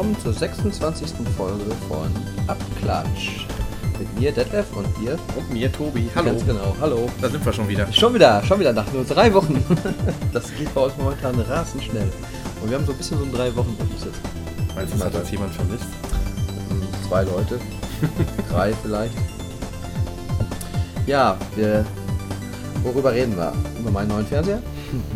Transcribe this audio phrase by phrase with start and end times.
[0.00, 1.10] Willkommen zur 26.
[1.36, 2.10] Folge von
[2.46, 3.49] Abklatsch.
[4.20, 5.18] Mir, Detlef, und ihr.
[5.34, 6.10] Und mir, Tobi.
[6.14, 6.32] Hallo.
[6.32, 7.08] Ganz genau, hallo.
[7.22, 7.90] Da sind wir schon wieder.
[7.90, 9.64] Schon wieder, schon wieder nach nur drei Wochen.
[10.34, 12.06] Das geht bei uns momentan rasend schnell.
[12.62, 14.20] Und wir haben so ein bisschen so einen drei Wochen Rhythmus jetzt.
[14.76, 15.86] Meinst du, hat uns jemand vermisst?
[16.68, 17.58] Hm, Zwei Leute.
[18.50, 19.14] Drei vielleicht.
[21.06, 21.86] Ja, wir.
[22.82, 23.54] Worüber reden wir?
[23.78, 24.58] Über meinen neuen Fernseher?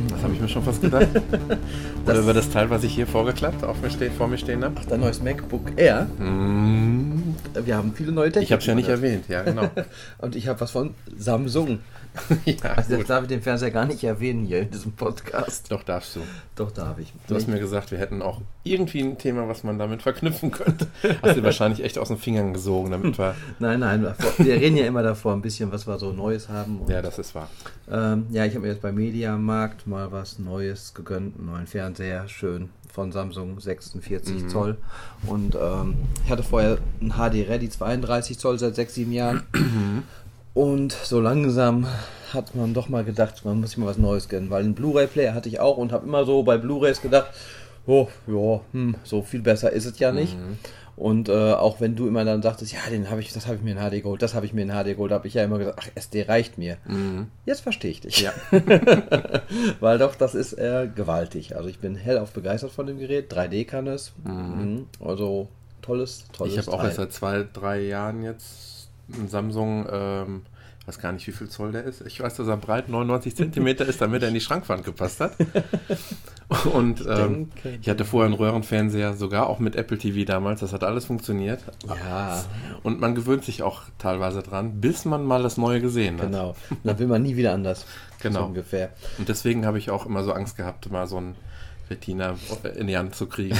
[0.08, 1.08] Das habe ich mir schon fast gedacht.
[2.06, 4.74] Oder über das Teil, was ich hier vorgeklappt, auf mir steht, vor mir stehen habe.
[4.78, 6.06] Ach, dein neues MacBook Air.
[6.18, 6.83] Mm,
[7.64, 8.44] Wir haben viele neue Technik.
[8.44, 9.70] Ich habe es ja nicht erwähnt, ja, genau.
[10.18, 11.80] Und ich habe was von Samsung.
[12.44, 13.10] ja, Also jetzt gut.
[13.10, 15.72] darf ich den Fernseher gar nicht erwähnen hier in diesem Podcast.
[15.72, 16.20] Doch, darfst du.
[16.54, 17.12] Doch, darf ich.
[17.26, 20.86] Du hast mir gesagt, wir hätten auch irgendwie ein Thema, was man damit verknüpfen könnte.
[21.22, 23.34] Hast du wahrscheinlich echt aus den Fingern gesogen, damit wir.
[23.58, 24.06] Nein, nein,
[24.38, 26.82] wir reden ja immer davor ein bisschen, was wir so Neues haben.
[26.82, 27.50] Und, Ja, das ist wahr.
[27.90, 32.28] ähm, ja ich habe mir jetzt beim Mediamarkt mal was Neues gegönnt, einen neuen Fernseher,
[32.28, 34.76] schön von Samsung 46 Zoll.
[35.26, 39.42] Und ähm, ich hatte vorher einen HD Ready 32 Zoll seit 6, 7 Jahren.
[40.54, 41.88] Und so langsam
[42.32, 45.34] hat man doch mal gedacht, man muss sich mal was Neues gönnen, weil einen Blu-ray-Player
[45.34, 47.30] hatte ich auch und habe immer so bei Blu-rays gedacht,
[47.86, 50.36] oh, ja, hm, so viel besser ist es ja nicht.
[50.96, 53.62] Und äh, auch wenn du immer dann sagtest, ja, den habe ich, das habe ich
[53.62, 55.58] mir in HD geholt, das habe ich mir in HD geholt, habe ich ja immer
[55.58, 56.76] gesagt, ach, SD reicht mir.
[57.46, 58.20] Jetzt verstehe ich dich.
[58.20, 58.32] Ja.
[59.80, 61.56] Weil doch, das ist äh, gewaltig.
[61.56, 63.32] Also ich bin hellauf begeistert von dem Gerät.
[63.32, 64.12] 3D kann es.
[64.24, 64.86] Mhm.
[65.00, 65.48] Also
[65.82, 70.42] tolles, tolles Ich habe auch erst seit zwei, drei Jahren jetzt einen Samsung, ähm,
[70.86, 72.02] weiß gar nicht, wie viel Zoll der ist.
[72.02, 75.32] Ich weiß, dass er breit 99 Zentimeter ist, damit er in die Schrankwand gepasst hat.
[76.72, 77.50] Und ähm,
[77.80, 80.60] ich hatte vorher einen Röhrenfernseher, sogar auch mit Apple TV damals.
[80.60, 81.60] Das hat alles funktioniert.
[81.88, 82.44] Ja,
[82.82, 86.26] Und man gewöhnt sich auch teilweise dran, bis man mal das Neue gesehen hat.
[86.26, 86.54] genau.
[86.70, 87.86] Und dann will man nie wieder anders.
[88.24, 88.40] Genau.
[88.40, 88.88] So ungefähr.
[89.18, 91.34] Und deswegen habe ich auch immer so Angst gehabt, mal so ein
[91.90, 92.36] Retina
[92.74, 93.54] in die Hand zu kriegen.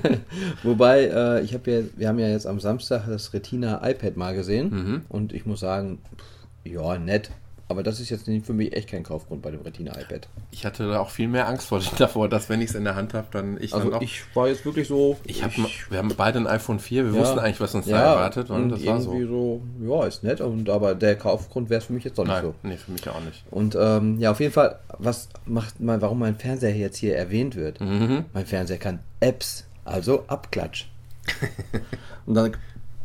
[0.62, 4.36] Wobei, äh, ich habe ja, wir haben ja jetzt am Samstag das Retina iPad mal
[4.36, 4.70] gesehen.
[4.70, 5.02] Mhm.
[5.08, 7.30] Und ich muss sagen, pff, ja, nett.
[7.68, 10.28] Aber das ist jetzt für mich echt kein Kaufgrund bei dem Retina iPad.
[10.52, 12.94] Ich hatte da auch viel mehr Angst vor davor, dass wenn ich es in der
[12.94, 14.02] Hand habe, dann ich Also dann auch.
[14.02, 15.16] ich war jetzt wirklich so.
[15.24, 17.18] Ich hab, ma- wir haben beide ein iPhone 4, wir Ja.
[17.20, 19.10] wussten eigentlich, was uns ja, da erwartet und, und das war so.
[19.26, 19.62] so.
[19.84, 22.44] ja, ist nett, und aber der Kaufgrund wäre es für mich jetzt doch nicht Nein,
[22.44, 22.54] so.
[22.62, 23.42] nee, für mich auch nicht.
[23.50, 27.56] Und ähm, ja, auf jeden Fall, was macht mal, warum mein Fernseher jetzt hier erwähnt
[27.56, 27.80] wird?
[27.80, 28.26] Mhm.
[28.32, 30.86] Mein Fernseher kann Apps, also Abklatsch.
[32.26, 32.56] und dann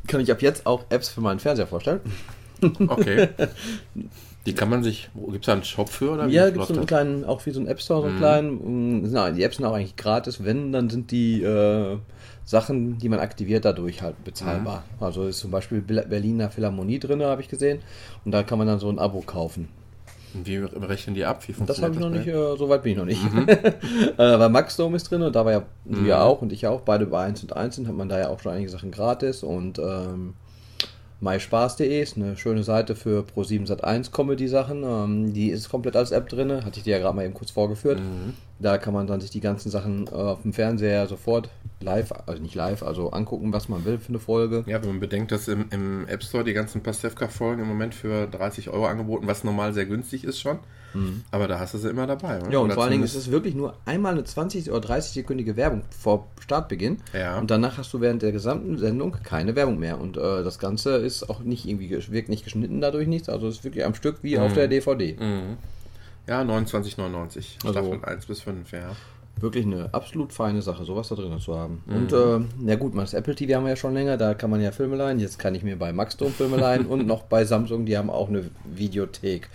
[0.07, 1.99] kann ich ab jetzt auch Apps für meinen Fernseher vorstellen.
[2.87, 3.29] Okay.
[4.45, 6.11] Die kann man sich, gibt es da einen Shop für?
[6.13, 6.87] Oder wie Ja, gibt es so einen das?
[6.87, 9.01] kleinen, auch wie so einen App Store, so einen kleinen.
[9.03, 10.43] mm, Na, die Apps sind auch eigentlich gratis.
[10.43, 11.97] Wenn, dann sind die äh,
[12.43, 14.83] Sachen, die man aktiviert, dadurch halt bezahlbar.
[14.99, 17.79] Also ist zum Beispiel Berliner Philharmonie drin, habe ich gesehen.
[18.25, 19.67] Und da kann man dann so ein Abo kaufen.
[20.33, 21.47] Und Wie rechnen die ab?
[21.47, 23.21] Wie Das habe funktioniert ich noch nicht, äh, so weit bin ich noch nicht.
[23.47, 26.81] äh, weil Maxdome ist drin und da war ja du ja auch und ich auch,
[26.81, 29.43] beide bei 1 und 1 sind, hat man da ja auch schon einige Sachen gratis
[29.43, 30.33] und ähm,
[31.21, 34.83] myspaß.de ist eine schöne Seite für Pro7 Sat1 Comedy-Sachen.
[34.83, 37.51] Ähm, die ist komplett als App drin, hatte ich dir ja gerade mal eben kurz
[37.51, 37.99] vorgeführt.
[38.61, 41.49] Da kann man dann sich die ganzen Sachen äh, auf dem Fernseher sofort
[41.79, 44.63] live, also nicht live, also angucken, was man will für eine Folge.
[44.67, 48.27] Ja, wenn man bedenkt, dass im, im App Store die ganzen Pastewka-Folgen im Moment für
[48.27, 50.59] 30 Euro angeboten, was normal sehr günstig ist schon.
[51.31, 52.41] Aber da hast du sie immer dabei.
[52.41, 52.51] oder?
[52.51, 55.55] Ja, und Oder vor allen Dingen ist es wirklich nur einmal eine 20 oder 30-sekündige
[55.55, 56.97] Werbung vor Startbeginn.
[57.13, 57.39] Ja.
[57.39, 60.01] Und danach hast du während der gesamten Sendung keine Werbung mehr.
[60.01, 63.29] Und äh, das Ganze ist auch nicht irgendwie, wirkt nicht geschnitten dadurch nichts.
[63.29, 65.15] Also es ist wirklich am Stück wie auf der DVD.
[65.17, 65.57] Mhm.
[66.27, 67.57] Ja, 29,99.
[67.65, 68.91] Also- Staffel 1 bis 5, ja.
[69.39, 71.81] Wirklich eine absolut feine Sache, sowas da drin zu haben.
[71.87, 71.95] Mhm.
[71.95, 74.61] Und äh, ja gut, das Apple TV haben wir ja schon länger, da kann man
[74.61, 75.19] ja Filme leihen.
[75.19, 78.29] Jetzt kann ich mir bei Maxdome Filme leihen und noch bei Samsung, die haben auch
[78.29, 79.49] eine Videothek.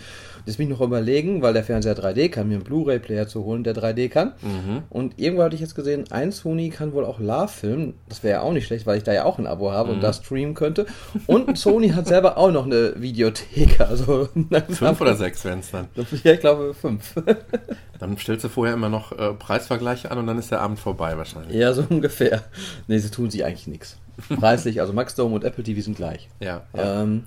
[0.46, 3.64] Jetzt bin ich noch überlegen, weil der Fernseher 3D kann, mir einen Blu-ray-Player zu holen,
[3.64, 4.32] der 3D kann.
[4.42, 4.84] Mhm.
[4.90, 7.94] Und irgendwo hatte ich jetzt gesehen, ein Sony kann wohl auch Love filmen.
[8.08, 10.02] Das wäre ja auch nicht schlecht, weil ich da ja auch ein Abo habe und
[10.02, 10.86] das streamen könnte.
[11.26, 13.80] Und Sony hat selber auch noch eine Videothek.
[13.86, 14.28] Also
[14.70, 15.88] Fünf oder sechs wären es dann.
[16.24, 17.14] Ja, ich glaube fünf.
[17.98, 21.16] Dann stellst du vorher immer noch äh, Preisvergleiche an und dann ist der Abend vorbei
[21.16, 21.56] wahrscheinlich.
[21.56, 22.42] Ja, so ungefähr.
[22.88, 23.96] Nee, sie tun sie eigentlich nichts.
[24.28, 26.28] Preislich, also Maxdome und Apple TV sind gleich.
[26.40, 26.62] Ja.
[26.74, 27.02] ja.
[27.02, 27.24] Ähm,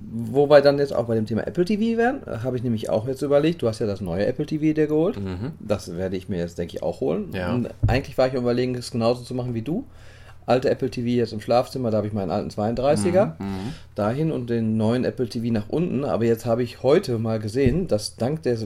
[0.00, 2.88] wo wir dann jetzt auch bei dem Thema Apple TV wären, äh, habe ich nämlich
[2.90, 5.16] auch jetzt überlegt, du hast ja das neue Apple TV dir geholt.
[5.60, 7.28] Das werde ich mir jetzt, denke ich, auch holen.
[7.28, 7.34] Mhm.
[7.34, 7.54] Ja.
[7.54, 9.84] Und eigentlich war ich überlegen, es genauso zu machen wie du.
[10.46, 13.74] Alte Apple TV jetzt im Schlafzimmer, da habe ich meinen alten 32er Mhm.
[13.94, 16.04] dahin und den neuen Apple TV nach unten.
[16.04, 18.56] Aber jetzt habe ich heute mal gesehen, dass dank der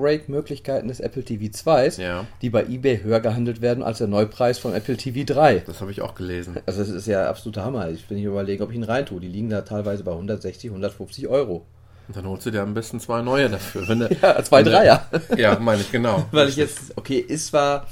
[0.00, 2.26] Jailbreak-Möglichkeiten des Apple TV 2 Ja.
[2.42, 5.62] die bei eBay höher gehandelt werden als der Neupreis von Apple TV 3.
[5.66, 6.56] Das habe ich auch gelesen.
[6.66, 7.90] Also das ist ja absoluter Hammer.
[7.90, 9.20] Ich bin hier überlegen, ob ich ihn reintue.
[9.20, 11.64] Die liegen da teilweise bei 160, 150 Euro.
[12.08, 13.88] Und dann holst du dir am besten zwei neue dafür.
[13.88, 15.06] Wenn du, Ja, zwei Dreier.
[15.36, 16.24] Ja, meine ich, genau.
[16.30, 17.86] Weil ich jetzt, okay, ist zwar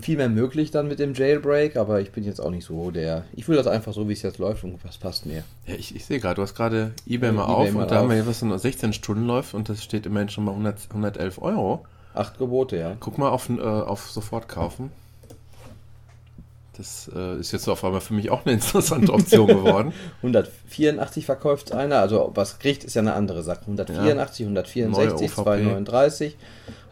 [0.00, 3.24] viel mehr möglich dann mit dem Jailbreak, aber ich bin jetzt auch nicht so der.
[3.34, 5.44] Ich will das einfach so, wie es jetzt läuft und das passt mir.
[5.66, 7.90] Ja, ich, ich sehe gerade, du hast gerade Ebay Ja, mal eBay auf mal und
[7.90, 8.22] da haben wir auf.
[8.22, 11.84] hier was so 16 Stunden läuft und das steht immerhin schon mal 100, 111 Euro.
[12.14, 12.96] Acht Gebote, ja.
[13.00, 14.90] Guck mal auf, äh, auf sofort kaufen.
[16.76, 19.92] Das äh, ist jetzt auf einmal für mich auch eine interessante Option geworden.
[20.22, 23.62] 184 verkauft einer, also was kriegt, ist ja eine andere Sache.
[23.62, 25.34] 184, 164, Neue OVP.
[25.34, 26.36] 239,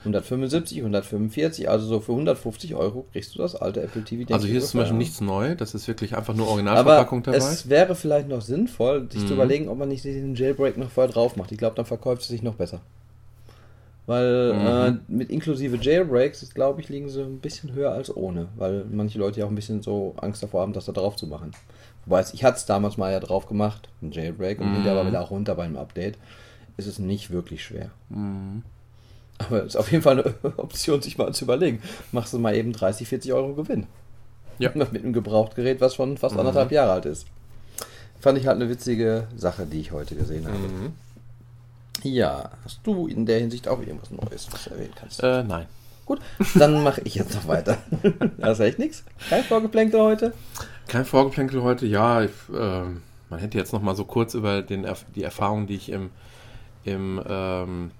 [0.04, 4.32] 175, 145, also so für 150 Euro kriegst du das alte Apple TV.
[4.34, 7.38] Also hier ist zum Beispiel nichts neu, das ist wirklich einfach nur Aber Originalverpackung dabei.
[7.38, 9.40] es wäre vielleicht noch sinnvoll, sich zu Mhm.
[9.40, 11.52] überlegen, ob man nicht den Jailbreak noch vorher drauf macht.
[11.52, 12.81] Ich glaube, dann verkauft es sich noch besser.
[14.06, 15.00] Weil Mhm.
[15.08, 18.49] äh, mit inklusive Jailbreaks, glaube ich, liegen sie ein bisschen höher als ohne.
[18.56, 21.28] Weil manche Leute ja auch ein bisschen so Angst davor haben, das da drauf zu
[21.28, 21.52] machen.
[22.04, 24.82] Wobei es, ich hatte es damals mal ja drauf gemacht, ein Jailbreak, und Mhm.
[24.82, 26.19] bin aber wieder auch runter beim Update.
[26.76, 27.90] Es ist nicht wirklich schwer.
[28.08, 28.62] Mhm.
[29.49, 31.81] Aber es ist auf jeden Fall eine Option, sich mal zu überlegen.
[32.12, 33.87] Machst du mal eben 30, 40 Euro Gewinn.
[34.59, 34.71] Ja.
[34.75, 36.41] Mit einem Gebrauchtgerät, was schon fast Mhm.
[36.41, 37.27] anderthalb Jahre alt ist.
[38.21, 40.56] Fand ich halt eine witzige Sache, die ich heute gesehen habe.
[40.59, 40.93] Mhm.
[42.05, 45.23] Ja, hast du in der Hinsicht auch irgendwas Neues, was du erwähnen kannst?
[45.23, 45.67] Äh, nein.
[46.05, 46.21] Gut,
[46.56, 47.79] dann mache ich jetzt noch weiter.
[48.43, 49.05] Hast du echt nichts?
[49.31, 50.33] Kein Vorgeplänkel heute?
[50.88, 52.23] Kein Vorgeplänkel heute, ja.
[52.23, 54.85] Ich, ähm, man hätte jetzt noch mal so kurz über den,
[55.15, 56.11] die Erfahrung, die ich im,
[56.83, 57.93] im, ähm,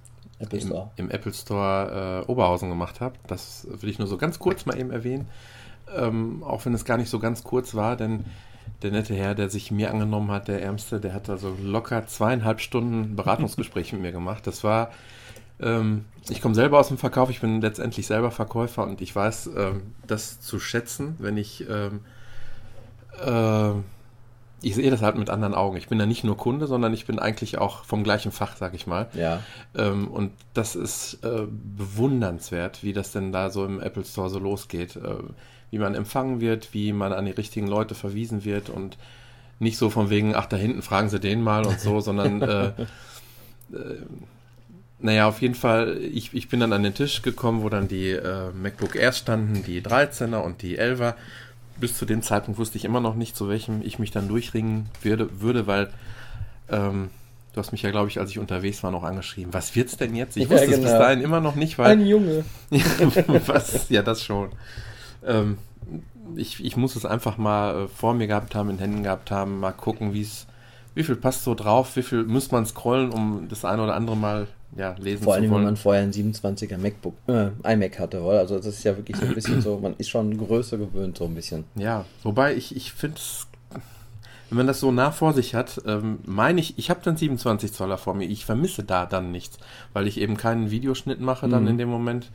[0.43, 0.91] Apple im, Store.
[0.97, 3.15] im Apple Store äh, Oberhausen gemacht habe.
[3.27, 5.29] Das will ich nur so ganz kurz mal eben erwähnen.
[5.95, 8.25] Ähm, auch wenn es gar nicht so ganz kurz war, denn
[8.83, 12.61] der nette Herr, der sich mir angenommen hat, der Ärmste, der hat also locker zweieinhalb
[12.61, 14.47] Stunden Beratungsgespräch mit mir gemacht.
[14.47, 14.91] Das war,
[15.61, 19.51] ähm, ich komme selber aus dem Verkauf, ich bin letztendlich selber Verkäufer und ich weiß
[19.57, 22.01] ähm, das zu schätzen, wenn ich, ähm,
[23.25, 23.81] äh,
[24.63, 25.77] ich sehe das halt mit anderen Augen.
[25.77, 28.75] Ich bin da nicht nur Kunde, sondern ich bin eigentlich auch vom gleichen Fach, sag
[28.75, 29.09] ich mal.
[29.15, 29.41] Ja.
[29.77, 34.39] Ähm, und das ist äh, bewundernswert, wie das denn da so im Apple Store so
[34.39, 34.97] losgeht.
[34.97, 35.17] Äh,
[35.73, 38.99] wie man empfangen wird, wie man an die richtigen Leute verwiesen wird und
[39.59, 42.67] nicht so von wegen, ach, da hinten fragen Sie den mal und so, sondern äh,
[43.73, 43.97] äh,
[44.99, 48.11] naja, auf jeden Fall, ich, ich bin dann an den Tisch gekommen, wo dann die
[48.11, 51.15] äh, MacBook Air standen, die 13er und die 11er.
[51.83, 54.89] Bis zu dem Zeitpunkt wusste ich immer noch nicht, zu welchem ich mich dann durchringen
[55.03, 55.91] würde, würde weil
[56.69, 57.11] ähm,
[57.53, 59.53] du hast mich ja, glaube ich, als ich unterwegs war, noch angeschrieben.
[59.53, 60.37] Was wird's denn jetzt?
[60.37, 60.99] Ich Ja, wusste es bis genau.
[61.01, 62.45] dahin immer noch nicht, weil Ein Junge.
[63.47, 63.89] was?
[63.89, 64.51] Ja, das schon.
[65.27, 65.59] Ähm,
[66.37, 69.59] ich, ich muss es einfach mal äh, vor mir gehabt haben, in Händen gehabt haben,
[69.59, 70.47] mal gucken, wie es,
[70.95, 74.17] wie viel passt so drauf, wie viel muss man scrollen, um das eine oder andere
[74.17, 74.47] mal
[74.77, 78.39] ja, lesen Vor allem, wenn man vorher einen 27er MacBook, äh, iMac hatte, oder?
[78.41, 81.25] Also das ist ja wirklich so ein bisschen so, man ist schon Größe gewöhnt, so
[81.25, 81.65] ein bisschen.
[81.75, 83.47] Ja, wobei ich, ich finde es,
[84.49, 87.73] wenn man das so nah vor sich hat, ähm, meine ich, ich habe dann 27
[87.73, 89.59] Zoller vor mir, ich vermisse da dann nichts,
[89.93, 91.69] weil ich eben keinen Videoschnitt mache dann Mhm.
[91.71, 92.31] in dem Moment.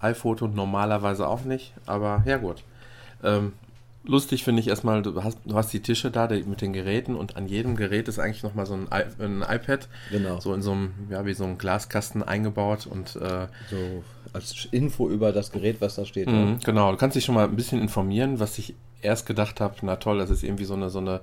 [0.00, 2.62] iPhoto normalerweise auch nicht, aber ja gut.
[3.24, 3.52] Ähm,
[4.08, 7.14] lustig finde ich erstmal, du hast, du hast die Tische da die, mit den Geräten
[7.14, 10.40] und an jedem Gerät ist eigentlich nochmal so ein, I, ein iPad, Genau.
[10.40, 14.02] so in so einem, ja, wie so einem Glaskasten eingebaut und äh, So
[14.32, 16.28] als Info über das Gerät, was da steht.
[16.28, 19.76] Mhm, genau, du kannst dich schon mal ein bisschen informieren, was ich erst gedacht habe,
[19.82, 21.20] na toll, das ist irgendwie so eine, so eine,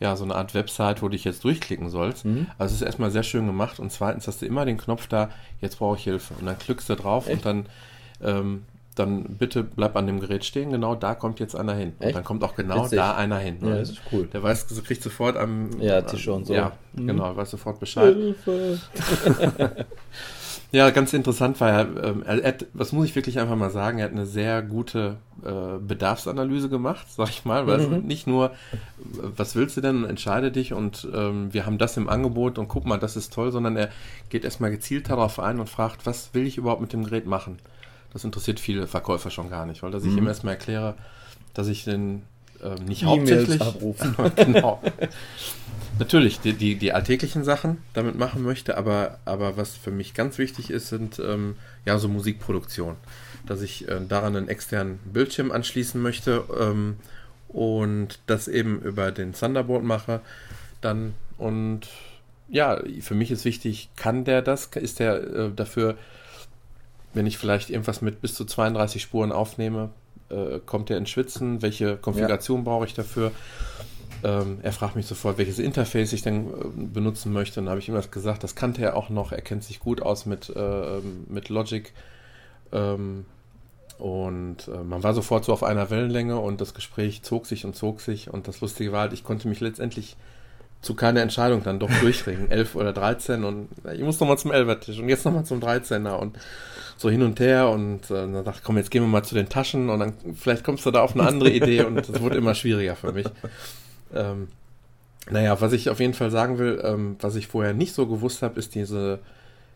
[0.00, 2.24] ja, so eine Art Website, wo du dich jetzt durchklicken sollst.
[2.24, 2.48] Mhm.
[2.58, 5.30] Also es ist erstmal sehr schön gemacht und zweitens hast du immer den Knopf da,
[5.60, 6.34] jetzt brauche ich Hilfe.
[6.40, 7.36] Und dann klickst du drauf Echt?
[7.36, 7.66] und dann,
[8.22, 8.62] ähm,
[8.94, 11.94] dann bitte bleib an dem Gerät stehen, genau da kommt jetzt einer hin.
[11.98, 12.16] Und Echt?
[12.16, 12.98] dann kommt auch genau Witzig.
[12.98, 13.56] da einer hin.
[13.62, 14.26] Ja, das ist cool.
[14.32, 16.54] Der weiß, du kriegst sofort am Ja, Tische und so.
[16.54, 17.06] Ja, Mhm.
[17.08, 18.14] genau, weiß sofort Bescheid.
[18.14, 18.78] Hilfe.
[20.72, 23.98] Ja, ganz interessant war er, ähm, er hat, was muss ich wirklich einfach mal sagen,
[24.00, 27.94] er hat eine sehr gute äh, Bedarfsanalyse gemacht, sag ich mal, weil Mhm.
[27.94, 28.50] es nicht nur,
[28.98, 32.86] was willst du denn, entscheide dich und ähm, wir haben das im Angebot und guck
[32.86, 33.88] mal, das ist toll, sondern er
[34.30, 37.58] geht erstmal gezielt darauf ein und fragt, was will ich überhaupt mit dem Gerät machen?
[38.14, 40.18] Das interessiert viele Verkäufer schon gar nicht, weil dass ich Mhm.
[40.18, 40.94] ihm erstmal erkläre,
[41.52, 42.22] dass ich den
[42.62, 44.16] ähm, nicht hauptsächlich abrufen.
[44.36, 44.80] genau.
[45.98, 50.38] Natürlich, die, die, die alltäglichen Sachen damit machen möchte, aber, aber was für mich ganz
[50.38, 52.96] wichtig ist, sind ähm, ja so Musikproduktion.
[53.46, 56.96] Dass ich äh, daran einen externen Bildschirm anschließen möchte ähm,
[57.48, 60.20] und das eben über den Thunderbolt mache.
[60.80, 61.82] Dann und
[62.48, 64.66] ja, für mich ist wichtig, kann der das?
[64.74, 65.96] Ist der äh, dafür,
[67.14, 69.90] wenn ich vielleicht irgendwas mit bis zu 32 Spuren aufnehme,
[70.28, 72.64] äh, kommt der ins Schwitzen, welche Konfiguration ja.
[72.64, 73.32] brauche ich dafür.
[74.22, 77.60] Ähm, er fragt mich sofort, welches Interface ich denn äh, benutzen möchte.
[77.60, 79.80] Und dann habe ich ihm das gesagt, das kannte er auch noch, er kennt sich
[79.80, 81.92] gut aus mit, äh, mit Logic.
[82.72, 83.26] Ähm,
[83.98, 87.76] und äh, man war sofort so auf einer Wellenlänge und das Gespräch zog sich und
[87.76, 88.32] zog sich.
[88.32, 90.16] Und das Lustige war halt, ich konnte mich letztendlich
[90.84, 92.50] zu keiner Entscheidung dann doch durchringen.
[92.50, 96.38] 11 oder 13 und ich muss nochmal zum 11er-Tisch und jetzt nochmal zum 13er und
[96.96, 99.34] so hin und her und äh, dann dachte ich, komm, jetzt gehen wir mal zu
[99.34, 102.36] den Taschen und dann vielleicht kommst du da auf eine andere Idee und es wurde
[102.36, 103.26] immer schwieriger für mich.
[104.14, 104.48] Ähm,
[105.30, 108.42] naja, was ich auf jeden Fall sagen will, ähm, was ich vorher nicht so gewusst
[108.42, 109.20] habe, ist diese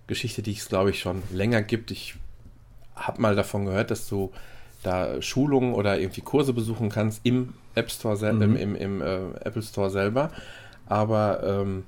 [0.06, 1.90] Geschichte, die es, glaube ich, schon länger gibt.
[1.90, 2.14] Ich
[2.94, 4.30] habe mal davon gehört, dass du
[4.82, 8.42] da Schulungen oder irgendwie Kurse besuchen kannst im App Store, mhm.
[8.42, 10.30] im, im, im äh, Apple Store selber.
[10.88, 11.84] Aber ähm,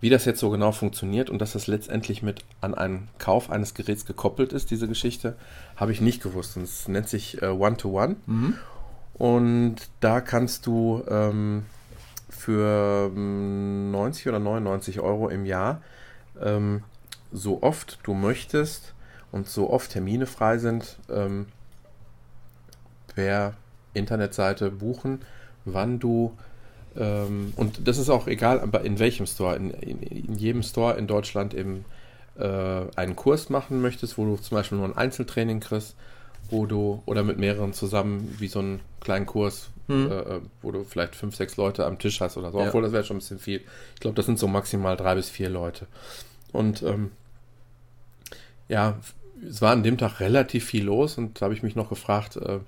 [0.00, 3.74] wie das jetzt so genau funktioniert und dass das letztendlich mit an einen Kauf eines
[3.74, 5.36] Geräts gekoppelt ist, diese Geschichte,
[5.76, 6.56] habe ich nicht gewusst.
[6.56, 8.16] Und es nennt sich äh, One-to-One.
[8.26, 8.54] Mhm.
[9.14, 11.64] Und da kannst du ähm,
[12.28, 15.80] für 90 ähm, oder 99 Euro im Jahr
[16.40, 16.82] ähm,
[17.32, 18.94] so oft du möchtest
[19.32, 21.46] und so oft Termine frei sind, ähm,
[23.14, 23.54] per
[23.94, 25.22] Internetseite buchen,
[25.64, 26.36] wann du
[26.96, 30.96] ähm, und das ist auch egal, aber in welchem Store, in, in, in jedem Store
[30.96, 31.84] in Deutschland eben
[32.38, 35.96] äh, einen Kurs machen möchtest, wo du zum Beispiel nur ein Einzeltraining kriegst,
[36.50, 40.10] wo du oder mit mehreren zusammen wie so einen kleinen Kurs, hm.
[40.10, 42.68] äh, wo du vielleicht fünf, sechs Leute am Tisch hast oder so, ja.
[42.68, 43.62] obwohl das wäre schon ein bisschen viel.
[43.94, 45.86] Ich glaube, das sind so maximal drei bis vier Leute.
[46.52, 47.10] Und ähm,
[48.68, 48.98] ja,
[49.46, 52.36] es war an dem Tag relativ viel los und da habe ich mich noch gefragt,
[52.36, 52.60] äh,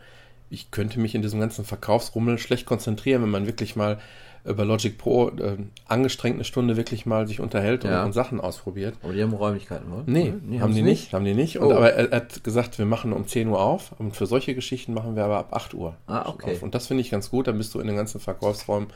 [0.51, 3.99] ich könnte mich in diesem ganzen Verkaufsrummel schlecht konzentrieren, wenn man wirklich mal
[4.47, 5.57] über Logic Pro äh,
[5.89, 8.95] angestrengt eine Stunde wirklich mal sich unterhält und, und Sachen ausprobiert.
[9.03, 10.05] Aber die haben Räumlichkeiten, oder?
[10.07, 11.03] Nee, nee haben die nicht?
[11.03, 11.15] nicht?
[11.15, 11.59] Haben die nicht.
[11.59, 11.77] Und, oh.
[11.77, 14.95] Aber er, er, hat gesagt, wir machen um 10 Uhr auf und für solche Geschichten
[14.95, 15.97] machen wir aber ab 8 Uhr.
[16.07, 16.53] Ah, okay.
[16.53, 16.63] Auf.
[16.63, 18.89] Und das finde ich ganz gut, dann bist du in den ganzen Verkaufsräumen,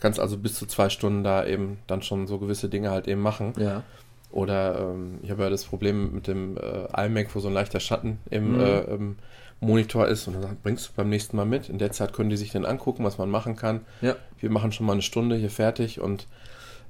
[0.00, 3.20] kannst also bis zu zwei Stunden da eben dann schon so gewisse Dinge halt eben
[3.20, 3.52] machen.
[3.58, 3.84] Ja.
[4.32, 7.80] Oder ähm, ich habe ja das Problem mit dem äh, iMac, wo so ein leichter
[7.80, 8.60] Schatten im, mhm.
[8.60, 9.16] äh, im
[9.60, 11.68] Monitor ist und dann bringst du beim nächsten Mal mit.
[11.68, 13.82] In der Zeit können die sich dann angucken, was man machen kann.
[14.00, 14.16] Ja.
[14.38, 16.26] Wir machen schon mal eine Stunde hier fertig und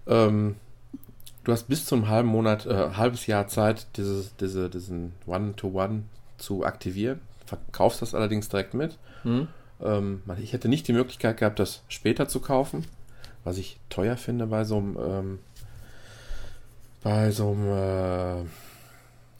[0.06, 0.56] ähm,
[1.44, 6.04] du hast bis zum halben Monat, äh, halbes Jahr Zeit, dieses, diese, diesen One-to-One
[6.38, 7.20] zu aktivieren.
[7.44, 8.98] Verkaufst das allerdings direkt mit.
[9.24, 9.48] Mhm.
[9.82, 12.84] Ähm, ich hätte nicht die Möglichkeit gehabt, das später zu kaufen,
[13.42, 15.38] was ich teuer finde bei so einem ähm,
[17.02, 18.44] bei so einem äh,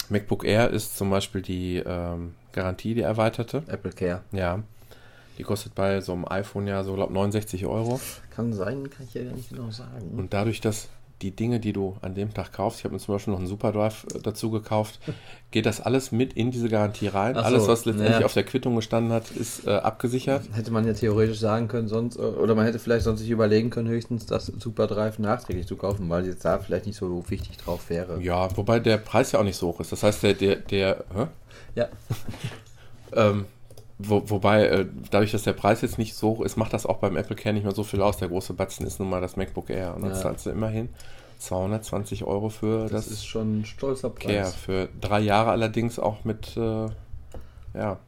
[0.08, 3.62] MacBook Air ist zum Beispiel die ähm, Garantie, die erweiterte.
[3.66, 4.22] Apple Care.
[4.32, 4.62] Ja.
[5.38, 7.98] Die kostet bei so einem iPhone ja so, glaube 69 Euro.
[8.30, 10.10] Kann sein, kann ich ja gar nicht genau sagen.
[10.16, 10.88] Und dadurch, dass
[11.22, 13.48] die Dinge, die du an dem Tag kaufst, ich habe mir zum Beispiel noch einen
[13.48, 14.98] Superdrive äh, dazu gekauft,
[15.50, 17.34] geht das alles mit in diese Garantie rein.
[17.34, 18.26] So, alles, was letztendlich ja.
[18.26, 20.44] auf der Quittung gestanden hat, ist äh, abgesichert.
[20.52, 23.70] Hätte man ja theoretisch sagen können, sonst, äh, oder man hätte vielleicht sonst sich überlegen
[23.70, 27.90] können, höchstens das Superdrive nachträglich zu kaufen, weil jetzt da vielleicht nicht so wichtig drauf
[27.90, 28.20] wäre.
[28.22, 29.92] Ja, wobei der Preis ja auch nicht so hoch ist.
[29.92, 31.26] Das heißt, der, der, der hä?
[31.74, 31.88] Ja.
[33.12, 33.46] ähm,
[33.98, 36.98] wo, wobei, äh, dadurch, dass der Preis jetzt nicht so hoch ist, macht das auch
[36.98, 38.16] beim Apple Care nicht mehr so viel aus.
[38.16, 39.94] Der große Batzen ist nun mal das MacBook Air.
[39.94, 40.16] Und dann ja.
[40.16, 40.88] zahlst du immerhin
[41.38, 42.92] 220 Euro für das.
[42.92, 44.26] Das ist schon ein stolzer Preis.
[44.26, 44.50] Care.
[44.52, 46.86] Für drei Jahre allerdings auch mit, äh,
[47.74, 47.98] ja.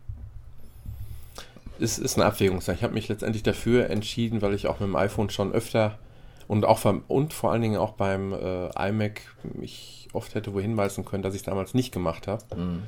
[1.79, 2.77] Ist, ist eine Abwägungssache.
[2.77, 5.99] Ich habe mich letztendlich dafür entschieden, weil ich auch mit dem iPhone schon öfter
[6.49, 9.23] und auch vom, und vor allen Dingen auch beim äh, iMac
[9.55, 12.45] mich oft hätte wohin weisen können, dass ich es damals nicht gemacht habe.
[12.55, 12.83] Mhm.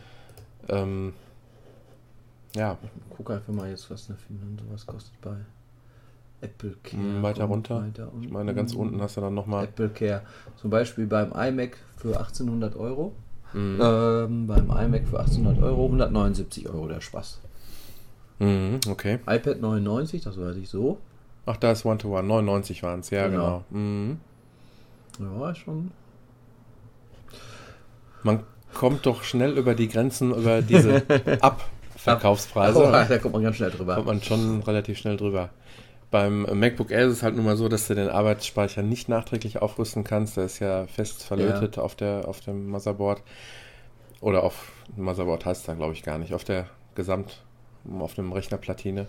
[0.68, 1.12] Ähm,
[2.54, 2.78] ja.
[2.82, 5.36] Ich gucke einfach mal jetzt, was eine Finan sowas kostet bei
[6.40, 7.02] Apple Care.
[7.02, 7.82] Hm, weiter runter.
[7.82, 9.64] Weiter ich meine, ganz unten hast du dann nochmal.
[9.64, 10.22] Apple Care.
[10.56, 13.12] Zum Beispiel beim iMac für 1800 Euro.
[13.52, 13.80] Mhm.
[13.80, 17.40] Ähm, beim iMac für 1800 Euro, 179 Euro der Spaß.
[18.40, 19.20] Mhm, okay.
[19.26, 20.98] iPad 99, das weiß ich so.
[21.46, 22.22] Ach, da ist One-to-One.
[22.22, 22.42] -One.
[22.42, 23.64] 99 waren es, ja, genau.
[23.70, 23.80] genau.
[23.80, 24.20] Mhm.
[25.20, 25.92] Ja, schon.
[28.22, 28.40] Man
[28.74, 31.02] kommt doch schnell über die Grenzen, über diese
[31.40, 32.78] Abverkaufspreise.
[32.78, 33.94] Oh, da kommt man ganz schnell drüber.
[33.94, 35.50] Kommt man schon relativ schnell drüber.
[36.10, 39.60] Beim MacBook Air ist es halt nun mal so, dass du den Arbeitsspeicher nicht nachträglich
[39.60, 40.36] aufrüsten kannst.
[40.36, 41.82] Der ist ja fest verlötet ja.
[41.82, 43.22] auf, der, auf dem Motherboard.
[44.20, 46.32] Oder auf Motherboard heißt es da, glaube ich, gar nicht.
[46.32, 47.42] Auf der Gesamt,
[47.98, 49.06] auf dem Rechnerplatine.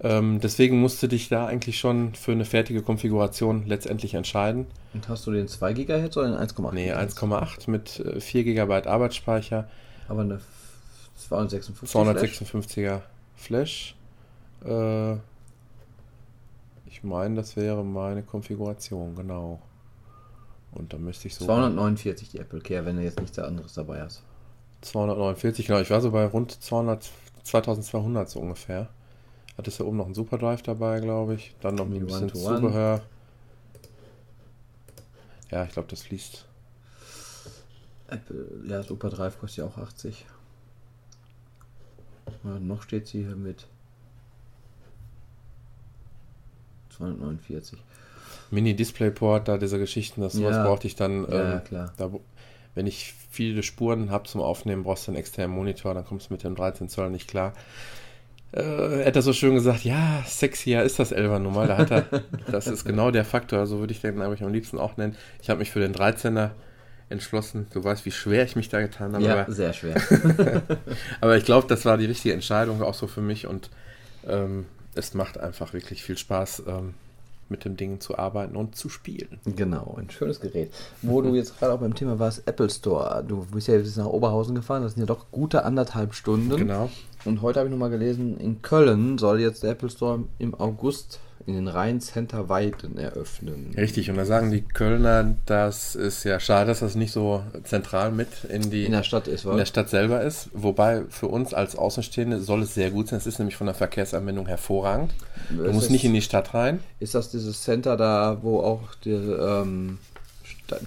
[0.00, 4.66] Ähm, deswegen musst du dich da eigentlich schon für eine fertige Konfiguration letztendlich entscheiden.
[4.92, 6.72] Und hast du den 2 GHz oder den 1,8?
[6.74, 9.68] Nee, 1,8 mit 4 äh, GB Arbeitsspeicher.
[10.08, 10.40] Aber eine
[11.16, 13.00] 256 256er
[13.36, 13.94] Flash.
[13.94, 13.96] Flash.
[14.64, 15.14] Äh,
[16.86, 19.60] ich meine, das wäre meine Konfiguration, genau.
[20.72, 21.44] Und dann müsste ich so.
[21.44, 24.22] 249 die Apple Care, wenn du jetzt nichts anderes dabei hast.
[24.80, 25.80] 249, genau.
[25.80, 27.10] Ich war so bei rund 200
[27.44, 28.88] 2200 so ungefähr.
[29.56, 31.54] Hattest ja oben noch einen Superdrive dabei, glaube ich.
[31.60, 32.56] Dann noch ein bisschen One-to-One.
[32.56, 33.02] Zubehör.
[35.50, 36.44] Ja, ich glaube, das fließt.
[38.08, 40.26] Apple, ja, Super Drive kostet ja auch 80.
[42.42, 43.66] Ja, noch steht sie hier mit
[46.96, 47.78] 249.
[48.50, 50.64] Mini-Displayport, da diese Geschichten, das sowas Ja.
[50.64, 51.28] brauchte ich dann.
[51.30, 51.92] Ja, ähm, klar.
[51.96, 52.10] Da,
[52.74, 56.34] wenn ich viele Spuren habe zum Aufnehmen, brauchst du einen externen Monitor, dann kommst du
[56.34, 57.52] mit dem 13 Zoll nicht klar.
[58.54, 61.66] Äh, er hat er so schön gesagt, ja, sexier ist das 11er nun mal.
[61.66, 62.04] Da hat er,
[62.50, 65.16] das ist genau der Faktor, so würde ich den eigentlich am liebsten auch nennen.
[65.42, 66.50] Ich habe mich für den 13er
[67.08, 67.66] entschlossen.
[67.72, 69.24] Du weißt, wie schwer ich mich da getan habe.
[69.24, 69.96] Ja, aber- sehr schwer.
[71.20, 73.70] aber ich glaube, das war die richtige Entscheidung auch so für mich und
[74.26, 76.94] ähm, es macht einfach wirklich viel Spaß, ähm,
[77.48, 79.40] mit dem Ding zu arbeiten und zu spielen.
[79.44, 80.72] genau, ein schönes Gerät.
[81.02, 83.24] Wo du jetzt gerade auch beim Thema warst, Apple Store.
[83.26, 86.56] Du bist ja jetzt nach Oberhausen gefahren, das sind ja doch gute anderthalb Stunden.
[86.56, 86.90] Genau.
[87.24, 91.20] Und heute habe ich nochmal gelesen, in Köln soll jetzt der Apple Store im August
[91.46, 93.74] in den Rhein-Center Weiden eröffnen.
[93.76, 98.10] Richtig, und da sagen die Kölner, das ist ja schade, dass das nicht so zentral
[98.12, 100.48] mit in die In der Stadt ist, in der Stadt selber ist.
[100.54, 103.18] Wobei für uns als Außenstehende soll es sehr gut sein.
[103.18, 105.12] Es ist nämlich von der Verkehrsanbindung hervorragend.
[105.50, 106.80] Du Ist musst das- nicht in die Stadt rein.
[107.00, 109.98] Ist das dieses Center da, wo auch die, ähm,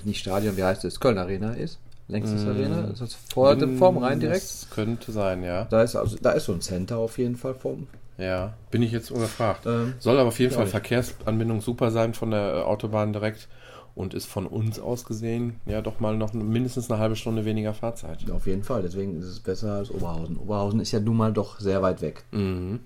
[0.06, 1.78] nicht Stadion, wie heißt es, Köln Arena ist?
[2.08, 2.50] Längstes Mm.
[2.50, 2.82] Arena?
[2.86, 4.44] Ist das vor dem vorm Rhein direkt?
[4.44, 5.66] Das könnte sein, ja.
[5.66, 7.88] Da ist also, da ist so ein Center auf jeden Fall vom.
[8.18, 9.66] Ja, bin ich jetzt überfragt.
[9.66, 10.66] Ähm, Soll aber auf jeden Fall.
[10.68, 13.48] Verkehrsanbindung super sein von der äh, Autobahn direkt
[13.94, 17.74] und ist von uns aus gesehen ja doch mal noch mindestens eine halbe Stunde weniger
[17.74, 18.30] Fahrzeit.
[18.32, 20.38] Auf jeden Fall, deswegen ist es besser als Oberhausen.
[20.38, 22.24] Oberhausen ist ja nun mal doch sehr weit weg.
[22.32, 22.80] Mhm.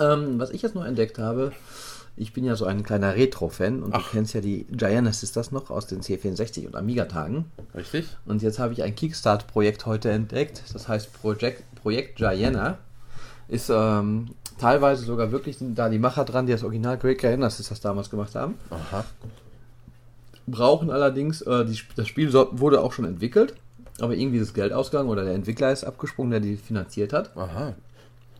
[0.00, 1.52] Ähm, was ich jetzt noch entdeckt habe,
[2.16, 4.04] ich bin ja so ein kleiner Retro-Fan und Ach.
[4.04, 7.46] du kennst ja die Gianna Sisters noch aus den C64 und Amiga-Tagen.
[7.74, 8.06] Richtig?
[8.26, 10.62] Und jetzt habe ich ein Kickstart-Projekt heute entdeckt.
[10.72, 12.78] Das heißt Project, Projekt Gianna.
[13.48, 17.80] Ist ähm, teilweise sogar wirklich da die Macher dran, die das Original Great Gianna Sisters
[17.80, 18.54] damals gemacht haben.
[18.70, 19.04] Aha.
[20.46, 23.54] Brauchen allerdings, äh, die, das Spiel so, wurde auch schon entwickelt,
[24.00, 27.36] aber irgendwie ist das Geld ausgegangen oder der Entwickler ist abgesprungen, der die finanziert hat.
[27.36, 27.74] Aha.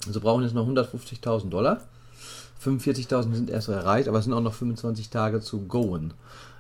[0.06, 1.80] Also brauchen jetzt noch 150.000 Dollar.
[2.64, 6.14] 45.000 sind erst erreicht, aber es sind auch noch 25 Tage zu goen.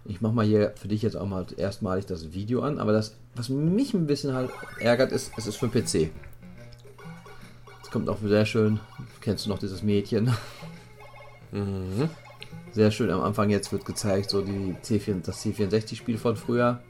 [0.04, 3.14] Ich mache mal hier für dich jetzt auch mal erstmalig das Video an, aber das,
[3.36, 6.10] was mich ein bisschen halt ärgert, ist, es ist für PC.
[7.82, 8.80] Es kommt auch sehr schön,
[9.20, 10.32] kennst du noch dieses Mädchen?
[11.52, 12.08] Mhm.
[12.72, 16.80] Sehr schön am Anfang jetzt wird gezeigt, so die C4, das C64-Spiel von früher.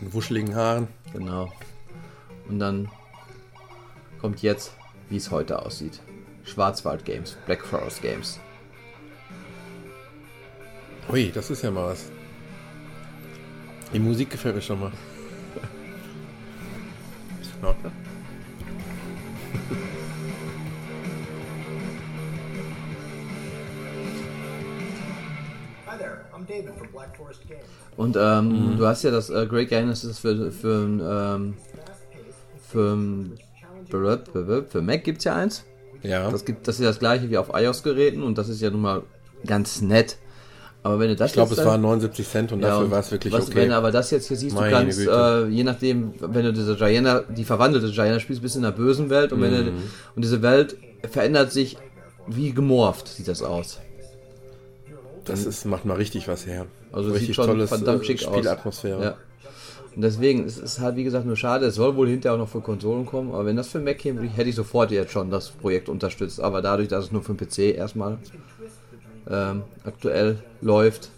[0.00, 0.88] Den wuscheligen Haaren.
[1.12, 1.52] Genau.
[2.48, 2.88] Und dann
[4.20, 4.72] kommt jetzt,
[5.10, 6.00] wie es heute aussieht.
[6.44, 8.40] Schwarzwald Games, Black Forest Games.
[11.10, 12.04] Ui, das ist ja mal was.
[13.94, 14.92] Die Musik gefällt mir schon mal.
[17.62, 17.74] Ja.
[25.86, 27.64] Hi there, I'm David from Black Forest Games.
[27.96, 31.54] Und ähm, du hast ja das äh, Great Games ist für, für, ähm,
[32.68, 32.98] für,
[33.90, 35.64] für, für Mac gibt es ja eins.
[36.02, 36.30] Ja.
[36.30, 38.82] Das, gibt, das ist ja das gleiche wie auf iOS-Geräten und das ist ja nun
[38.82, 39.02] mal
[39.46, 40.18] ganz nett.
[40.82, 43.10] Aber wenn du das ich glaube, es waren 79 Cent und Ja, dafür war es
[43.10, 43.56] wirklich was, okay.
[43.56, 46.52] Wenn du aber das jetzt hier siehst, Meine du kannst, äh, je nachdem, wenn du
[46.52, 49.66] diese Gianna, die verwandelte Gianna spielst, bist du in einer bösen Welt und, wenn Mhm.
[49.66, 49.72] du,
[50.14, 50.76] und diese Welt
[51.10, 51.76] verändert sich
[52.26, 53.80] wie gemorpht, sieht das aus.
[55.24, 56.66] das ist, macht mal richtig was her.
[56.92, 58.34] Also richtig sieht schon tolles verdammt äh, schick aus.
[58.34, 59.02] Spielatmosphäre.
[59.02, 59.16] Ja.
[59.94, 62.48] Und deswegen, es ist halt wie gesagt nur schade, es soll wohl hinterher auch noch
[62.48, 65.48] für Konsolen kommen, aber wenn das für Mac käme, hätte ich sofort jetzt schon das
[65.50, 66.40] Projekt unterstützt.
[66.40, 68.16] Aber dadurch, dass es nur für den PC erstmal
[69.30, 71.10] ähm, aktuell läuft,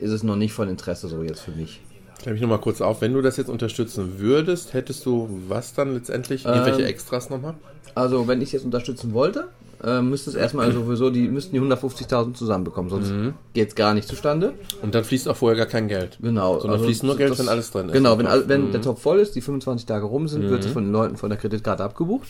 [0.00, 1.80] ist es noch nicht von Interesse so jetzt für mich.
[2.18, 3.00] Klär mich nochmal kurz auf.
[3.00, 6.44] Wenn du das jetzt unterstützen würdest, hättest du was dann letztendlich?
[6.44, 7.54] Irgendwelche Ähm, Extras nochmal?
[7.94, 9.48] Also, wenn ich jetzt unterstützen wollte,
[9.82, 13.32] äh, müsste es erstmal sowieso, die müssten die 150.000 zusammenbekommen, sonst Mhm.
[13.54, 14.52] geht es gar nicht zustande.
[14.82, 16.18] Und dann fließt auch vorher gar kein Geld.
[16.20, 16.60] Genau.
[16.60, 17.92] Sondern fließt nur Geld, wenn alles drin ist.
[17.94, 18.72] Genau, wenn, all- wenn Mhm.
[18.72, 21.30] der Topf voll ist, die 25 Tage rum sind, wird es von den Leuten von
[21.30, 22.28] der Kreditkarte abgebucht.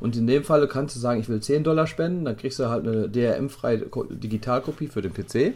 [0.00, 2.68] Und in dem Falle kannst du sagen, ich will 10 Dollar spenden, dann kriegst du
[2.68, 5.54] halt eine DRM-freie Ko- Digitalkopie für den PC.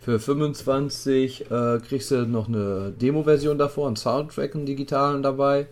[0.00, 5.66] Für 25 äh, kriegst du noch eine Demo-Version davor, einen Soundtrack, einen digitalen dabei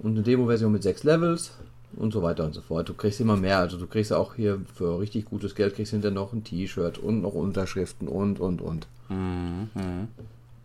[0.00, 1.52] und eine Demo-Version mit sechs Levels
[1.96, 2.88] und so weiter und so fort.
[2.88, 6.12] Du kriegst immer mehr, also du kriegst auch hier für richtig gutes Geld kriegst hinterher
[6.14, 8.88] noch ein T-Shirt und noch Unterschriften und und und.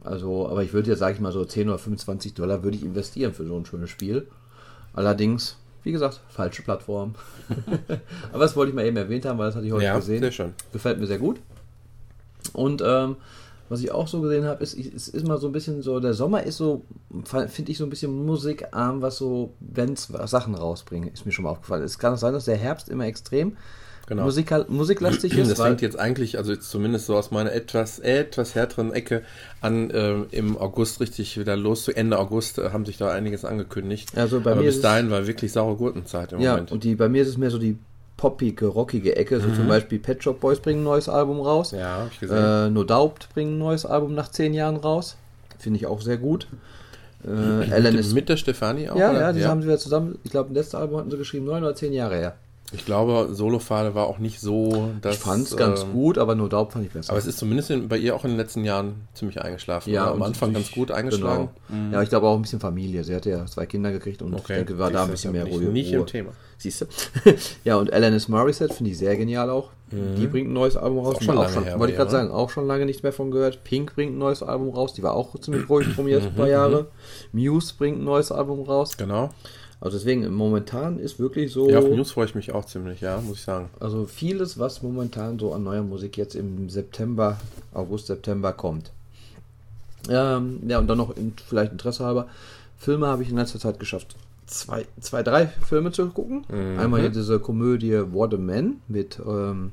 [0.04, 2.84] Also, aber ich würde jetzt, sage ich mal, so 10 oder 25 Dollar würde ich
[2.84, 4.26] investieren für so ein schönes Spiel.
[4.94, 7.16] Allerdings, wie gesagt, falsche Plattform.
[8.32, 10.20] aber das wollte ich mal eben erwähnt haben, weil das hatte ich heute Ja, gesehen.
[10.22, 10.54] sehr schön.
[10.74, 11.40] Gefällt mir sehr gut.
[12.54, 13.16] Und ähm,
[13.70, 16.16] Was ich auch so gesehen habe, ist, es ist mal so ein bisschen so, der
[16.16, 16.84] Sommer ist so,
[17.24, 21.52] finde ich so ein bisschen musikarm, was so Bands Sachen rausbringen, ist mir schon mal
[21.52, 21.84] aufgefallen.
[21.84, 23.58] Es kann auch sein, dass der Herbst immer extrem
[24.10, 24.24] Genau.
[24.24, 25.52] musikal, musiklastig ist.
[25.52, 29.22] Das fängt jetzt eigentlich, also jetzt zumindest so aus meiner etwas, etwas härteren Ecke
[29.62, 31.84] an, ähm, im August richtig wieder los.
[31.86, 34.10] Zu Ende August äh, haben sich da einiges angekündigt.
[34.18, 36.72] Also bei Aber mir bis dahin war wirklich saure Gurkenzeit im Ja, Moment.
[36.72, 37.78] und die, bei mir ist es mehr so die
[38.18, 39.40] poppige, rockige Ecke.
[39.40, 41.72] So zum Beispiel Pet Shop Boys bringen ein neues Album raus.
[41.72, 41.80] Mhm.
[41.80, 42.38] ja, habe ich gesehen.
[42.38, 45.16] Äh, no Doubt bringen ein neues Album nach zehn Jahren raus.
[45.58, 46.48] Finde ich auch sehr gut.
[47.24, 47.30] Äh,
[47.72, 48.14] Alan mit, ist.
[48.14, 48.96] mit der Stefanie auch?
[48.96, 49.22] ja, oder?
[49.22, 50.18] ja, die haben sie wieder zusammen.
[50.24, 52.36] Ich glaube, das letzte Album hatten sie geschrieben, neun oder zehn Jahre her.
[52.72, 55.16] Ich glaube, Solofade war auch nicht so, dass.
[55.16, 57.12] Ich fand es ganz ähm, gut, aber No Doubt fand ich besser.
[57.12, 59.92] Aber es ist zumindest in, bei ihr auch in den letzten Jahren ziemlich eingeschlafen.
[59.92, 61.50] ja, am Anfang ganz gut eingeschlagen.
[61.68, 61.94] Genau.
[61.94, 63.04] Ja, ich glaube auch ein bisschen Familie.
[63.04, 65.46] Sie hatte ja zwei Kinder gekriegt und ich denke, war da ein bisschen mehr.
[65.46, 65.64] Ruhe.
[65.64, 66.32] Nicht im Thema.
[66.58, 66.86] Siehst du?
[67.64, 69.70] ja, und Alanis Morissette finde ich sehr genial auch.
[69.92, 71.16] Die bringt ein neues Album raus.
[71.16, 71.16] Mhm.
[71.16, 73.32] Auch schon Auch lange her wollte ich gerade sagen, auch schon lange nicht mehr von
[73.32, 73.64] gehört.
[73.64, 74.94] Pink bringt ein neues Album raus.
[74.94, 76.88] Die war auch ziemlich ruhig von mir Mhm, jetzt ein paar Jahre.
[77.32, 78.98] Muse bringt ein neues Album raus.
[78.98, 79.32] Genau.
[79.82, 83.22] Also deswegen, momentan ist wirklich so, Ja, auf News freue ich mich auch ziemlich, ja,
[83.22, 83.70] muss ich sagen.
[83.80, 87.40] also vieles, was momentan so an neuer Musik jetzt im September,
[87.74, 88.92] August, September kommt.
[90.10, 92.28] Ähm, ja, und dann noch in, vielleicht Interesse halber,
[92.78, 94.16] Filme habe ich in letzter Zeit geschafft.
[94.48, 96.44] Zwei, zwei, drei Filme zu gucken.
[96.80, 99.72] Einmal hier diese Komödie What a Man mit, ähm,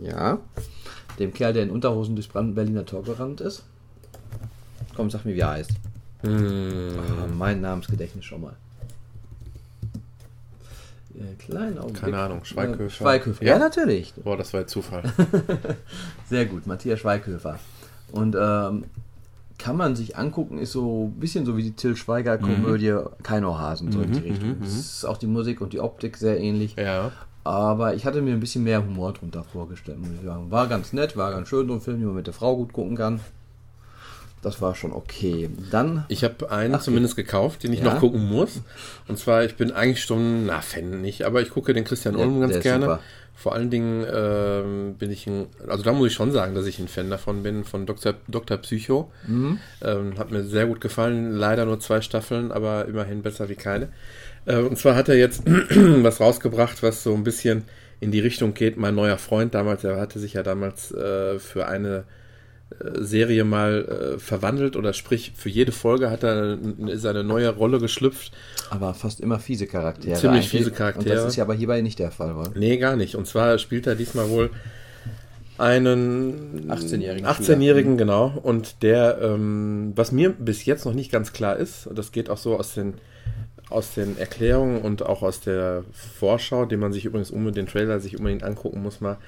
[0.00, 0.38] ja,
[1.18, 3.64] dem Kerl, der in Unterhosen durchs Brand Berliner Tor gerannt ist.
[4.94, 5.72] Komm, sag mir, wie er heißt.
[6.22, 6.28] Ah,
[7.36, 8.56] mein Namensgedächtnis schon mal.
[11.18, 12.00] Äh, kleinen Augenblick.
[12.02, 12.84] Keine Ahnung, Schweighöfer.
[12.84, 13.44] Äh, Schweighöfer.
[13.44, 13.58] Ja, Ja?
[13.58, 14.14] natürlich.
[14.22, 15.02] Boah, das war jetzt Zufall.
[16.28, 17.58] Sehr gut, Matthias Schweighöfer.
[18.12, 18.84] Und ähm,
[19.58, 23.90] kann man sich angucken, ist so ein bisschen so wie die Till Schweiger-Komödie Kein Ohrhasen,
[23.90, 24.56] so in die Richtung.
[24.62, 26.74] Es ist auch die Musik und die Optik sehr ähnlich.
[26.76, 27.10] ja.
[27.44, 30.50] Aber ich hatte mir ein bisschen mehr Humor drunter vorgestellt, muss ich sagen.
[30.50, 32.74] War ganz nett, war ganz schön, so ein Film, den man mit der Frau gut
[32.74, 33.20] gucken kann.
[34.42, 35.50] Das war schon okay.
[35.70, 37.86] Dann, Ich habe einen Ach, zumindest gekauft, den ich Ja?
[37.94, 38.60] noch gucken muss.
[39.08, 42.40] Und zwar, ich bin eigentlich schon, na, Fan nicht, aber ich gucke den Christian Ulm
[42.40, 42.84] ganz der ist gerne.
[42.84, 43.00] super.
[43.34, 46.80] Vor allen Dingen ähm, bin ich ein, also da muss ich schon sagen, dass ich
[46.80, 48.14] ein Fan davon bin, von Dr.
[48.26, 48.56] Dr.
[48.56, 49.12] Psycho.
[49.28, 49.58] Mhm.
[49.80, 51.36] Ähm, hat mir sehr gut gefallen.
[51.36, 53.90] Leider nur zwei Staffeln, aber immerhin besser wie keine.
[54.44, 57.62] Äh, und zwar hat er jetzt was rausgebracht, was so ein bisschen
[58.00, 58.76] in die Richtung geht.
[58.76, 62.04] Mein neuer Freund damals, er hatte sich ja damals äh, für eine
[62.98, 67.78] Serie mal äh, verwandelt oder sprich für jede Folge hat er ist eine neue Rolle
[67.78, 68.32] geschlüpft.
[68.70, 70.16] aber fast immer fiese Charaktere.
[70.16, 70.50] Ziemlich eigentlich.
[70.50, 71.14] fiese Und Charaktere.
[71.14, 72.50] das ist ja aber hierbei nicht der Fall, war.
[72.54, 73.16] Nee, gar nicht.
[73.16, 74.50] Und zwar spielt er diesmal wohl
[75.56, 78.38] einen 18-jährigen 18-jährigen, genau.
[78.42, 82.30] Und der, ähm, was mir bis jetzt noch nicht ganz klar ist, und das geht
[82.30, 82.94] auch so aus den
[83.70, 88.00] aus den Erklärungen und auch aus der Vorschau, den man sich übrigens unbedingt, den Trailer
[88.00, 89.18] sich unbedingt angucken muss, mal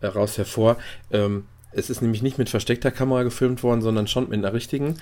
[0.00, 0.78] äh, raus hervor.
[1.10, 1.44] Ähm,
[1.76, 4.96] es ist nämlich nicht mit versteckter Kamera gefilmt worden, sondern schon mit einer richtigen.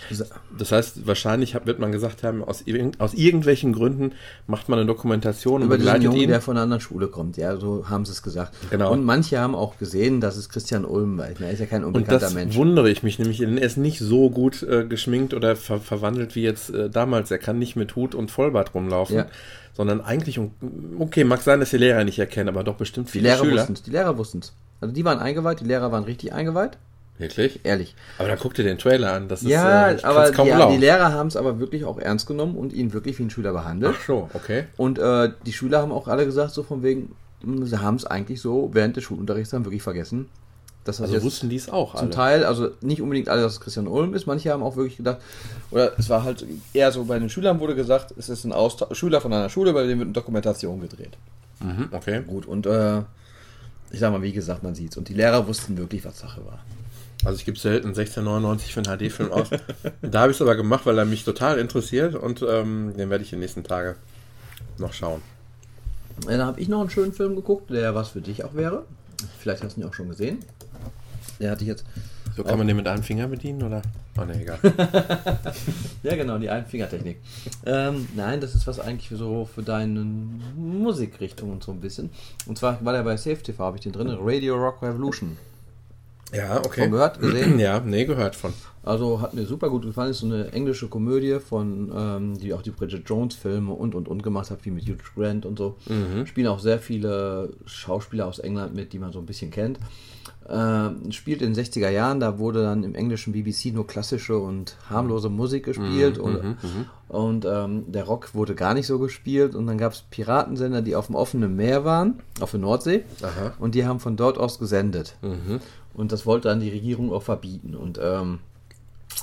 [0.59, 2.65] Das heißt, wahrscheinlich wird man gesagt haben, aus,
[2.99, 4.13] aus irgendwelchen Gründen
[4.47, 6.29] macht man eine Dokumentation und Über diesen begleitet Jungen, ihn.
[6.29, 8.55] der von einer anderen Schule kommt, ja, so haben sie es gesagt.
[8.71, 8.93] Genau.
[8.93, 11.29] Und manche haben auch gesehen, dass es Christian Ulm war.
[11.29, 12.57] Er ist ja kein Und unbekannter das Mensch.
[12.57, 16.43] wundere ich mich nämlich, er ist nicht so gut äh, geschminkt oder ver verwandelt wie
[16.43, 17.31] jetzt äh, damals.
[17.31, 19.27] Er kann nicht mit Hut und Vollbart rumlaufen, Ja.
[19.75, 20.41] sondern eigentlich,
[20.99, 23.45] okay, mag sein, dass die Lehrer ihn nicht erkennen, aber doch bestimmt Die viele Lehrer
[23.45, 23.57] Schüler.
[23.61, 23.83] wussten es.
[23.83, 24.53] Die Lehrer wussten es.
[24.83, 26.77] Also die waren eingeweiht, die Lehrer waren richtig eingeweiht.
[27.19, 27.61] Wirklich?
[27.63, 27.95] Ehrlich.
[28.19, 29.29] Aber dann guck dir den Trailer an.
[29.29, 30.73] Das ja, ist, äh, aber kaum die, glauben.
[30.75, 33.53] die Lehrer haben es aber wirklich auch ernst genommen und ihn wirklich wie ein Schüler
[33.53, 33.95] behandelt.
[33.97, 34.65] Ach so, okay.
[34.77, 38.05] Und äh, die Schüler haben auch alle gesagt, so von wegen, mh, sie haben es
[38.05, 40.29] eigentlich so während des Schulunterrichts dann wirklich vergessen.
[40.85, 42.11] Dass das Also wussten die es auch zum alle.
[42.11, 44.27] Teil, also nicht unbedingt alle, dass es Christian Ulm ist.
[44.27, 45.19] Manche haben auch wirklich gedacht,
[45.71, 48.99] oder es war halt eher so, bei den Schülern wurde gesagt, es ist ein Austausch,
[48.99, 51.17] Schüler von einer Schule, bei dem wird eine Dokumentation gedreht.
[51.61, 52.23] Mhm, okay.
[52.27, 53.03] Gut, und äh,
[53.93, 54.97] ich sag mal, wie gesagt, man sieht's.
[54.97, 56.61] Und die Lehrer wussten wirklich, was Sache war.
[57.25, 59.49] Also ich gebe selten 16,99 für einen HD-Film aus.
[60.03, 63.23] da habe ich es aber gemacht, weil er mich total interessiert und ähm, den werde
[63.23, 63.95] ich die nächsten Tage
[64.79, 65.23] noch schauen.
[66.27, 68.85] Äh, Dann habe ich noch einen schönen Film geguckt, der was für dich auch wäre.
[69.39, 70.39] Vielleicht hast du ihn auch schon gesehen.
[71.39, 71.85] Der hatte ich jetzt.
[72.37, 73.83] So kann man den mit einem Finger bedienen oder?
[74.19, 74.59] Oh ne, egal.
[76.03, 77.19] Ja, genau, die Einfingertechnik.
[77.67, 80.05] Ähm, nein, das ist was eigentlich für so für deine
[80.57, 82.11] Musikrichtung und so ein bisschen.
[82.47, 85.37] Und zwar war der bei Safe TV, habe ich den drin, Radio Rock Revolution.
[86.33, 86.83] ja, okay.
[86.83, 87.59] Schon gehört, gesehen?
[87.59, 88.53] Ja, nee, gehört von.
[88.85, 90.11] Also hat mir super gut gefallen.
[90.11, 94.09] Ist so eine englische Komödie von, ähm, die auch die Bridget Jones Filme und und
[94.09, 95.77] und gemacht hat, wie mit Hugh Grant und so.
[96.25, 99.79] Spielen auch sehr viele Schauspieler aus England mit, die man so ein bisschen kennt.
[100.49, 104.77] Äh, spielt in den 60er Jahren, da wurde dann im englischen BBC nur klassische und
[104.91, 106.57] harmlose Musik gespielt Mhm, und,
[107.09, 110.97] und ähm, der Rock wurde gar nicht so gespielt und dann gab es Piratensender, die
[110.97, 113.53] auf dem offenen Meer waren, auf der Nordsee Aha.
[113.61, 115.61] und die haben von dort aus gesendet Mhm.
[115.95, 118.41] und das wollte dann die Regierung auch verbieten und ähm,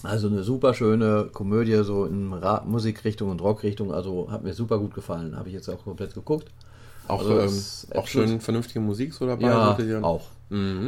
[0.03, 3.91] also eine super schöne Komödie, so in Ra Musikrichtung und Rockrichtung.
[3.91, 5.35] Also hat mir super gut gefallen.
[5.35, 6.47] Habe ich jetzt auch komplett geguckt.
[7.09, 9.47] Auch, Also ähm, auch schön vernünftige Musik so dabei.
[9.47, 10.27] Ja, auch.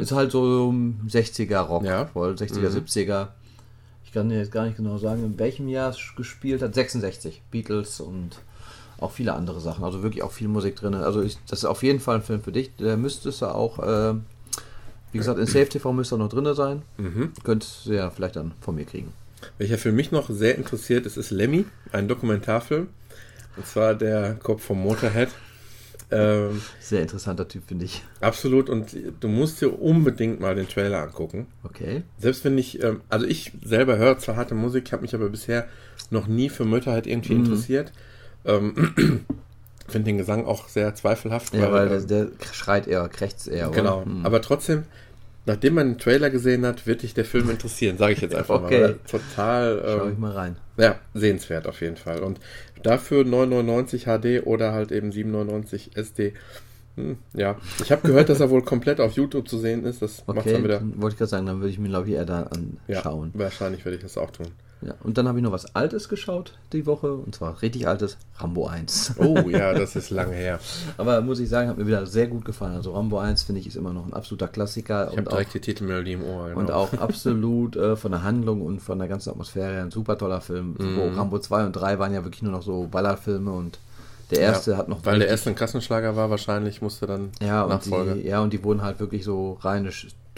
[0.00, 0.74] Ist halt so
[1.08, 2.06] 60er Rock, Ja.
[2.06, 3.28] voll 60er, 70er.
[4.04, 6.74] Ich kann dir jetzt gar nicht genau sagen, in welchem Jahr es gespielt hat.
[6.74, 7.42] 66.
[7.50, 8.40] Beatles und
[8.98, 9.84] auch viele andere Sachen.
[9.84, 10.94] Also wirklich auch viel Musik drin.
[10.94, 12.74] Also ich, das ist auf jeden Fall ein Film für dich.
[12.76, 14.14] Der müsste es ja auch, äh,
[15.12, 16.82] wie gesagt, in Safe TV müsste er noch drin sein.
[17.44, 19.12] Könntest du ja vielleicht dann von mir kriegen.
[19.58, 22.88] Welcher für mich noch sehr interessiert ist, ist Lemmy, ein Dokumentarfilm.
[23.56, 25.28] Und zwar der Kopf vom Motorhead.
[26.12, 28.02] Ähm, Sehr interessanter Typ, finde ich.
[28.20, 28.68] absolut.
[28.70, 31.46] Und du musst dir unbedingt mal den Trailer angucken.
[31.64, 32.02] Okay.
[32.18, 35.66] Selbst wenn ich, ähm, also ich selber höre zwar harte Musik, habe mich aber bisher
[36.10, 37.44] noch nie für Motorhead irgendwie Mhm.
[37.44, 37.92] interessiert.
[38.44, 38.94] Ähm,
[39.88, 41.54] Finde den Gesang auch sehr zweifelhaft.
[41.54, 43.70] Ja, weil ähm, der, der schreit eher, krächzt eher.
[43.70, 44.24] Genau, Hm.
[44.24, 44.84] aber trotzdem,
[45.44, 48.62] nachdem man den Trailer gesehen hat, wird dich der Film interessieren, sage ich jetzt einfach
[48.62, 48.80] Okay.
[48.80, 48.82] mal.
[48.88, 50.56] weil Total, Schau ich ähm, mal rein.
[50.78, 52.20] ja, sehenswert auf jeden Fall.
[52.22, 52.38] Und
[52.82, 56.34] dafür 999 HD oder halt eben 799 SD.
[56.96, 60.02] Hm, ja, ich habe gehört, dass er wohl komplett auf YouTube zu sehen ist.
[60.02, 60.82] Das macht Okay, dann wieder.
[60.96, 62.50] wollte ich gerade sagen, dann würde ich mir, glaube ich, eher da
[62.86, 63.30] Ja, anschauen.
[63.34, 64.48] wahrscheinlich werde ich das auch tun.
[64.84, 64.94] Ja.
[65.02, 68.66] Und dann habe ich noch was Altes geschaut die Woche, und zwar richtig altes, Rambo
[68.66, 69.14] 1.
[69.18, 70.58] Oh ja, das ist lange her.
[70.96, 72.74] Aber muss ich sagen, hat mir wieder sehr gut gefallen.
[72.74, 75.32] Also Rambo 1 finde ich ist immer noch ein absoluter Klassiker Ich habe und auch,
[75.32, 76.48] direkt die Titelmelodie im Ohr.
[76.48, 76.60] Genau.
[76.60, 80.40] und auch absolut äh, von der Handlung und von der ganzen Atmosphäre ein super toller
[80.40, 80.74] Film.
[80.78, 80.96] Mhm.
[80.96, 83.78] Wo Rambo 2 und 3 waren ja wirklich nur noch so Ballerfilme und
[84.32, 87.64] der erste ja, hat noch Weil der erste ein Kassenschlager war, wahrscheinlich musste dann Ja,
[87.64, 88.14] und Nachfolge.
[88.14, 89.90] die, ja, und die wurden halt wirklich so reine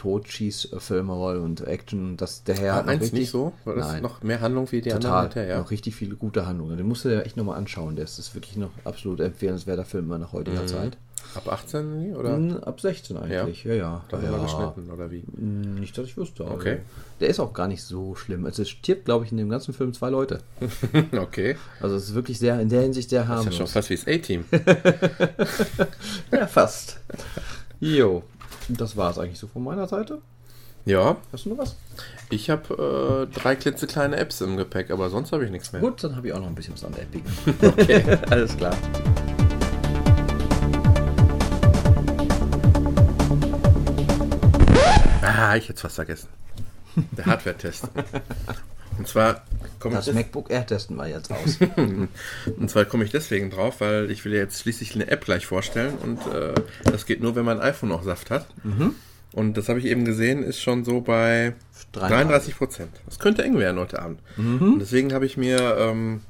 [0.04, 2.16] Totschießfilme und Action.
[2.16, 3.52] Das, der Herr War noch eins richtig, nicht so?
[3.64, 4.02] War das Nein.
[4.02, 5.10] noch mehr Handlung wie die Total.
[5.10, 5.24] anderen?
[5.24, 5.58] hinterher, Ja.
[5.60, 6.76] Noch richtig viele gute Handlungen.
[6.76, 7.96] Den musst du dir echt nochmal anschauen.
[7.96, 10.96] Der ist, ist wirklich noch absolut empfehlenswerter Film nach heutiger Zeit.
[11.34, 12.36] Ab 18 oder?
[12.36, 14.04] Mm, Ab 16 eigentlich, ja, ja.
[14.10, 15.24] Da ja, haben wir geschnitten oder wie?
[15.36, 16.44] Mm, Nicht, dass ich wüsste.
[16.44, 16.78] Also, Okay.
[17.20, 18.44] Der ist auch gar nicht so schlimm.
[18.44, 20.40] Also es stirbt, glaube ich, in dem ganzen Film zwei Leute.
[21.18, 21.56] okay.
[21.80, 23.56] Also es ist wirklich sehr, in der Hinsicht sehr Das ist ja harmlos.
[23.56, 24.44] schon fast wie das A-Team.
[26.30, 27.00] Ja, fast.
[27.80, 28.22] Jo.
[28.68, 30.18] Das war es eigentlich so von meiner Seite.
[30.84, 31.76] ja, Hast du noch was?
[32.30, 35.80] ich habe äh, drei klitzekleine Apps im Gepäck, aber sonst habe ich nichts mehr.
[35.82, 37.24] Gut, dann habe ich auch noch ein bisschen was an der Epic.
[37.62, 38.74] Okay, alles klar.
[45.22, 46.28] Ah, ich hätte es fast vergessen.
[47.12, 47.88] Der Hardware-Test.
[48.98, 49.44] Und zwar
[49.78, 51.58] komme ich, Das MacBook Air testen wir jetzt aus.
[51.76, 55.46] und zwar komme ich deswegen drauf, weil ich will ja jetzt schließlich eine App gleich
[55.46, 56.54] vorstellen und äh,
[56.84, 58.46] das geht nur, wenn mein iPhone noch Saft hat.
[59.32, 61.54] Und das habe ich eben gesehen, ist schon so bei
[61.92, 62.90] 33 Prozent.
[63.06, 64.20] Das könnte eng werden heute Abend.
[64.36, 66.20] Und deswegen habe ich mir, ähm,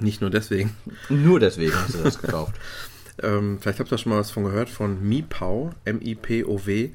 [0.00, 0.74] nicht nur deswegen,
[1.10, 2.54] Nur deswegen hast du das gekauft.
[3.22, 6.90] ähm, vielleicht habt ihr schon mal was von gehört, von MiPow, M-I-P-O-W.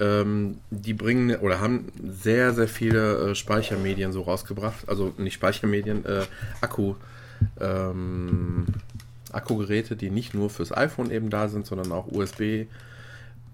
[0.00, 4.88] Ähm, die bringen oder haben sehr, sehr viele äh, Speichermedien so rausgebracht.
[4.88, 6.24] Also nicht Speichermedien, äh,
[6.60, 6.94] Akku.
[7.60, 8.66] Ähm,
[9.32, 12.66] Akkugeräte, die nicht nur fürs iPhone eben da sind, sondern auch USB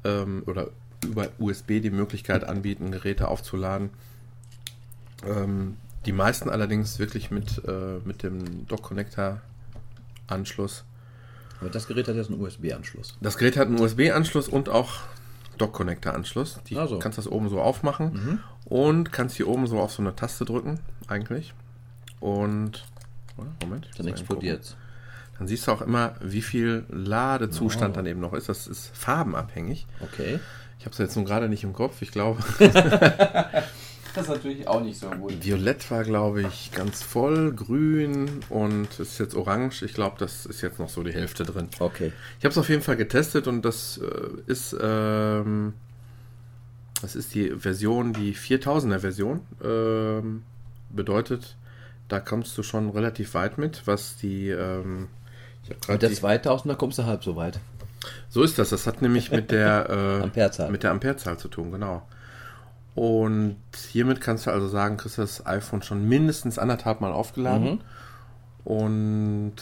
[0.04, 0.70] ähm, oder
[1.04, 3.90] über USB die Möglichkeit anbieten, Geräte aufzuladen.
[5.26, 5.76] Ähm,
[6.07, 10.85] die meisten allerdings wirklich mit, äh, mit dem Dock-Connector-Anschluss.
[11.61, 13.16] Aber das Gerät hat jetzt einen USB-Anschluss.
[13.20, 15.02] Das Gerät hat einen USB-Anschluss und auch
[15.59, 16.61] Dock-Connector-Anschluss.
[16.69, 16.99] Die Ah, so.
[16.99, 20.81] kannst das oben so aufmachen und kannst hier oben so auf so eine Taste drücken,
[21.09, 21.55] eigentlich.
[22.21, 22.85] Und?
[23.62, 23.88] Moment.
[23.99, 24.77] Dann explodiert.
[25.38, 28.49] Dann siehst du auch immer, wie viel Ladezustand dann eben noch ist.
[28.49, 29.87] Das ist farbenabhängig.
[30.01, 30.38] Okay.
[30.79, 32.03] Ich habe es jetzt nun gerade nicht im Kopf.
[32.03, 32.43] Ich glaube,
[34.14, 35.44] Das ist natürlich auch nicht so gut.
[35.44, 39.83] Violett war, glaube ich, ganz voll, grün und es ist jetzt orange.
[39.83, 41.68] Ich glaube, das ist jetzt noch so die Hälfte drin.
[41.81, 42.12] Okay.
[42.38, 45.74] Ich habe es auf jeden Fall getestet und das äh, ist, ähm,
[47.03, 49.40] das ist die Version, die 4000er Version.
[49.62, 50.44] Ähm,
[50.90, 51.57] bedeutet,
[52.07, 54.48] da kommst du schon relativ weit mit, was die.
[54.48, 55.09] Ähm,
[55.88, 57.59] Mit der die 2000er kommst du halb so weit.
[58.29, 58.70] so ist das.
[58.70, 60.70] Das hat nämlich mit der äh, Amperezahl.
[60.70, 62.07] mit der Amperezahl zu tun, genau.
[62.94, 63.57] Und
[63.90, 67.70] hiermit kannst du also sagen, kriegst du das iPhone schon mindestens anderthalb Mal aufgeladen.
[67.72, 67.80] Mhm.
[68.64, 69.57] Und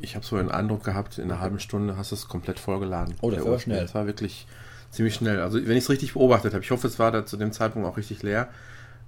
[0.00, 3.14] ich habe so den Eindruck gehabt, in einer halben Stunde hast du es komplett vollgeladen.
[3.22, 3.80] Oh, das war schnell.
[3.80, 4.46] Das war wirklich
[4.90, 5.40] ziemlich schnell.
[5.40, 7.88] Also wenn ich es richtig beobachtet habe, ich hoffe, es war da zu dem Zeitpunkt
[7.88, 8.48] auch richtig leer.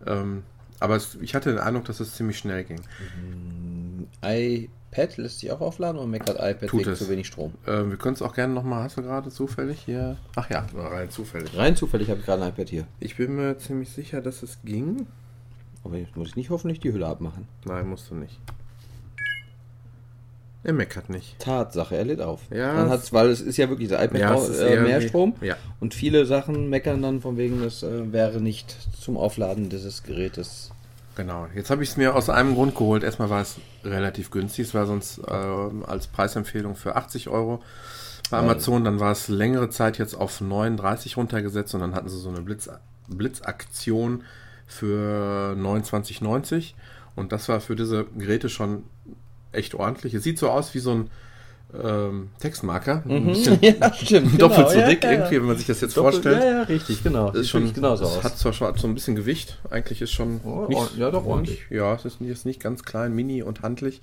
[0.05, 0.42] Ähm,
[0.81, 2.81] aber es, ich hatte den Eindruck, dass es ziemlich schnell ging.
[4.22, 6.99] iPad iPad lässt sich auch aufladen und meckert iPad Tut wegen es.
[6.99, 7.53] zu wenig Strom.
[7.67, 10.17] Äh, wir können es auch gerne nochmal, hast du gerade zufällig hier?
[10.37, 11.57] Ach ja, rein zufällig.
[11.57, 12.87] Rein zufällig habe ich gerade ein iPad hier.
[13.01, 15.07] Ich bin mir ziemlich sicher, dass es ging.
[15.85, 17.47] Aber jetzt muss ich nicht hoffentlich die Hülle abmachen.
[17.65, 18.41] Nein, musst du nicht.
[20.65, 21.39] Er meckert nicht.
[21.39, 22.41] Tatsache, er lädt auf.
[22.51, 22.75] Ja.
[22.75, 25.35] Dann hat's, weil es ist ja wirklich, der iPad Ja, ist äh, mehr Strom.
[25.41, 25.55] ja.
[25.79, 30.73] Und viele Sachen meckern dann von wegen, es äh, wäre nicht zum Aufladen dieses Gerätes.
[31.16, 31.48] Genau.
[31.55, 33.02] Jetzt habe ich es mir aus einem Grund geholt.
[33.02, 34.66] Erstmal war es relativ günstig.
[34.66, 37.62] Es war sonst ähm, als Preisempfehlung für 80 Euro
[38.31, 38.85] bei Amazon.
[38.85, 42.42] Dann war es längere Zeit jetzt auf 39 runtergesetzt und dann hatten sie so eine
[42.42, 42.68] Blitz,
[43.09, 44.24] Blitzaktion
[44.66, 46.74] für 29,90.
[47.14, 48.85] Und das war für diese Geräte schon
[49.52, 50.12] echt ordentlich.
[50.12, 51.11] Es sieht so aus wie so ein
[51.83, 53.02] ähm, Textmarker.
[53.09, 54.40] Ein bisschen ja, stimmt.
[54.40, 55.18] doppelt so genau, ja, dick ja, ja.
[55.18, 56.42] irgendwie, wenn man sich das jetzt Doppelt, vorstellt.
[56.42, 57.31] Ja, ja, richtig, genau.
[57.31, 58.24] Das ist schon, genauso es aus.
[58.24, 61.26] hat zwar schon so ein bisschen Gewicht, eigentlich ist schon Oh, nicht, oh, ja, doch,
[61.26, 61.66] ordentlich.
[61.70, 64.00] ja, es ist nicht, ist nicht ganz klein, mini und handlich,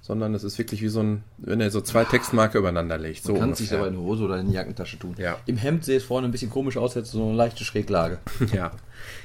[0.00, 3.22] sondern es ist wirklich wie so ein, wenn er so zwei Textmarker übereinander legt.
[3.24, 5.14] So Man kann es sich aber in die Hose oder in die Jackentasche tun.
[5.18, 5.36] Ja.
[5.46, 8.18] Im Hemd sieht es vorne ein bisschen komisch aus, jetzt so eine leichte Schräglage.
[8.52, 8.70] Ja.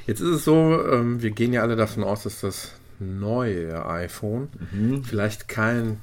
[0.07, 4.47] Jetzt ist es so, ähm, wir gehen ja alle davon aus, dass das neue iPhone
[4.71, 5.03] Mhm.
[5.03, 5.99] vielleicht kein,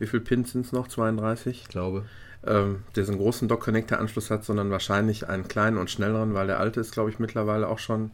[0.00, 0.88] wie viel Pins sind es noch?
[0.88, 1.62] 32?
[1.62, 2.04] Ich glaube.
[2.46, 6.58] ähm, der so einen großen Dock-Connector-Anschluss hat, sondern wahrscheinlich einen kleinen und schnelleren, weil der
[6.58, 8.10] alte ist, glaube ich, mittlerweile auch schon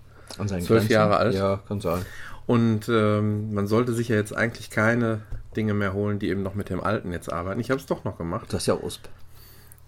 [0.61, 0.89] Zwölf.
[0.91, 1.35] Jahre alt?
[1.35, 2.05] Ja, kann sein.
[2.47, 5.21] Und ähm, man sollte sich ja jetzt eigentlich keine
[5.57, 7.61] Dinge mehr holen, die eben noch mit dem alten jetzt arbeiten.
[7.61, 8.53] Ich habe es doch noch gemacht.
[8.53, 9.09] Das ist ja USP.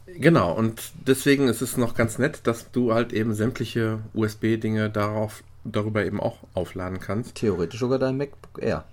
[0.06, 5.42] Genau, und deswegen ist es noch ganz nett, dass du halt eben sämtliche USB-Dinge darauf,
[5.64, 7.34] darüber eben auch aufladen kannst.
[7.34, 8.84] Theoretisch sogar dein MacBook Air.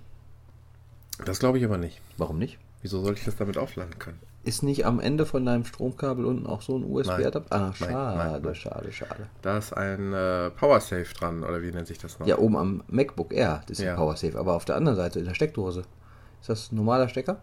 [1.24, 2.00] Das glaube ich aber nicht.
[2.18, 2.58] Warum nicht?
[2.82, 4.18] Wieso sollte ich das damit aufladen können?
[4.44, 7.54] Ist nicht am Ende von deinem Stromkabel unten auch so ein USB-Adapter?
[7.56, 8.54] Ah, Nein, schade, nein, nein.
[8.54, 9.26] schade, schade.
[9.42, 12.26] Da ist ein äh, PowerSafe dran, oder wie nennt sich das noch?
[12.28, 13.92] Ja, oben am MacBook Air, das ist Ja.
[13.92, 13.96] ja.
[13.96, 15.80] PowerSafe, aber auf der anderen Seite in der Steckdose.
[16.40, 17.40] Ist das ein normaler Stecker?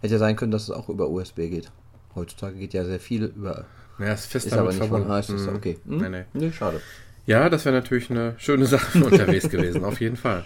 [0.00, 1.72] Hätte ja sein können, dass es auch über USB geht.
[2.14, 3.64] Heutzutage geht ja sehr viel über.
[3.98, 5.12] Ja, ist fest Ist aber nicht von verbunden.
[5.12, 5.56] heißt es Mhm.
[5.56, 5.78] okay.
[5.86, 5.98] Hm?
[5.98, 6.24] Nee, nee.
[6.34, 6.80] nee, schade.
[7.26, 10.44] Ja, das wäre natürlich eine schöne Sache unterwegs gewesen, auf jeden Fall.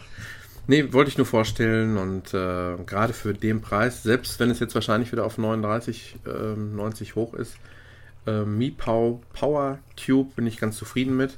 [0.67, 4.75] Nee, wollte ich nur vorstellen und äh, gerade für den Preis, selbst wenn es jetzt
[4.75, 7.57] wahrscheinlich wieder auf 39, ähm, 90 hoch ist,
[8.27, 11.37] äh, Mi Pow Power Tube bin ich ganz zufrieden mit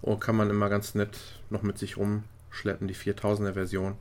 [0.00, 1.18] und kann man immer ganz nett
[1.50, 3.94] noch mit sich rumschleppen, die 4000er Version.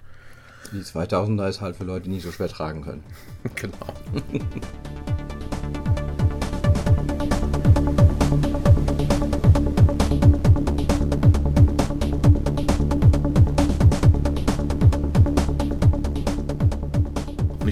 [0.71, 3.03] Die 2000er ist halt für Leute, die nicht so schwer tragen können.
[3.55, 3.75] genau.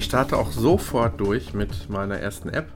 [0.00, 2.68] ich starte auch sofort durch mit meiner ersten App.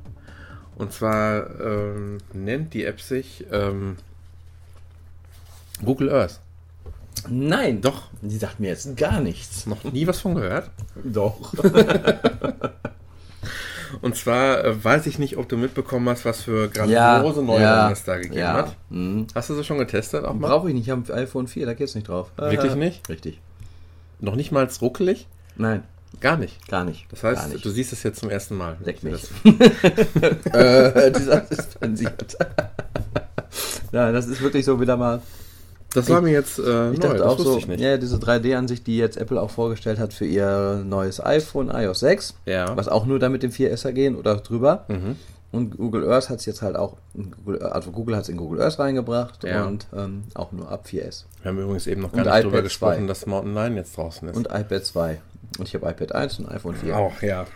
[0.76, 3.96] Und zwar ähm, nennt die App sich ähm,
[5.82, 6.40] Google Earth.
[7.26, 8.10] Nein, Doch.
[8.20, 9.64] Die sagt mir jetzt gar nichts.
[9.64, 10.70] Noch nie was von gehört.
[11.02, 11.54] Doch.
[14.02, 18.04] Und zwar äh, weiß ich nicht, ob du mitbekommen hast, was für grandiose Neuerungen es
[18.04, 18.52] da gegeben ja.
[18.52, 18.76] hat.
[18.90, 19.28] Mhm.
[19.34, 20.48] Hast du sie schon getestet auch mal?
[20.48, 22.30] Brauche ich nicht, ich habe ein iPhone 4, da geht's nicht drauf.
[22.36, 23.08] Wirklich Äh, nicht?
[23.08, 23.40] Richtig.
[24.20, 25.26] Noch nicht mal ruckelig?
[25.56, 25.84] Nein,
[26.20, 26.66] Gar nicht.
[26.68, 27.06] gar nicht.
[27.10, 27.64] Das heißt, nicht.
[27.64, 28.76] du siehst es jetzt zum ersten Mal.
[28.84, 29.22] Leck mich.
[29.44, 32.36] Das- äh, dieser ist zensiert.
[33.92, 35.20] ja, das ist wirklich so wieder mal.
[35.92, 37.80] Das war mir jetzt äh, Ich neu, dachte das auch wusste so, ich nicht.
[37.80, 42.34] ja, diese 3D-Ansicht, die jetzt Apple auch vorgestellt hat für ihr neues iPhone iOS 6,
[42.46, 42.76] Ja.
[42.76, 44.86] was auch nur damit dem 4S gehen oder drüber.
[44.88, 45.14] Mhm.
[45.54, 46.96] Und Google Earth hat es jetzt halt auch,
[47.44, 49.64] Google, also Google hat es in Google Earth reingebracht Ja.
[49.66, 51.24] und ähm, auch nur ab 4S.
[51.42, 53.06] Wir haben übrigens eben noch gar Und nicht drüber iPad gesprochen, 2.
[53.06, 54.36] dass Mountain Lion jetzt draußen ist.
[54.36, 55.20] Und iPad 2.
[55.58, 56.96] Und ich habe iPad 1 und iPhone 4.
[56.96, 57.46] auch, ja.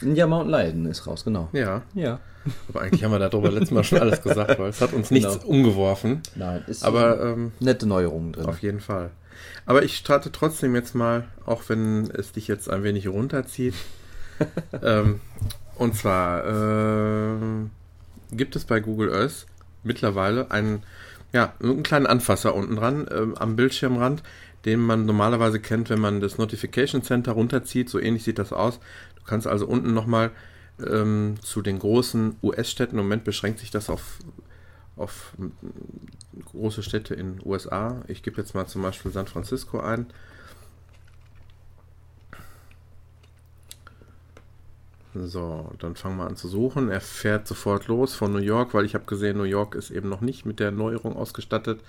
[0.00, 1.48] Ja, Mountain Lion ist raus, genau.
[1.52, 2.20] Ja, Ja.
[2.68, 5.34] aber eigentlich haben wir darüber letztes Mal schon alles gesagt, weil es hat uns nichts
[5.40, 5.46] Genau.
[5.48, 6.22] umgeworfen.
[6.34, 8.46] Nein, ist Aber ähm, nette Neuerungen drin.
[8.46, 9.10] Auf jeden Fall.
[9.66, 13.74] Aber ich starte trotzdem jetzt mal, auch wenn es dich jetzt ein wenig runterzieht.
[14.82, 15.20] ähm,
[15.78, 17.70] und zwar ähm,
[18.32, 19.46] gibt es bei Google Earth
[19.84, 20.82] mittlerweile einen,
[21.32, 24.22] ja, einen kleinen Anfasser unten dran ähm, am Bildschirmrand,
[24.64, 27.88] den man normalerweise kennt, wenn man das Notification Center runterzieht.
[27.88, 28.80] So ähnlich sieht das aus.
[29.16, 30.32] Du kannst also unten nochmal
[30.84, 34.18] ähm, zu den großen US-Städten, im Moment beschränkt sich das auf,
[34.96, 35.32] auf
[36.44, 38.02] große Städte in USA.
[38.08, 40.06] Ich gebe jetzt mal zum Beispiel San Francisco ein.
[45.26, 46.90] So, dann fangen wir an zu suchen.
[46.90, 50.08] Er fährt sofort los von New York, weil ich habe gesehen, New York ist eben
[50.08, 51.80] noch nicht mit der Neuerung ausgestattet.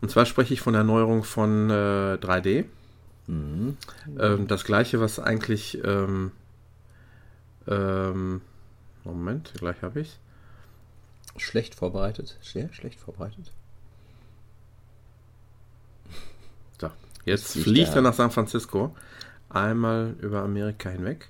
[0.00, 2.64] Und zwar spreche ich von der Neuerung von äh, 3D.
[3.26, 3.76] Mhm.
[4.18, 5.82] Ähm, das gleiche, was eigentlich.
[5.84, 6.32] Ähm,
[7.66, 8.40] ähm,
[9.04, 10.18] Moment, gleich habe ich
[11.36, 12.36] Schlecht vorbereitet.
[12.42, 13.52] Sehr schlecht vorbereitet.
[16.80, 16.90] So,
[17.24, 18.02] jetzt fliegt er.
[18.02, 18.94] nach San Francisco.
[19.48, 21.28] einmal über Amerika hinweg.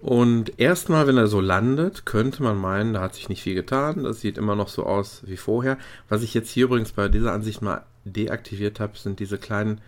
[0.00, 4.04] Und erstmal, wenn er so landet, könnte man meinen, da hat sich nicht viel getan.
[4.04, 5.76] Das sieht immer noch so aus wie vorher.
[6.08, 9.80] Was ich jetzt hier übrigens bei dieser Ansicht mal deaktiviert habe, sind diese kleinen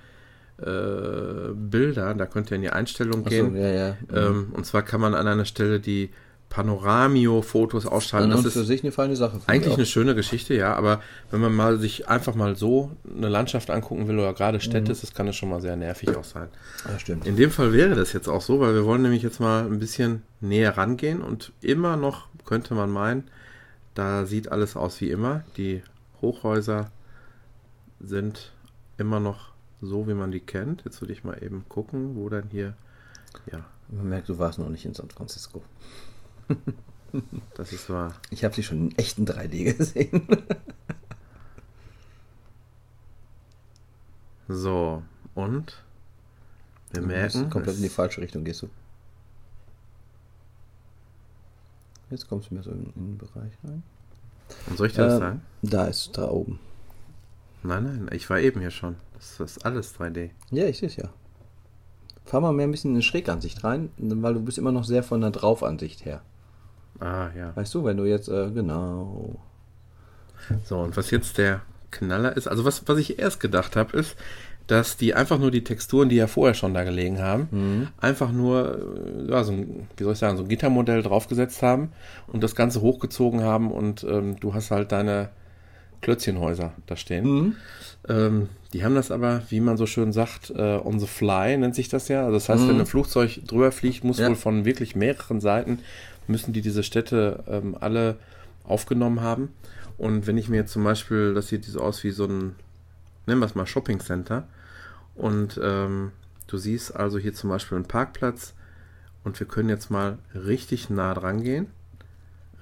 [0.58, 2.12] äh, Bilder.
[2.14, 3.54] Da könnt ihr in die Einstellung so, gehen.
[3.54, 3.96] ja, ja.
[4.12, 6.10] Ähm, und zwar kann man an einer Stelle die
[6.50, 8.30] Panoramio-Fotos ausschalten.
[8.30, 9.40] Und Das das für ist sich eine feine Sache.
[9.46, 10.74] eigentlich ich eine schöne Geschichte, ja.
[10.74, 14.92] Aber wenn man mal sich einfach mal so eine Landschaft angucken will oder gerade Städte,
[14.92, 16.48] das kann es schon mal sehr nervig auch sein.
[16.88, 17.24] Ja, stimmt.
[17.26, 19.78] In dem Fall wäre das jetzt auch so, weil wir wollen nämlich jetzt mal ein
[19.78, 23.28] bisschen näher rangehen und immer noch könnte man meinen,
[23.94, 25.44] da sieht alles aus wie immer.
[25.56, 25.82] Die
[26.20, 26.90] Hochhäuser
[28.00, 28.52] sind
[28.98, 30.82] immer noch so, wie man die kennt.
[30.84, 32.74] Jetzt würde ich mal eben gucken, wo dann hier,
[33.52, 35.62] ja, Man merkt, du warst noch nicht in San Francisco.
[37.54, 38.14] das ist wahr.
[38.30, 40.26] Ich habe sie schon in echten 3D gesehen.
[44.52, 45.04] So,
[45.36, 45.80] und
[46.92, 48.68] wir Du merken, komplett in die falsche Richtung gehst du.
[52.10, 53.84] Jetzt kommst du mehr so in, den Bereich rein.
[54.76, 55.42] soll ich dir das Ähm, sagen?
[55.62, 56.58] Da ist da oben.
[57.62, 58.96] Nein, nein, ich war eben hier schon.
[59.14, 60.30] Das ist alles 3D.
[60.50, 61.10] Ja, ich sehe es ja.
[62.24, 65.04] Fahr mal mehr ein bisschen in eine Schrägansicht rein, weil du bist immer noch sehr
[65.04, 66.22] von der Draufansicht her.
[67.00, 67.52] Ah, ja.
[67.56, 69.36] Weißt du, wenn du jetzt, äh, genau.
[70.64, 74.16] So, und was jetzt der Knaller ist, also was, was ich erst gedacht habe, ist,
[74.66, 78.78] dass die einfach nur die Texturen, die ja vorher schon da gelegen haben, einfach nur,
[79.26, 81.90] äh, ja, so ein, wie soll ich sagen, so ein Gittermodell draufgesetzt haben
[82.28, 85.30] und das Ganze hochgezogen haben und ähm, du hast halt deine
[86.02, 87.56] Klötzchenhäuser da stehen.
[88.08, 91.74] Ähm, die haben das aber, wie man so schön sagt, äh, on the fly nennt
[91.74, 92.20] sich das ja.
[92.20, 94.28] Also das heißt, wenn ein Flugzeug drüber fliegt, muss Ja.
[94.28, 95.80] wohl von wirklich mehreren Seiten,
[96.30, 98.16] müssen die diese Städte ähm, alle
[98.64, 99.50] aufgenommen haben.
[99.98, 102.54] Und wenn ich mir jetzt zum Beispiel, das sieht so aus wie so ein,
[103.26, 104.48] nennen wir es mal Shopping Center.
[105.14, 106.12] Und ähm,
[106.46, 108.54] du siehst also hier zum Beispiel einen Parkplatz
[109.24, 111.66] und wir können jetzt mal richtig nah dran gehen.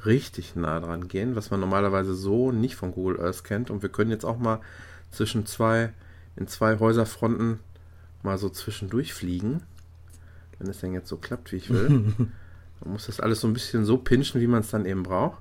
[0.05, 3.71] Richtig nah dran gehen, was man normalerweise so nicht von Google Earth kennt.
[3.71, 4.61] Und wir können jetzt auch mal
[5.11, 5.93] zwischen zwei,
[6.37, 7.61] in zwei Häuserfronten
[8.23, 9.63] mal so zwischendurch fliegen.
[10.59, 12.13] Wenn es denn jetzt so klappt, wie ich will.
[12.85, 15.39] Man muss das alles so ein bisschen so pinchen, wie man es dann eben braucht.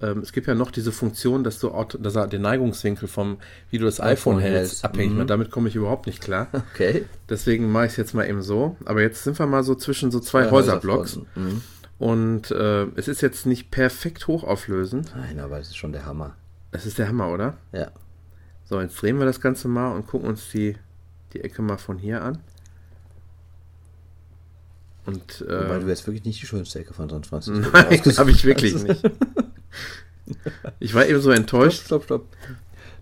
[0.00, 3.38] Ähm, es gibt ja noch diese Funktion, dass du dass er den Neigungswinkel vom,
[3.70, 5.18] wie du das iPhone, iPhone hältst, abhängig Mhm.
[5.18, 5.30] macht.
[5.30, 6.48] Damit komme ich überhaupt nicht klar.
[6.74, 7.04] Okay.
[7.28, 8.76] Deswegen mache ich es jetzt mal eben so.
[8.84, 11.20] Aber jetzt sind wir mal so zwischen so zwei Ja, Häuserblocks.
[11.36, 11.62] Mhm.
[11.98, 15.12] Und äh, es ist jetzt nicht perfekt hochauflösend.
[15.16, 16.34] Nein, aber es ist schon der Hammer.
[16.72, 17.56] Es ist der Hammer, oder?
[17.70, 17.92] Ja.
[18.64, 20.76] So, jetzt drehen wir das Ganze mal und gucken uns die,
[21.32, 22.38] die Ecke mal von hier an.
[25.04, 28.30] Und Wobei äh, du jetzt wirklich nicht die schönste Ecke von San Francisco nein, habe
[28.30, 28.84] ich wirklich hast.
[28.88, 29.02] nicht.
[30.80, 31.84] Ich war eben so enttäuscht.
[31.86, 32.36] Stopp, stopp, stopp.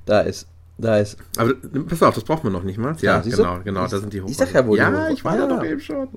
[0.06, 0.46] Da ist,
[0.78, 1.18] da ist.
[1.36, 1.54] Aber
[1.86, 2.96] pass auf, das braucht man noch nicht mal.
[3.00, 3.30] Ja, Ja, du?
[3.30, 5.56] genau, genau, da sind die Ich sag ja wohl, Ja, ich war da Ja.
[5.56, 6.08] doch eben schon.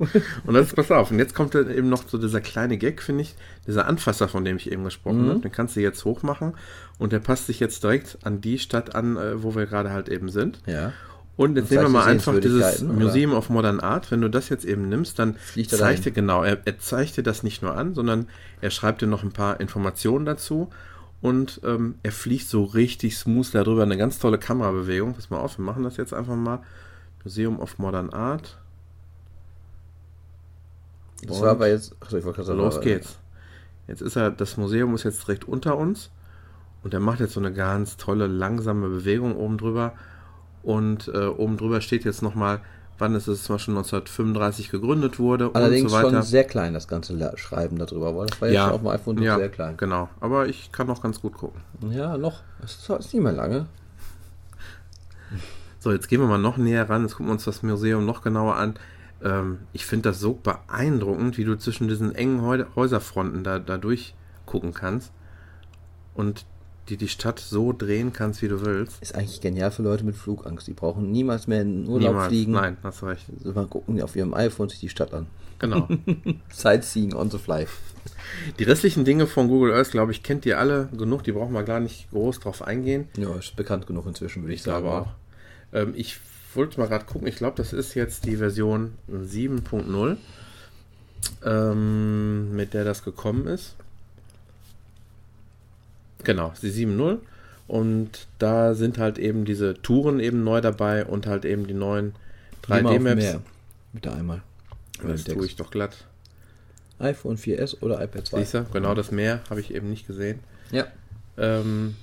[0.46, 3.24] Und das, pass auf, und jetzt kommt dann eben noch so dieser kleine Gag, finde
[3.24, 3.36] ich,
[3.68, 5.30] dieser Anfasser, von dem ich eben gesprochen Mhm.
[5.30, 5.40] habe.
[5.42, 6.54] Den kannst du jetzt hochmachen
[6.98, 10.08] und der passt sich jetzt direkt an die Stadt an, äh, wo wir gerade halt
[10.10, 10.62] eben sind.
[10.66, 10.94] Ja.
[11.36, 12.94] Und jetzt Und nehmen wir mal einfach dieses oder?
[12.94, 14.12] Museum of Modern Art.
[14.12, 17.24] Wenn du das jetzt eben nimmst, dann er zeigt dir, genau, er, er zeigt dir
[17.24, 18.28] das nicht nur an, sondern
[18.62, 20.70] er schreibt dir noch ein paar Informationen dazu
[21.22, 23.84] und ähm, er fliegt so richtig smooth darüber.
[23.84, 25.14] Eine ganz tolle Kamerabewegung.
[25.14, 26.60] Pass mal auf, wir machen das jetzt einfach mal.
[27.24, 28.60] Museum of Modern Art.
[31.24, 31.96] Das Und war aber jetzt.
[32.02, 33.18] Achso, ich wollte gerade Los geht's.
[33.88, 36.10] Jetzt ist er, das Museum ist jetzt direkt unter uns
[36.84, 39.94] und er macht jetzt so eine ganz tolle, langsame Bewegung oben drüber.
[40.64, 42.62] Und äh, oben drüber steht jetzt nochmal,
[42.98, 46.10] wann ist es zum Beispiel 1935 gegründet wurde Allerdings und so weiter.
[46.12, 49.22] schon sehr klein, das ganze Schreiben darüber, weil das war ja, schon auf dem iPhone
[49.22, 49.76] ja, sehr klein.
[49.78, 51.62] Genau, aber ich kann noch ganz gut gucken.
[51.92, 52.42] Ja, noch.
[52.64, 53.68] Es ist, nicht mehr lange.
[55.80, 58.22] So, jetzt gehen wir mal noch näher ran, jetzt gucken wir uns das Museum noch
[58.22, 58.76] genauer an.
[59.22, 63.78] Ähm, ich finde das so beeindruckend, wie du zwischen diesen engen Häu Häuserfronten da, da
[63.78, 65.12] durchgucken kannst
[66.14, 66.46] und
[66.90, 69.02] die die Stadt so drehen kannst, wie du willst.
[69.02, 70.68] Ist eigentlich genial für Leute mit Flugangst.
[70.68, 72.28] Die brauchen niemals mehr in den Urlaub Niemals.
[72.28, 72.52] fliegen.
[72.54, 73.26] Nein, hast du recht.
[73.38, 75.28] Also mal gucken auf ihrem iPhone sich die Stadt an.
[75.60, 75.88] Genau.
[76.52, 77.68] Sightseeing on the fly.
[78.60, 81.24] Die restlichen Dinge von Google Earth, glaube ich, kennt ihr alle genug.
[81.24, 83.08] Die brauchen wir gar nicht groß drauf eingehen.
[83.18, 84.86] Ja, ist bekannt genug inzwischen, würde ich, Ich sagen.
[84.88, 85.08] auch.
[85.72, 86.20] Ähm, ich
[86.54, 87.28] wollte mal gerade gucken.
[87.28, 90.18] Ich glaube, das ist jetzt die Version 7.0,
[91.46, 93.76] ähm, mit der das gekommen ist.
[96.24, 97.20] Genau, die 7.0.
[97.68, 102.14] Und da sind halt eben diese Touren eben neu dabei und halt eben die neuen
[102.68, 103.16] Geh mal auf 3D-Maps.
[103.16, 103.42] mehr.
[103.94, 104.42] Bitte einmal.
[105.06, 106.06] Das tue ich doch glatt.
[107.00, 108.40] iPhone 4S oder iPad 2.
[108.40, 108.66] Siehst du?
[108.74, 110.40] Genau das Meer habe ich eben nicht gesehen.
[110.72, 110.86] Ja.
[111.38, 111.96] Ähm,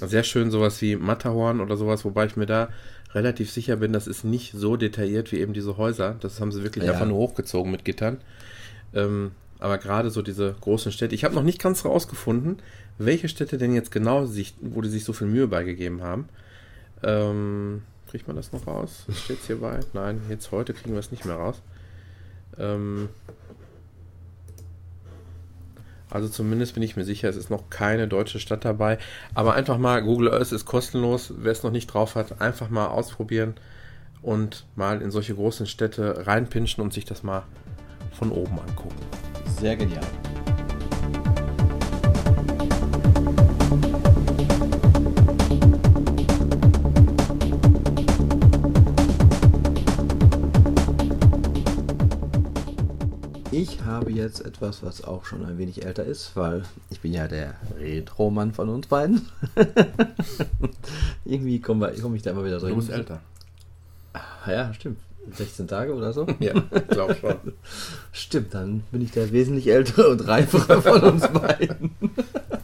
[0.00, 2.68] sehr schön sowas wie Matterhorn oder sowas, wobei ich mir da
[3.14, 6.16] relativ sicher bin, das ist nicht so detailliert wie eben diese Häuser.
[6.20, 6.92] Das haben sie wirklich Ja.
[6.92, 8.18] einfach nur hochgezogen mit Gittern.
[8.94, 9.32] Ähm,
[9.66, 12.62] aber gerade so diese großen Städte, ich habe noch nicht ganz rausgefunden,
[12.98, 16.28] welche Städte denn jetzt genau sich, wo die sich so viel Mühe beigegeben haben.
[17.02, 19.06] Ähm, kriegt man das noch raus?
[19.24, 19.80] Steht es hier bei?
[19.92, 21.62] Nein, jetzt heute kriegen wir es nicht mehr raus.
[22.56, 23.08] Ähm,
[26.10, 28.98] also zumindest bin ich mir sicher, es ist noch keine deutsche Stadt dabei.
[29.34, 31.34] Aber einfach mal, Google Earth ist kostenlos.
[31.38, 33.54] Wer es noch nicht drauf hat, einfach mal ausprobieren
[34.22, 37.42] und mal in solche großen Städte reinpinschen und sich das mal
[38.12, 39.25] von oben angucken.
[39.58, 40.02] Sehr genial.
[53.50, 57.26] Ich habe jetzt etwas, was auch schon ein wenig älter ist, weil ich bin ja
[57.26, 59.26] der Retro-Mann von uns beiden.
[61.24, 62.70] Irgendwie komme komm ich da immer wieder drin.
[62.70, 63.20] Du bist älter.
[64.46, 65.05] Ja, stimmt.
[65.32, 66.26] 16 Tage oder so?
[66.38, 66.54] Ja,
[66.88, 67.36] glaub schon.
[68.12, 71.90] Stimmt, dann bin ich der wesentlich ältere und reifere von uns beiden.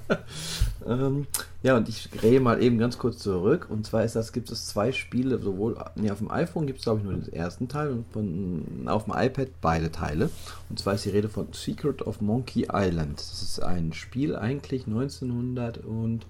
[0.87, 1.27] ähm,
[1.63, 3.69] ja, und ich drehe mal eben ganz kurz zurück.
[3.71, 6.85] Und zwar ist das, gibt es zwei Spiele, sowohl nee, auf dem iPhone gibt es,
[6.85, 10.31] glaube ich, nur den ersten Teil und von, auf dem iPad beide Teile.
[10.69, 13.19] Und zwar ist die Rede von Secret of Monkey Island.
[13.19, 16.27] Das ist ein Spiel eigentlich 1900 und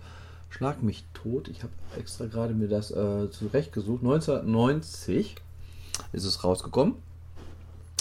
[0.52, 1.48] Schlag mich tot.
[1.48, 4.02] Ich habe extra gerade mir das äh, zurechtgesucht.
[4.02, 5.36] 1990
[6.12, 6.95] ist es rausgekommen.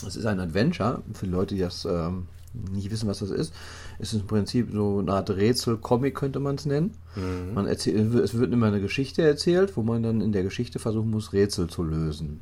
[0.08, 1.02] Es ist ein Adventure.
[1.14, 3.54] Für Leute, die das ähm, nicht wissen, was das ist,
[4.00, 6.94] ist es im Prinzip so eine Art Rätsel-Comic, könnte man es nennen.
[7.54, 11.12] Man erzählt, es wird immer eine Geschichte erzählt, wo man dann in der Geschichte versuchen
[11.12, 12.42] muss, Rätsel zu lösen.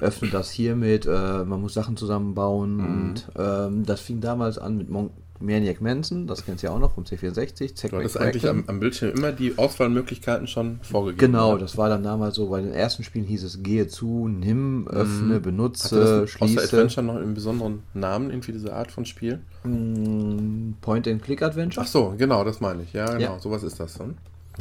[0.00, 4.90] Öffnet das hiermit, äh, man muss Sachen zusammenbauen und ähm, das fing damals an mit
[4.90, 7.74] Mon Maniac Manson, das kennst du ja auch noch vom C64.
[7.74, 11.18] Zack Du hattest eigentlich am, am Bildschirm immer die Auswahlmöglichkeiten schon vorgegeben.
[11.32, 11.60] Genau, oder?
[11.60, 15.34] das war dann damals so, bei den ersten Spielen hieß es gehe zu, nimm, öffne,
[15.34, 16.62] Hatte benutze, das außer schließe.
[16.62, 19.40] Adventure noch einen besonderen Namen, irgendwie diese Art von Spiel?
[19.64, 21.84] Mm, Point-and-Click-Adventure.
[21.86, 22.92] Ach so, genau, das meine ich.
[22.92, 23.38] Ja, genau, Ja.
[23.38, 24.16] sowas ist das dann.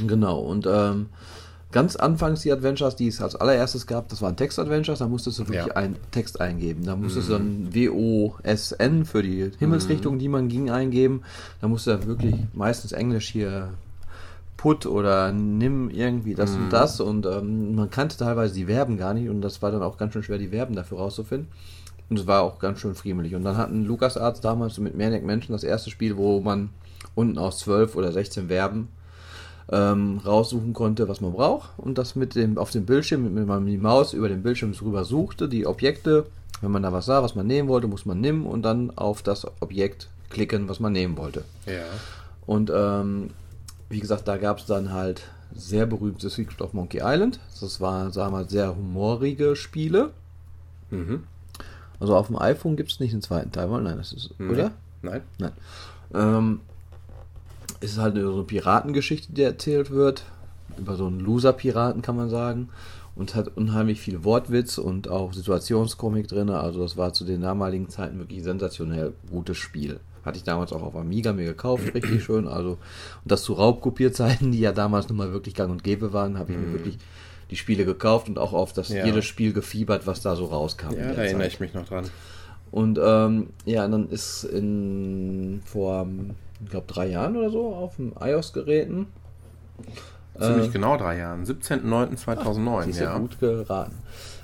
[0.05, 1.07] Genau, und ähm,
[1.71, 5.43] ganz anfangs die Adventures, die es als allererstes gab, das waren Text-Adventures, da musstest du
[5.47, 5.75] wirklich Ja.
[5.75, 6.85] einen Text eingeben.
[6.85, 11.23] Da musstest du dann W-O-S-N für die Himmelsrichtung, die man ging, eingeben.
[11.61, 13.69] Da musst du dann wirklich meistens Englisch hier
[14.55, 19.13] put oder nimm irgendwie das und das und ähm, man kannte teilweise die Verben gar
[19.13, 21.47] nicht und das war dann auch ganz schön schwer, die Verben dafür rauszufinden.
[22.09, 23.35] Und es war auch ganz schön friemelig.
[23.35, 26.69] Und dann hatten LucasArts damals mit Maniac Mansion das erste Spiel, wo man
[27.15, 28.87] unten aus 12 oder 16 Verben
[29.71, 33.65] ähm, raussuchen konnte, was man braucht und das mit dem auf dem Bildschirm, mit man
[33.65, 36.25] die Maus über den Bildschirm drüber suchte, die Objekte,
[36.61, 39.21] wenn man da was sah, was man nehmen wollte, muss man nehmen und dann auf
[39.21, 41.43] das Objekt klicken, was man nehmen wollte.
[41.65, 41.83] Ja.
[42.45, 43.31] Und ähm,
[43.89, 47.39] wie gesagt, da gab es dann halt sehr berühmte Secret of Monkey Island.
[47.59, 50.11] Das waren, sagen wir mal, sehr humorige Spiele.
[50.91, 51.23] Mhm.
[51.99, 54.49] Also auf dem iPhone gibt es nicht den zweiten Teil, nein, das ist, Nee.
[54.49, 54.71] oder?
[55.01, 55.21] Nein?
[55.39, 55.51] Nein.
[56.13, 56.59] Ähm,
[57.79, 60.23] es ist halt so eine Piratengeschichte, die erzählt wird.
[60.77, 62.69] Über so einen Loser-Piraten, kann man sagen.
[63.15, 66.49] Und hat unheimlich viel Wortwitz und auch Situationskomik drin.
[66.51, 69.99] Also, das war zu den damaligen Zeiten wirklich sensationell gutes Spiel.
[70.23, 72.47] Hatte ich damals auch auf Amiga mir gekauft, richtig schön.
[72.47, 72.77] Also, und
[73.31, 76.57] das zu Raubkopierzeiten, die ja damals nun mal wirklich gang und gäbe waren, habe ich
[76.59, 76.97] mir wirklich
[77.49, 79.05] die Spiele gekauft und auch auf das Ja.
[79.05, 80.91] jedes Spiel gefiebert, was da so rauskam.
[80.91, 81.53] Ja, da erinnere Zeit.
[81.53, 82.05] ich mich noch dran.
[82.71, 86.07] Und ähm, ja, dann ist in vor,
[86.63, 89.07] ich glaube, drei Jahren oder so auf dem iOS-Geräten.
[90.39, 91.43] Ziemlich Äh, genau drei Jahren.
[91.45, 93.17] 17.09.2009, Siehst du, ja.
[93.17, 93.95] gut geraten.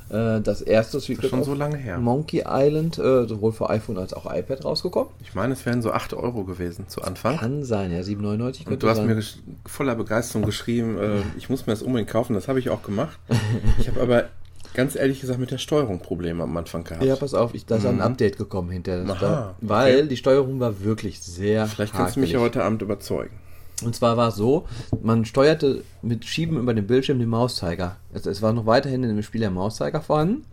[0.10, 1.98] Äh, das erste Secret Schon so lange her.
[1.98, 5.10] Monkey Island, äh, sowohl für iPhone als auch iPad rausgekommen.
[5.22, 7.38] Ich meine, es wären so 8 Euro gewesen zu Anfang.
[7.38, 9.08] Kann sein, ja, 7,99 Und könnte du hast sein.
[9.08, 9.24] mir
[9.66, 12.34] voller Begeisterung geschrieben, äh, ich muss mir das unbedingt kaufen.
[12.34, 13.18] Das habe ich auch gemacht.
[13.80, 14.26] Ich habe aber
[14.74, 17.04] ganz ehrlich gesagt mit der Steuerung Probleme am Anfang gehabt.
[17.04, 18.70] ja, pass auf, ich, da ist ein Update gekommen
[19.04, 19.10] Mhm.
[19.12, 20.08] Aha, weil okay.
[20.08, 22.56] die Steuerung war wirklich sehr Vielleicht kannst du mich ja hakelig.
[22.56, 23.36] heute Abend überzeugen.
[23.84, 24.66] Und zwar war es so,
[25.02, 27.98] man steuerte mit Schieben über den Bildschirm den Mauszeiger.
[28.14, 30.46] Es, es war noch weiterhin in dem Spiel der Mauszeiger vorhanden.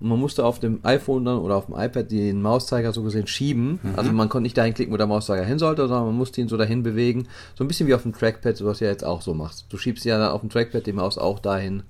[0.00, 3.26] Und man musste auf dem iPhone dann oder auf dem iPad den Mauszeiger so gesehen
[3.26, 3.80] schieben.
[3.96, 6.48] Also man konnte nicht dahin klicken, wo der Mauszeiger hin sollte, sondern man musste ihn
[6.48, 7.26] so dahin bewegen.
[7.56, 9.66] So ein bisschen wie auf dem Trackpad, was du ja jetzt auch so machst.
[9.70, 11.82] Du schiebst ja dann auf dem Trackpad die Maus auch dahin,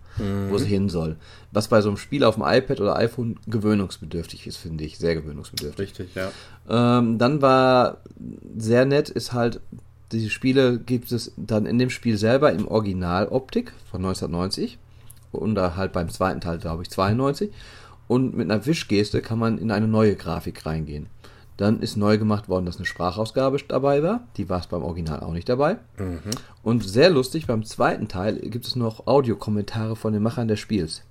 [0.49, 1.17] wo sie hin soll.
[1.53, 4.99] Was bei so einem Spiel auf dem iPad oder iPhone gewöhnungsbedürftig ist, finde ich.
[4.99, 5.79] Sehr gewöhnungsbedürftig.
[5.79, 6.31] Richtig, ja.
[6.69, 7.99] Ähm, dann war
[8.57, 9.61] sehr nett, ist halt,
[10.13, 14.79] diese Spiele gibt es dann in dem Spiel selber im Originaloptik von 1990
[15.33, 17.51] und da halt beim zweiten Teil, glaube ich, 92.
[18.09, 21.07] Und mit einer Wischgeste kann man in eine neue Grafik reingehen.
[21.59, 24.21] Dann ist neu gemacht worden, dass eine Sprachausgabe dabei war.
[24.37, 25.77] Die war es beim Original auch nicht dabei.
[26.63, 31.03] Und sehr lustig, beim zweiten Teil gibt es noch Audiokommentare von den Machern des Spiels.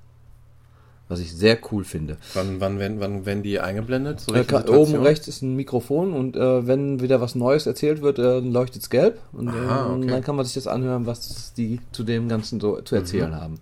[1.09, 2.17] was ich sehr cool finde.
[2.33, 4.19] Wann, wann, werden, wann werden die eingeblendet?
[4.19, 8.19] So Äh, oben rechts ist ein Mikrofon und äh, wenn wieder was Neues erzählt wird,
[8.19, 10.07] äh, leuchtet es gelb und Aha, äh, okay.
[10.07, 13.55] dann kann man sich das anhören, was die zu dem Ganzen so zu erzählen haben.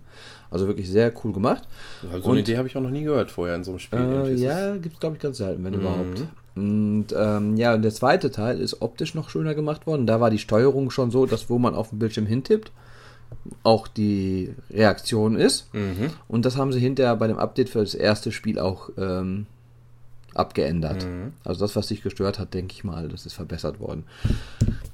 [0.50, 1.64] Also wirklich sehr cool gemacht.
[2.10, 3.98] Also so eine Idee habe ich auch noch nie gehört vorher in so einem Spiel.
[3.98, 6.24] Äh, ja, gibt es glaube ich ganz selten, wenn überhaupt.
[6.54, 10.06] Und ähm, ja, und der zweite Teil ist optisch noch schöner gemacht worden.
[10.06, 12.72] Da war die Steuerung schon so, dass wo man auf dem Bildschirm hintippt,
[13.62, 15.72] auch die Reaktion ist.
[15.74, 16.10] Mhm.
[16.28, 19.46] Und das haben sie hinterher bei dem Update für das erste Spiel auch ähm,
[20.38, 21.04] abgeändert.
[21.04, 21.32] Mhm.
[21.44, 24.04] Also das, was dich gestört hat, denke ich mal, das ist verbessert worden.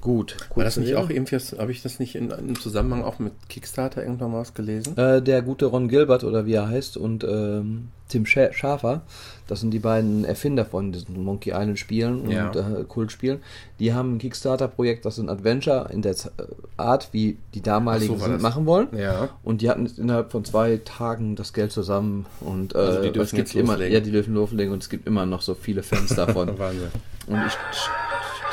[0.01, 0.35] Gut.
[0.55, 0.99] War das nicht Rede.
[0.99, 4.53] auch irgendwie, habe ich das nicht in, im Zusammenhang auch mit Kickstarter irgendwann mal was
[4.53, 4.97] gelesen?
[4.97, 9.01] Äh, der gute Ron Gilbert oder wie er heißt und ähm, Tim Scha Schafer,
[9.47, 12.51] das sind die beiden Erfinder von diesen Monkey Island Spielen und Ja.
[12.51, 13.41] äh, Kultspielen.
[13.79, 16.31] Die haben ein Kickstarter-Projekt, das ein Adventure in der Z-
[16.77, 18.87] Art, wie die damaligen so, sind, machen wollen.
[18.97, 19.29] Ja.
[19.43, 23.13] Und die hatten innerhalb von zwei Tagen das Geld zusammen und äh, Also die es
[23.13, 23.93] dürfen gibt jetzt immer, loslegen.
[23.93, 26.57] ja, die dürfen loslegen und es gibt immer noch so viele Fans davon.
[26.59, 26.89] Wahnsinn.
[27.27, 27.53] Und ich,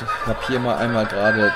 [0.01, 1.53] ich habe hier mal einmal gerade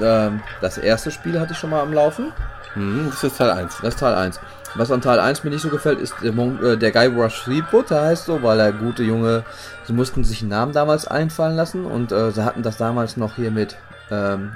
[0.00, 2.32] ähm, das erste Spiel hatte ich schon mal am Laufen.
[2.74, 3.78] Mhm, das ist Teil 1.
[3.82, 4.40] Das ist Teil 1.
[4.76, 7.90] Was an Teil 1 mir nicht so gefällt, ist der, Mon äh, der Guybrush Threepwood,
[7.90, 9.44] der heißt so, weil er gute Junge,
[9.84, 13.34] sie mussten sich einen Namen damals einfallen lassen und äh, sie hatten das damals noch
[13.34, 13.76] hier mit
[14.10, 14.52] ähm,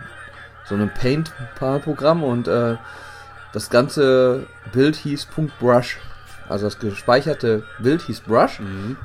[0.67, 2.77] so einem Paint-Programm und äh,
[3.53, 5.99] das ganze Bild hieß Punkt Brush.
[6.49, 8.61] Also das gespeicherte Bild hieß Brush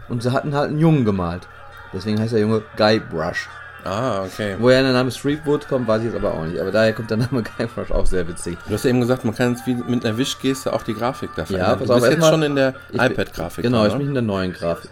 [0.10, 1.47] und sie hatten halt einen Jungen gemalt.
[1.93, 3.47] Deswegen heißt der Junge Guybrush.
[3.86, 4.55] Ah, okay.
[4.59, 6.59] Woher der Name Threepwood kommt, weiß ich jetzt aber auch nicht.
[6.59, 8.57] Aber daher kommt der Name Guybrush auch sehr witzig.
[8.67, 11.30] Du hast ja eben gesagt, man kann jetzt wie mit einer Wischgeste auch die Grafik
[11.36, 11.80] da verändern.
[11.80, 13.63] pass du bist jetzt erstmal- schon in der Ich iPad-Grafik.
[13.63, 13.99] Genau, ich ne?
[13.99, 14.91] bin in der neuen Grafik.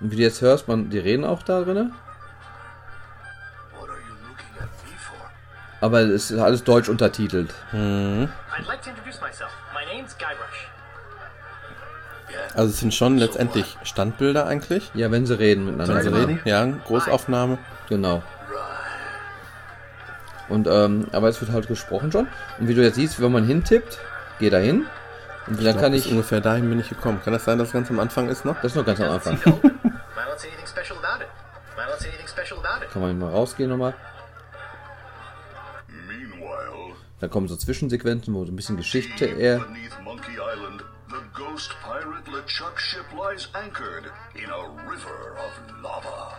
[0.00, 1.92] Und wie du jetzt hörst, man, die reden auch da drin,
[3.78, 5.16] What are you looking at me for?
[5.80, 7.54] aber es ist alles deutsch untertitelt.
[7.72, 8.28] Mhm.
[8.58, 9.50] I'd like to introduce myself.
[9.72, 10.68] My name's Guybrush.
[12.54, 14.90] Also es sind schon letztendlich Standbilder eigentlich.
[14.94, 15.96] Ja, wenn sie reden miteinander.
[15.96, 16.40] Wenn sie reden.
[16.44, 17.58] Ja, Großaufnahme.
[17.88, 18.22] Genau.
[20.48, 22.28] Und, ähm, aber es wird halt gesprochen schon.
[22.58, 23.98] Und wie du jetzt siehst, wenn man hintippt,
[24.38, 24.86] geh da hin.
[25.48, 26.10] Und dann kann ich.
[26.10, 27.20] ungefähr dahin bin ich gekommen.
[27.24, 28.56] Kann das sein, dass es ganz am Anfang ist noch?
[28.56, 29.38] Das ist noch ganz am Anfang.
[32.92, 33.94] Kann man mal rausgehen nochmal.
[35.86, 39.66] Meanwhile, Da kommen so Zwischensequenzen, wo so ein bisschen Geschichte eher.
[42.46, 46.36] LeChuck ship lies anchored in a river of lava.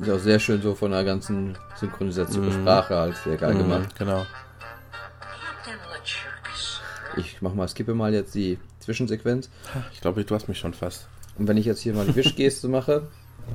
[0.00, 3.88] Ist auch sehr schön so von der ganzen Synchronisation Sprache halt sehr geil gemacht.
[3.98, 4.24] Genau.
[7.16, 9.50] Ich mach mal, skippe mal jetzt die Zwischensequenz.
[9.92, 11.08] Ich glaube, du hast mich schon fast.
[11.38, 13.08] Und wenn ich jetzt hier mal die Wischgeste mache,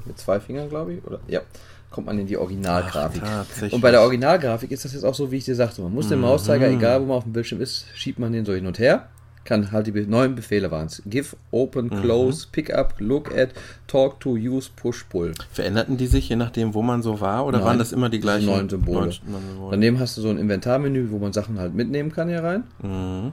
[0.05, 1.21] mit zwei Fingern, glaube ich, oder?
[1.27, 1.41] Ja,
[1.89, 3.21] kommt man in die Originalgrafik.
[3.23, 3.45] Ach.
[3.71, 5.81] Und bei der Originalgrafik ist das jetzt auch so, wie ich dir sagte.
[5.81, 8.53] Man muss den Mauszeiger, egal wo man auf dem Bildschirm ist, schiebt man den so
[8.53, 9.07] hin und her.
[9.43, 11.01] Kann halt die neuen Befehle waren es.
[11.07, 13.49] Give, open, close, pick up, look at,
[13.87, 15.33] talk to, use, push, pull.
[15.51, 17.45] Veränderten die sich, je nachdem, wo man so war?
[17.47, 18.99] Oder Nein, waren das immer die gleichen neuen Symbole.
[18.99, 19.71] neuen Symbole?
[19.71, 22.63] Daneben hast du so ein Inventarmenü, wo man Sachen halt mitnehmen kann hier rein.
[22.83, 23.31] Mhm.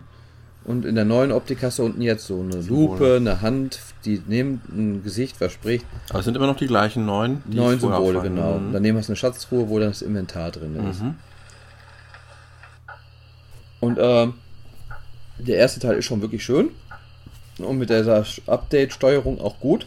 [0.65, 4.23] Und in der neuen Optik hast du unten jetzt so eine Lupe, eine Hand, die
[4.27, 5.87] neben ein Gesicht verspricht.
[6.11, 7.43] Aber es sind immer noch die gleichen neun.
[7.47, 8.59] die Neun Symbole, genau.
[8.59, 8.73] Mhm.
[8.73, 11.03] Daneben hast du eine Schatztruhe, wo das Inventar drin ist.
[13.81, 14.35] Und ähm,
[15.39, 16.71] der erste Teil ist schon wirklich schön.
[17.59, 19.87] Und mit dieser Update-Steuerung auch gut.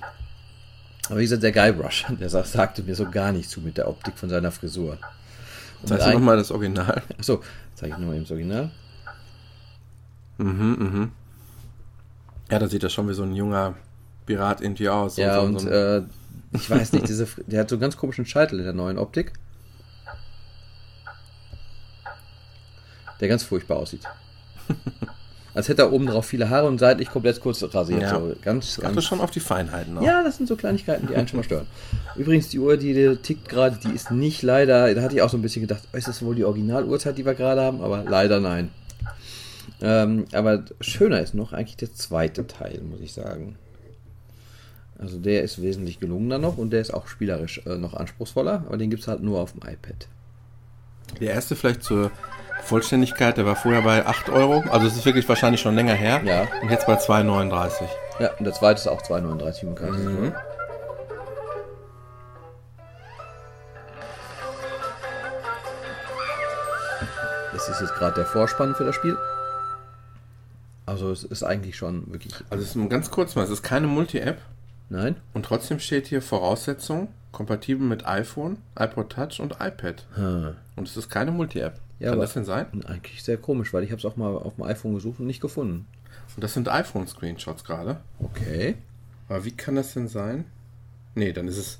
[1.07, 3.87] Aber wie gesagt, der Guybrush, der sa- sagte mir so gar nicht zu mit der
[3.87, 4.97] Optik von seiner Frisur.
[5.81, 7.01] Und du ein- nochmal das Original?
[7.17, 7.41] Achso,
[7.75, 8.69] zeige ich nochmal eben das Original.
[12.49, 13.75] Ja, da sieht das schon wie so ein junger
[14.25, 15.17] Pirat irgendwie aus.
[15.17, 16.01] Ja, so, und so ein- äh,
[16.53, 19.33] ich weiß nicht, diese, der hat so einen ganz komischen Scheitel in der neuen Optik.
[23.19, 24.01] Der ganz furchtbar aussieht.
[25.53, 28.03] Als hätte er oben drauf viele Haare und seitlich komplett kurz rasiert.
[28.03, 28.09] Ja.
[28.09, 30.01] So ganz, achtest ganz schon auf die Feinheiten auch.
[30.01, 31.67] Ja, das sind so Kleinigkeiten, die einen schon mal stören.
[32.15, 35.29] Übrigens, die Uhr, die die tickt gerade, die ist nicht leider, da hatte ich auch
[35.29, 37.81] so ein bisschen gedacht, ist das wohl die Originaluhrzeit, die wir gerade haben?
[37.81, 38.69] Aber leider nein.
[39.81, 43.57] Ähm, aber schöner ist noch eigentlich der zweite Teil, muss ich sagen.
[44.97, 48.77] Also der ist wesentlich gelungener noch und der ist auch spielerisch äh, noch anspruchsvoller, aber
[48.77, 50.07] den gibt es halt nur auf dem iPad.
[51.19, 52.11] Der erste vielleicht zur
[52.61, 54.63] Vollständigkeit, der war vorher bei 8 Euro.
[54.71, 56.21] Also es ist wirklich wahrscheinlich schon länger her.
[56.23, 56.47] Ja.
[56.61, 57.87] Und jetzt bei 2,39.
[58.19, 59.97] Ja, und der zweite ist auch 2,39 im Kreis.
[59.97, 60.33] Mhm.
[67.53, 69.17] Das ist jetzt gerade der Vorspann für das Spiel.
[70.85, 72.33] Also es ist eigentlich schon wirklich.
[72.49, 74.39] Also es ist ganz kurz mal, es ist keine Multi-App.
[74.89, 75.15] Nein?
[75.33, 80.05] Und trotzdem steht hier Voraussetzung, kompatibel mit iPhone, iPod Touch und iPad.
[80.15, 80.55] Hm.
[80.75, 81.79] Und es ist keine Multi-App.
[82.01, 82.65] Ja, Kann aber- das denn sein?
[82.85, 85.39] Eigentlich sehr komisch, weil ich habe es auch mal auf dem iPhone gesucht und nicht
[85.39, 85.85] gefunden.
[86.35, 87.97] Und das sind iPhone-Screenshots gerade.
[88.19, 88.75] Okay.
[89.29, 90.45] Aber wie kann das denn sein?
[91.13, 91.79] Nee, dann ist es.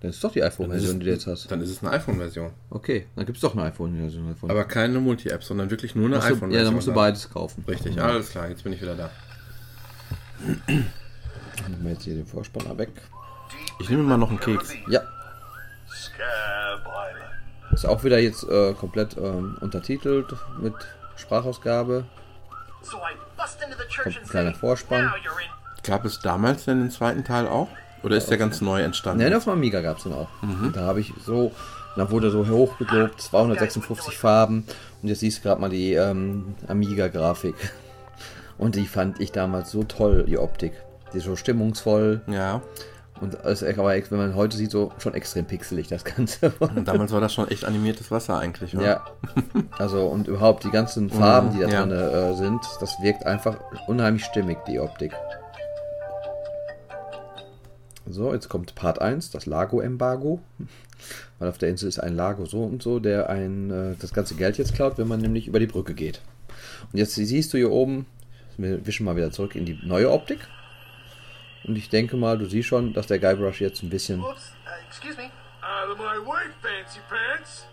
[0.00, 1.50] Das ist doch die Dann iPhone-Version, es, die du jetzt hast.
[1.50, 2.50] dann ist es eine iPhone-Version.
[2.70, 4.50] Okay, dann gibt es doch eine iPhone-Version davon.
[4.50, 6.50] Aber keine Multi-App, sondern wirklich nur eine iPhone-Version.
[6.52, 6.96] ja, dann musst du dann.
[6.96, 7.64] beides kaufen.
[7.68, 9.10] Richtig, alles klar, jetzt bin ich wieder da.
[10.66, 10.86] Nehmen
[11.84, 12.90] wir jetzt hier den Vorspanner weg.
[13.80, 14.72] Ich nehme mal noch einen Keks.
[14.88, 15.00] Ja,
[15.92, 16.86] Scab.
[17.78, 20.74] Ist auch wieder jetzt äh, komplett ähm, untertitelt mit
[21.16, 22.04] Sprachausgabe.
[24.02, 25.12] Kommt ein kleiner Vorspann.
[25.84, 27.68] Gab es damals denn den zweiten Teil auch?
[28.02, 29.22] Oder ist der ganz neu entstanden?
[29.22, 30.28] Nein, auf dem Amiga gab es den auch.
[30.42, 31.52] Und Da habe ich so,
[31.96, 34.64] da wurde so hochgelobt, 256 Farben.
[35.02, 37.54] Und jetzt siehst du gerade mal die ähm, Amiga-Grafik.
[38.56, 40.72] Und die fand ich damals so toll, die Optik.
[41.12, 42.22] Die ist so stimmungsvoll.
[42.26, 42.60] Ja,
[43.20, 46.52] Und es ist aber, wenn man heute sieht, so schon extrem pixelig, das Ganze.
[46.84, 48.86] damals war das schon echt animiertes Wasser eigentlich, oder?
[48.86, 49.04] Ja,
[49.78, 51.86] also und überhaupt die ganzen Farben, die da ja.
[51.86, 53.58] drin äh, sind, das wirkt einfach
[53.88, 55.12] unheimlich stimmig, die Optik.
[58.10, 60.40] So, jetzt kommt Part 1, das Lago-Embargo.
[61.38, 64.34] Weil auf der Insel ist ein Lago so und so, der ein, äh, das ganze
[64.34, 66.20] Geld jetzt klaut, wenn man nämlich über die Brücke geht.
[66.92, 68.06] Und jetzt siehst du hier oben,
[68.56, 70.40] wir wischen mal wieder zurück in die neue Optik.
[71.64, 74.20] Und ich denke mal, du siehst schon, dass der Guybrush jetzt ein bisschen,
[77.08, 77.66] pants.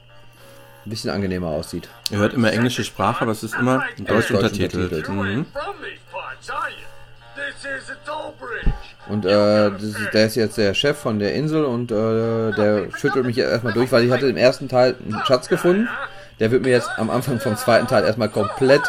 [0.85, 1.87] ein bisschen angenehmer aussieht.
[2.11, 5.09] Ihr hört immer englische Sprache, aber es ist immer deutsch Deutsch untertitelt.
[5.09, 5.45] Mhm.
[9.07, 13.25] Und äh, ist, der ist jetzt der Chef von der Insel und äh, der schüttelt
[13.25, 15.87] mich jetzt erstmal durch, weil ich hatte im ersten Teil einen Schatz gefunden.
[16.39, 18.81] Der wird mir jetzt am Anfang vom zweiten Teil erstmal komplett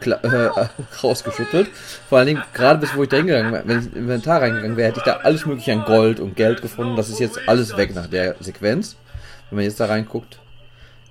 [0.00, 0.48] äh,
[1.02, 1.68] rausgeschüttelt.
[2.08, 4.76] Vor allen Dingen, gerade bis wo ich da hingegangen wäre, wenn ich ins Inventar reingegangen
[4.76, 6.96] wäre, hätte ich da alles mögliche an Gold und Geld gefunden.
[6.96, 8.96] Das ist jetzt alles weg nach der Sequenz.
[9.50, 10.38] Wenn man jetzt da reinguckt,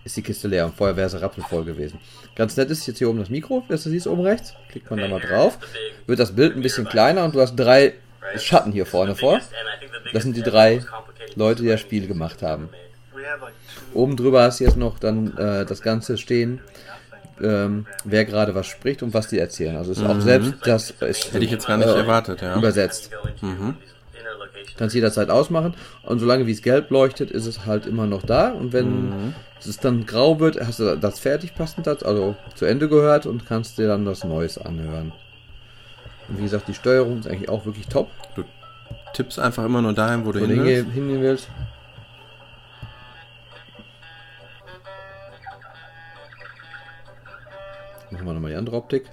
[0.03, 1.99] ist die Kiste leer und vorher wäre sie rappelvoll gewesen.
[2.35, 4.53] Ganz nett ist jetzt hier oben das Mikro, das du siehst oben rechts.
[4.69, 5.57] Klickt man da mal drauf.
[6.05, 7.93] Wird das Bild ein bisschen kleiner und du hast drei
[8.37, 9.39] Schatten hier vorne vor.
[10.13, 10.83] Das sind die drei
[11.35, 12.69] Leute, die das Spiel gemacht haben.
[13.93, 16.59] Oben drüber hast du jetzt noch dann äh, das Ganze stehen,
[17.41, 19.75] ähm, wer gerade was spricht und was die erzählen.
[19.75, 21.33] Also ist auch selbst das ist Mhm.
[21.33, 22.57] Hätte ich jetzt gar nicht äh, erwartet, ja.
[22.57, 23.11] übersetzt.
[24.77, 25.73] Kannst jederzeit ausmachen
[26.03, 29.33] und solange wie es gelb leuchtet, ist es halt immer noch da und wenn Mhm.
[29.59, 33.47] es dann grau wird, hast du das fertig passend, das, also zu Ende gehört und
[33.47, 35.13] kannst dir dann das Neues anhören.
[36.27, 38.09] Und wie gesagt, die Steuerung ist eigentlich auch wirklich top.
[38.35, 38.43] Du
[39.13, 41.47] tippst einfach immer nur dahin, wo du Wo hin willst.
[48.11, 49.05] Machen wir nochmal die andere Optik.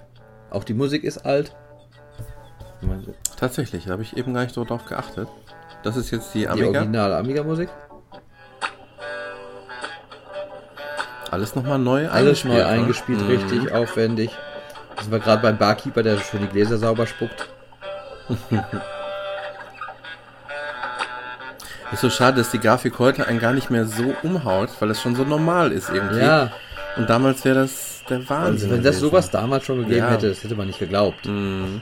[0.51, 1.53] Auch die Musik ist alt.
[3.37, 5.27] Tatsächlich, da habe ich eben gar nicht so drauf geachtet.
[5.83, 6.67] Das ist jetzt die Die Amiga.
[6.79, 7.69] originale Amiga-Musik.
[11.31, 12.65] Alles nochmal neu Alles neu ne?
[12.65, 13.27] eingespielt, Mhm.
[13.27, 14.31] richtig aufwendig.
[14.95, 17.49] Das war gerade beim Barkeeper, der schon die Gläser sauber spuckt.
[21.91, 25.01] Ist so schade, dass die Grafik heute einen gar nicht mehr so umhaut, weil es
[25.01, 26.19] schon so normal ist irgendwie.
[26.19, 26.51] Ja,
[26.97, 28.53] Und damals wäre das der Wahnsinn.
[28.53, 30.09] also wenn das sowas damals schon gegeben Ja.
[30.11, 31.25] hätte, das hätte man nicht geglaubt.
[31.25, 31.81] Mhm.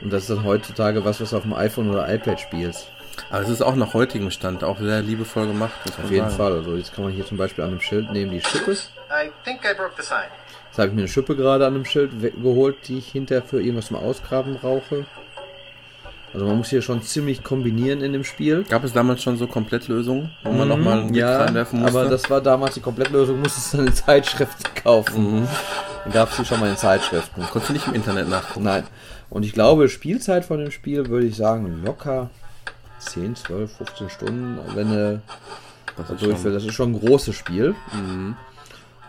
[0.00, 2.88] Und das ist dann heutzutage was, was du auf dem iPhone oder iPad spielst.
[3.30, 5.72] Aber es ist auch nach heutigem Stand auch sehr liebevoll gemacht.
[6.02, 6.36] Auf jeden sagen.
[6.36, 6.52] Fall.
[6.52, 8.72] Also jetzt kann man hier zum Beispiel an dem Schild neben die Schippe.
[8.72, 10.18] I think I broke the sign.
[10.68, 13.60] Jetzt habe ich mir eine Schippe gerade an dem Schild geholt, die ich hinterher für
[13.60, 15.04] irgendwas zum Ausgraben brauche.
[16.34, 18.64] Also man muss hier schon ziemlich kombinieren in dem Spiel.
[18.64, 21.14] Gab es damals schon so Komplettlösungen, wo man nochmal einen Mhm.
[21.14, 21.98] Ja, reinwerfen musste?
[22.00, 25.40] aber das war damals die Komplettlösung, musstest du dann in Zeitschriften kaufen.
[25.40, 25.48] Mhm.
[26.04, 27.42] Dann gab es die schon mal in Zeitschriften.
[27.42, 28.64] Konntest du nicht im Internet nachgucken?
[28.66, 28.84] Nein.
[29.30, 32.30] Und ich glaube, Spielzeit von dem Spiel würde ich sagen locker
[32.98, 35.22] 10, 12, 15 Stunden, wenn du
[35.96, 36.52] Das da ist durch schon- will.
[36.52, 37.74] Das ist schon ein großes Spiel.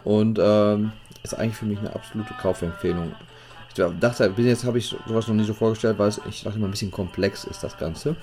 [0.04, 0.92] Und ähm,
[1.24, 3.14] ist eigentlich für mich eine absolute Kaufempfehlung.
[3.70, 6.58] Ich dachte, bis jetzt habe ich sowas noch nie so vorgestellt, weil es, ich dachte
[6.58, 8.16] immer ein bisschen komplex ist das Ganze.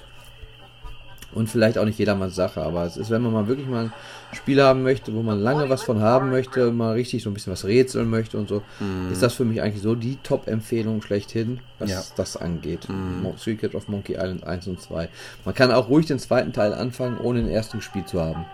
[1.33, 3.93] Und vielleicht auch nicht jedermanns Sache, aber es ist, wenn man mal wirklich mal ein
[4.35, 7.53] Spiel haben möchte, wo man lange was von haben möchte, mal richtig so ein bisschen
[7.53, 8.63] was rätseln möchte und so,
[9.13, 12.03] ist das für mich eigentlich so die Top-Empfehlung schlechthin, was Ja.
[12.17, 12.89] das angeht.
[12.89, 15.09] Mo- Secret of Monkey Island 1 und 2.
[15.45, 18.47] Man kann auch ruhig den zweiten Teil anfangen, ohne den ersten gespielt zu haben.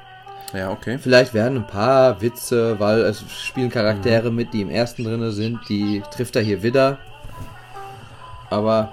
[0.52, 0.98] Ja, okay.
[0.98, 5.60] Vielleicht werden ein paar Witze, weil es spielen Charaktere mit, die im ersten drinne sind,
[5.68, 6.98] die trifft er hier wieder.
[8.50, 8.92] Aber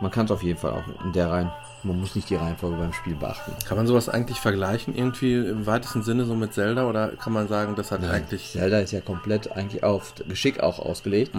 [0.00, 1.50] man kann es auf jeden Fall auch in der Reihen.
[1.84, 3.52] Man muss nicht die Reihenfolge beim Spiel beachten.
[3.66, 6.88] Kann man sowas eigentlich vergleichen, irgendwie im weitesten Sinne so mit Zelda?
[6.88, 10.80] Oder kann man sagen, das hat eigentlich Zelda ist ja komplett eigentlich auf Geschick auch
[10.80, 11.32] ausgelegt.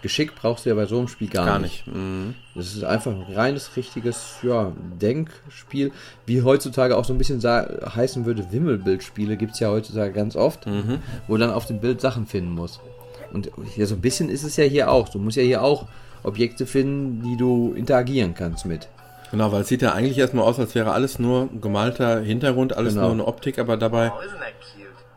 [0.00, 1.48] Geschick brauchst du ja bei so einem Spiel gar, Mhm.
[1.48, 1.86] gar nicht.
[1.86, 1.94] nicht?
[1.96, 2.34] Mhm.
[2.54, 5.92] Das ist einfach ein reines, richtiges ja, Denkspiel.
[6.26, 10.66] Wie heutzutage auch so ein bisschen heißen würde, Wimmelbildspiele gibt es ja heutzutage ganz oft,
[10.66, 10.98] Mhm.
[11.28, 12.80] wo dann auf dem Bild Sachen finden muss.
[13.32, 15.08] Und hier so ein bisschen ist es ja hier auch.
[15.10, 15.86] Du musst ja hier auch
[16.22, 18.88] Objekte finden, die du interagieren kannst mit.
[19.32, 22.92] Genau, weil es sieht ja eigentlich erstmal aus, als wäre alles nur gemalter Hintergrund, alles
[22.94, 23.06] Genau.
[23.06, 24.12] nur eine Optik, aber dabei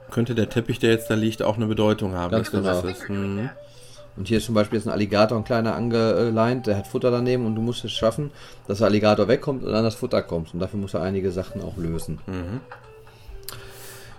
[0.10, 2.32] könnte der Teppich, der jetzt da liegt, auch eine Bedeutung haben.
[2.32, 2.80] Ganz genau.
[2.80, 3.10] ist.
[3.10, 3.50] Mhm.
[4.16, 7.46] Und hier ist zum Beispiel jetzt ein Alligator, ein kleiner angeleint, der hat Futter daneben
[7.46, 8.32] und du musst es schaffen,
[8.68, 10.54] dass der Alligator wegkommt und an das Futter kommst.
[10.54, 12.20] Und dafür muss er einige Sachen auch lösen.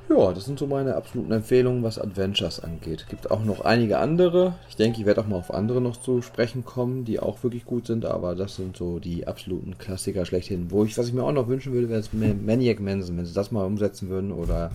[0.08, 3.06] Ja, das sind so meine absoluten Empfehlungen, was Adventures angeht.
[3.08, 4.54] Gibt auch noch einige andere.
[4.68, 7.64] Ich denke, ich werde auch mal auf andere noch zu sprechen kommen, die auch wirklich
[7.64, 10.70] gut sind, aber das sind so die absoluten Klassiker schlechthin.
[10.70, 13.34] Wo ich, was ich mir auch noch wünschen würde, wäre es Maniac Manson, wenn sie
[13.34, 14.70] das mal umsetzen würden oder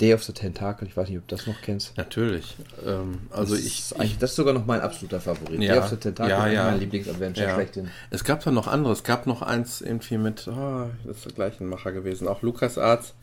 [0.00, 1.96] Day of the Tentacle, ich weiß nicht, ob du das noch kennst.
[1.96, 2.56] Natürlich.
[2.86, 5.60] Ähm, also das ich, ist eigentlich, das ist sogar noch mein absoluter Favorit.
[5.60, 5.74] Ja.
[5.74, 6.70] Day of the Tentacle Ja, ist ja.
[6.70, 7.54] mein Lieblingsadventure Ja.
[7.54, 7.88] schlechthin.
[8.10, 8.92] Es gab da noch andere.
[8.92, 13.14] Es gab noch eins irgendwie mit, ah, das ist der gleiche Macher gewesen, auch LucasArts,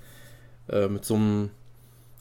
[0.69, 1.51] äh, mit so einem,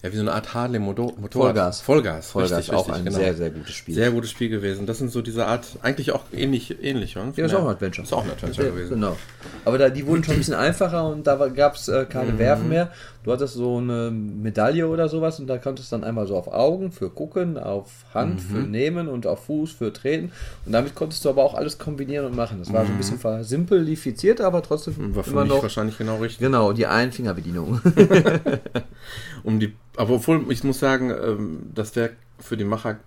[0.05, 1.55] ja, wie so eine Art Harley Motor Motorrad.
[1.57, 1.81] Vollgas.
[1.81, 2.31] Vollgas.
[2.31, 3.17] Vollgas, richtig, auch richtig, ein genau.
[3.17, 3.95] sehr, sehr gutes Spiel.
[3.95, 4.85] Sehr gutes Spiel gewesen.
[4.85, 7.33] Das sind so diese Art, eigentlich auch ähnlich, ähnlich, oder?
[7.37, 8.05] Ja, ist auch ein Adventure.
[8.07, 8.95] Ist auch ein Adventure gewesen.
[8.95, 9.17] Genau.
[9.65, 12.39] Aber da, die wurden schon ein bisschen einfacher und da gab es äh, keine Mhm.
[12.39, 12.91] Werfen mehr.
[13.25, 16.49] Du hattest so eine Medaille oder sowas und da konntest du dann einmal so auf
[16.49, 18.71] Augen für gucken, auf Hand für Mhm.
[18.71, 20.31] nehmen und auf Fuß für treten.
[20.67, 22.59] Und damit konntest du aber auch alles kombinieren und machen.
[22.59, 25.17] Das war so ein bisschen versimplifiziert, aber trotzdem Mhm.
[25.17, 25.63] War für immer mich noch.
[25.63, 26.41] wahrscheinlich genau richtig.
[26.41, 27.81] Genau, die Einfingerbedienung.
[29.43, 32.99] Um die, aber obwohl, ich muss sagen, ähm, das wäre für die Macher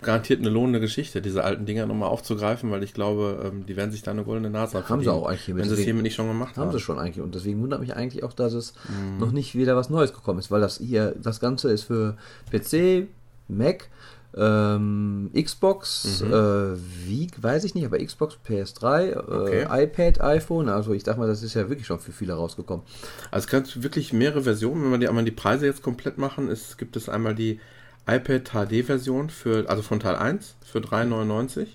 [0.00, 3.90] garantiert eine lohnende Geschichte, diese alten Dinger nochmal aufzugreifen, weil ich glaube, ähm, die werden
[3.90, 5.56] sich da eine goldene Nase Haben sie verdienen, auch eigentlich.
[5.56, 6.66] Wenn sie es hiermit nicht schon gemacht haben.
[6.66, 7.22] Haben sie schon eigentlich.
[7.24, 9.18] Und deswegen wundert mich eigentlich auch, dass es Mhm.
[9.18, 12.16] noch nicht wieder was Neues gekommen ist, weil das hier, das Ganze ist für
[12.52, 13.08] PC,
[13.48, 13.88] Mac,
[14.36, 16.32] ähm, Xbox, Mhm.
[16.32, 16.76] äh,
[17.06, 19.62] wie, weiß ich nicht, aber Xbox, PS3, Okay.
[19.68, 22.84] äh, iPad, iPhone, also ich sag mal, das ist ja wirklich schon für viele rausgekommen.
[23.30, 24.84] Also es gibt wirklich mehrere Versionen.
[24.84, 27.58] Wenn wir die einmal die Preise jetzt komplett machen, ist, gibt es einmal die
[28.06, 31.66] iPad HD-Version für, also von Teil 1 für 3,99.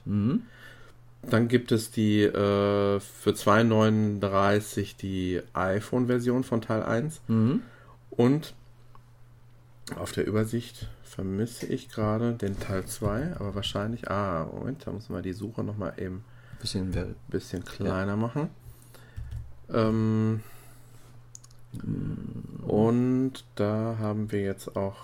[1.28, 7.22] Dann gibt es die äh, für 2,39 die iPhone-Version von Teil 1.
[8.12, 8.53] Und
[9.97, 15.16] auf der Übersicht vermisse ich gerade den Teil 2, aber wahrscheinlich, ah, Moment, da müssen
[15.16, 16.26] wir die Suche nochmal eben
[16.59, 18.49] Bisschen bisschen kleiner machen.
[19.70, 20.41] Ähm,
[22.68, 24.97] und da haben wir jetzt auch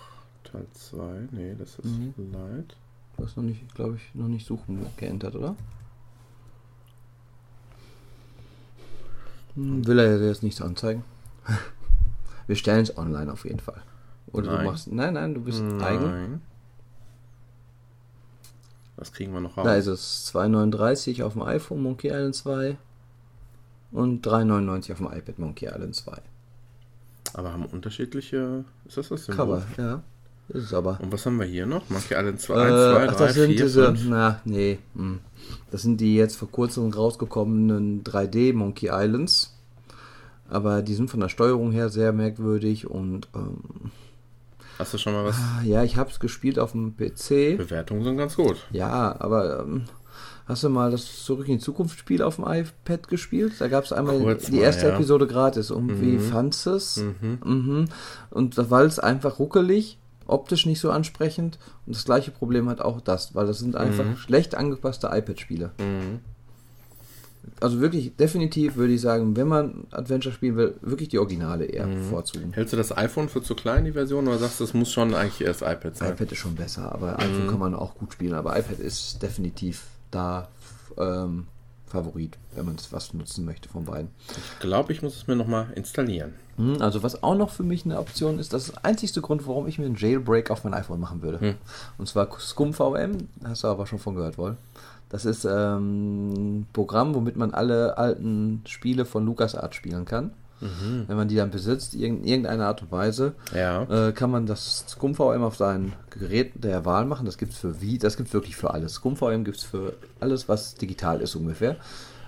[0.44, 1.30] Teil 2.
[1.32, 1.86] Nee, das ist
[2.18, 2.76] Light.
[3.16, 5.56] Du hast noch nicht, glaube ich, noch nicht suchen geändert, oder?
[9.56, 11.04] Hm, Will er jetzt nichts anzeigen?
[12.48, 13.82] Wir stellen es online auf jeden Fall.
[14.34, 14.66] Oder Nein.
[14.66, 14.92] du machst.
[14.92, 16.06] Nein, nein, du bist eigen.
[16.12, 16.42] Nein.
[18.98, 19.66] Das kriegen wir noch raus.
[19.66, 22.78] Da ist es 2,39 auf dem iPhone Monkey Island 2
[23.92, 26.22] und 3,99 auf dem iPad Monkey Island 2.
[27.34, 28.64] Aber haben unterschiedliche.
[28.86, 29.46] Ist das das Symbol?
[29.46, 30.04] Cover, ja.
[30.50, 31.00] Ist es aber.
[31.02, 31.90] Und was haben wir hier noch?
[31.90, 34.06] Monkey Island 2, Äh, 1, 2, ach, 3, das sind 4, diese, 5.
[34.10, 35.20] na, nee, hm.
[35.72, 39.58] das sind die jetzt vor kurzem rausgekommenen 3D Monkey Islands.
[40.50, 43.92] Aber die sind von der Steuerung her sehr merkwürdig und ähm,
[44.82, 45.36] Hast du schon mal was?
[45.64, 47.56] ja, ich habe es gespielt auf dem PC.
[47.56, 48.58] Bewertungen sind ganz gut.
[48.72, 49.84] Ja, aber ähm,
[50.48, 53.54] hast du mal das Zurück in die Zukunft Spiel auf dem iPad gespielt?
[53.60, 54.96] Da gab es einmal Kurz die mal, erste ja.
[54.96, 55.70] Episode gratis.
[55.70, 56.98] Und wie fandst du es?
[56.98, 57.90] Mhm.
[58.32, 61.60] Und weil es einfach ruckelig, optisch nicht so ansprechend.
[61.86, 65.72] Und das gleiche Problem hat auch das, weil das sind einfach schlecht angepasste iPad-Spiele.
[67.62, 71.86] Also wirklich, definitiv würde ich sagen, wenn man Adventure spielen will, wirklich die Originale eher
[71.88, 72.54] bevorzugen.
[72.54, 75.14] Hältst du das iPhone für zu klein, die Version, oder sagst du, es muss schon
[75.14, 76.12] eigentlich erst iPad sein?
[76.14, 78.34] iPad ist schon besser, aber iPhone kann man auch gut spielen.
[78.34, 80.50] Aber iPad ist definitiv da
[80.98, 81.46] ähm,
[81.86, 84.10] Favorit, wenn man was nutzen möchte von beiden.
[84.30, 86.34] Ich glaube, ich muss es mir nochmal installieren.
[86.58, 89.46] Hm, Also was auch noch für mich eine Option ist, das ist der einzigste Grund,
[89.46, 91.56] warum ich mir einen Jailbreak auf mein iPhone machen würde.
[91.98, 94.58] Und zwar ScumVM, hast du aber schon von gehört, wohl.
[95.12, 96.32] Das ist ähm,
[96.62, 100.32] ein Programm, womit man alle alten Spiele von LucasArts spielen kann.
[101.08, 103.82] Wenn man die dann besitzt, in irgendeiner Art und Weise, Ja.
[104.10, 107.26] äh, kann man das ScumVM auf sein Gerät der Wahl machen.
[107.26, 108.94] Das gibt es für wie, das gibt wirklich für alles.
[108.94, 111.78] ScumVM gibt es für alles, was digital ist ungefähr.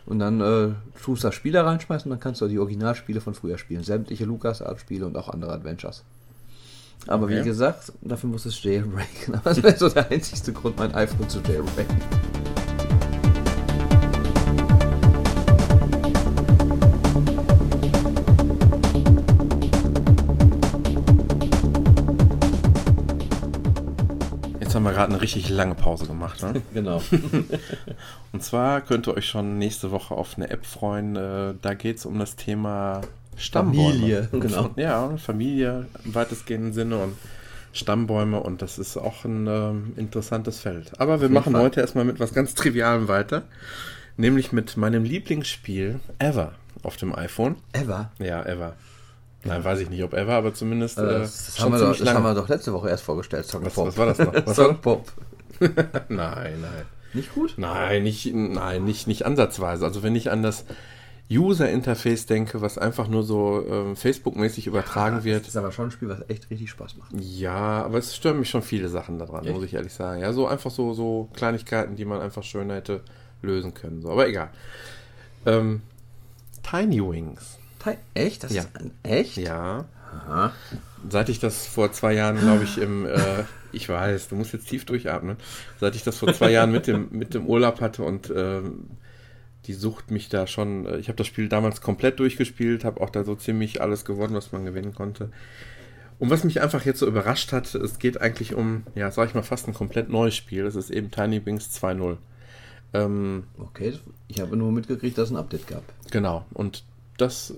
[0.07, 0.69] Und dann äh,
[1.03, 3.83] tust du das Spiel da reinschmeißen und dann kannst du die Originalspiele von früher spielen.
[3.83, 6.01] Sämtliche LucasArts-Spiele und auch andere Adventures.
[7.05, 7.39] Aber Okay.
[7.41, 9.35] wie gesagt, dafür muss es jailbreaken.
[9.35, 11.97] Aber das wäre so der einzigste Grund, mein iPhone zu jailbreaken.
[24.83, 26.41] Haben wir gerade eine richtig lange Pause gemacht.
[26.41, 26.61] Ne?
[26.73, 27.01] Genau.
[28.33, 31.15] Und zwar könnt ihr euch schon nächste Woche auf eine App freuen.
[31.15, 33.01] Äh, da geht es um das Thema
[33.37, 33.93] Stammbäume.
[33.93, 34.69] Familie, genau.
[34.75, 36.97] Ja, Familie im weitestgehenden Sinne.
[36.97, 37.15] Und
[37.71, 40.91] Stammbäume und das ist auch ein ähm, interessantes Feld.
[40.99, 41.63] Aber wir machen Fall.
[41.63, 43.43] heute erstmal mit was ganz Trivialem weiter,
[44.17, 46.53] nämlich mit meinem Lieblingsspiel ever
[46.83, 47.55] auf dem iPhone.
[47.71, 48.11] Ever.
[48.19, 48.75] Ja, ever.
[49.45, 51.97] Nein, weiß ich nicht, ob ever, aber zumindest Äh, äh, das, das, haben wir doch,
[51.97, 53.45] das haben wir doch letzte Woche erst vorgestellt.
[53.45, 53.87] Song was, Pop.
[53.87, 54.33] was war das noch?
[54.45, 55.05] Was Song Pop.
[55.59, 55.71] das?
[56.09, 56.85] Nein, nein.
[57.13, 57.53] Nicht gut?
[57.57, 59.85] Nein, nicht, nein, nicht, nicht ansatzweise.
[59.85, 60.65] Also wenn ich an das
[61.31, 65.47] User-Interface denke, was einfach nur so ähm, Facebook-mäßig übertragen Das wird.
[65.47, 67.11] ist aber schon ein Spiel, was echt richtig Spaß macht.
[67.19, 69.53] Ja, aber es stören mich schon viele Sachen daran, Echt?
[69.53, 70.21] muss ich ehrlich sagen.
[70.21, 73.01] Ja, so einfach so, so Kleinigkeiten, die man einfach schöner hätte
[73.41, 74.01] lösen können.
[74.01, 74.49] So, aber egal.
[75.45, 75.81] Ähm,
[76.61, 77.57] Tiny Wings.
[77.83, 78.43] Teil- Echt?
[78.43, 78.61] Das Ja.
[78.61, 79.37] ist ein, echt?
[79.37, 79.85] Ja.
[80.11, 80.53] Aha.
[81.09, 84.67] Seit ich das vor zwei Jahren, glaube ich, im, äh, ich weiß, du musst jetzt
[84.69, 85.37] tief durchatmen,
[85.79, 88.85] seit ich das vor zwei Jahren mit dem, mit dem Urlaub hatte und ähm,
[89.65, 93.09] die Sucht mich da schon, äh, ich habe das Spiel damals komplett durchgespielt, habe auch
[93.09, 95.29] da so ziemlich alles gewonnen, was man gewinnen konnte.
[96.19, 99.33] Und was mich einfach jetzt so überrascht hat, es geht eigentlich um, ja, sag ich
[99.35, 100.65] mal, fast ein komplett neues Spiel.
[100.65, 102.17] Es ist eben Tiny Wings 2.0.
[102.93, 105.83] Ähm, Okay, ich habe nur mitgekriegt, dass es ein Update gab.
[106.11, 106.83] Genau, und
[107.25, 107.53] das,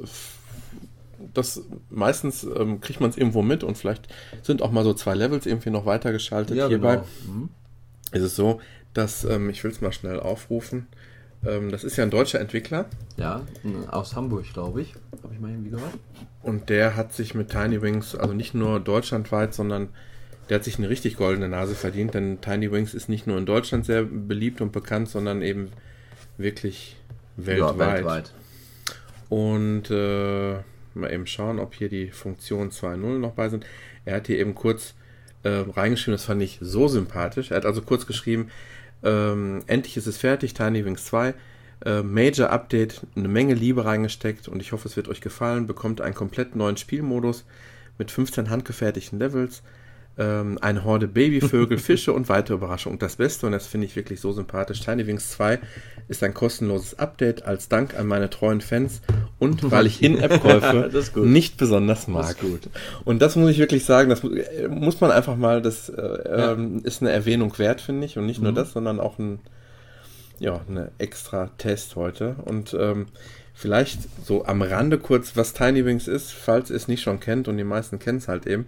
[1.34, 4.08] das meistens ähm, kriegt man es irgendwo mit und vielleicht
[4.44, 6.56] sind auch mal so zwei Levels irgendwie noch weitergeschaltet.
[6.68, 7.50] Hierbei Mhm.
[8.12, 8.60] ist es so,
[8.94, 10.88] dass, ähm, ich will es mal schnell aufrufen,
[11.46, 12.86] ähm, das ist ja ein deutscher Entwickler
[13.18, 13.42] Ja,
[13.92, 14.94] aus Hamburg, glaube ich.
[15.24, 15.94] Habe ich mal irgendwie gehört.
[16.44, 19.90] und der hat sich mit Tiny Wings, also nicht nur deutschlandweit, sondern
[20.50, 23.46] der hat sich eine richtig goldene Nase verdient, denn Tiny Wings ist nicht nur in
[23.48, 25.72] Deutschland sehr beliebt und bekannt, sondern eben
[26.38, 26.96] wirklich
[27.36, 27.78] weltweit.
[27.80, 28.34] Ja, weltweit.
[29.36, 30.60] Und äh,
[30.94, 33.66] mal eben schauen, ob hier die Funktionen 2.0 noch bei sind.
[34.06, 34.94] Er hat hier eben kurz
[35.44, 37.52] äh, reingeschrieben, das fand ich so sympathisch.
[37.52, 38.50] Er hat also kurz geschrieben,
[39.04, 41.34] ähm, endlich ist es fertig, Tiny Wings 2.
[41.84, 45.68] Äh, Major Update, eine Menge Liebe reingesteckt und ich hoffe, es wird euch gefallen.
[45.68, 47.44] Bekommt einen komplett neuen Spielmodus
[47.98, 49.64] mit 15 handgefertigten Levels,
[50.18, 52.96] ähm, eine Horde Babyvögel, Fische und weitere Überraschungen.
[52.96, 55.60] Und das Beste, und das finde ich wirklich so sympathisch, Tiny Wings 2
[56.08, 59.02] ist ein kostenloses Update als Dank an meine treuen Fans
[59.40, 62.40] und weil ich In-App-Käufe nicht besonders mag.
[62.40, 62.70] Gut.
[63.04, 66.82] Und das muss ich wirklich sagen, das äh, muss man einfach mal, das äh, ähm,
[66.84, 68.18] ist eine Erwähnung wert, finde ich.
[68.18, 68.56] Und nicht nur Mhm.
[68.56, 69.40] das, sondern auch ein,
[70.40, 72.36] ja, eine extra Test heute.
[72.46, 73.08] Und ähm,
[73.54, 77.48] vielleicht so am Rande kurz, was Tiny Wings ist, falls ihr es nicht schon kennt
[77.48, 78.68] und die meisten kennen es halt eben.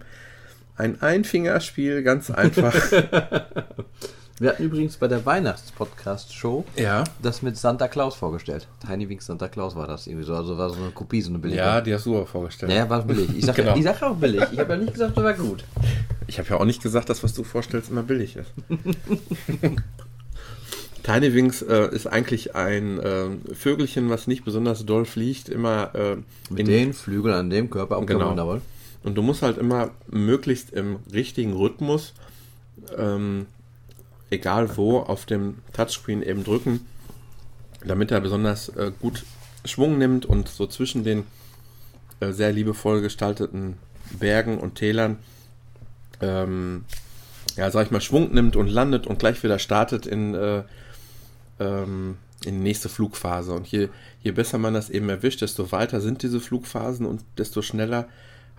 [0.78, 2.72] Ein Einfingerspiel, ganz einfach.
[4.40, 7.02] Wir hatten übrigens bei der Weihnachts-Podcast-Show ja.
[7.20, 8.68] das mit Santa Claus vorgestellt.
[8.86, 10.34] Tiny Wings Santa Claus war das irgendwie so.
[10.36, 11.58] Also war so eine Kopie, so eine billige.
[11.60, 12.70] Ja, die hast du auch vorgestellt.
[12.70, 13.28] Naja, war billig.
[13.36, 13.74] Ich sag, Genau.
[13.74, 14.44] ich sag auch billig.
[14.52, 15.64] Ich habe ja nicht gesagt, das war gut.
[16.28, 18.52] Ich habe ja auch nicht gesagt, dass was du vorstellst immer billig ist.
[21.02, 26.16] Tiny Wings äh, ist eigentlich ein äh, Vögelchen, was nicht besonders doll fliegt, immer äh,
[26.50, 27.96] Mit in- den Flügeln an dem Körper.
[27.98, 28.60] Okay, Genau.
[29.08, 32.12] Und du musst halt immer möglichst im richtigen Rhythmus,
[32.94, 33.46] ähm,
[34.28, 36.80] egal wo, auf dem Touchscreen eben drücken,
[37.82, 39.24] damit er besonders äh, gut
[39.64, 41.24] Schwung nimmt und so zwischen den
[42.20, 43.78] äh, sehr liebevoll gestalteten
[44.10, 45.16] Bergen und Tälern,
[46.20, 46.84] ähm,
[47.56, 50.64] ja, sag ich mal, Schwung nimmt und landet und gleich wieder startet in, äh,
[51.60, 53.54] ähm, in die nächste Flugphase.
[53.54, 53.88] Und je,
[54.20, 58.06] je besser man das eben erwischt, desto weiter sind diese Flugphasen und desto schneller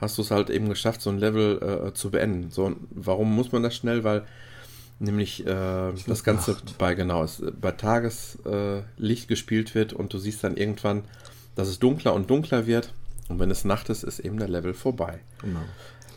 [0.02, 2.52] hast du es halt eben geschafft, so ein Level äh, zu beenden.
[2.52, 4.04] So, warum muss man das schnell?
[4.04, 4.24] Weil
[5.00, 6.78] nämlich äh, das Ganze Nacht.
[6.78, 11.04] bei genau es, bei Tageslicht äh, gespielt wird und du siehst dann irgendwann,
[11.56, 12.94] dass es dunkler und dunkler wird.
[13.30, 15.20] Und wenn es Nacht ist, ist eben der Level vorbei.
[15.42, 15.60] Genau.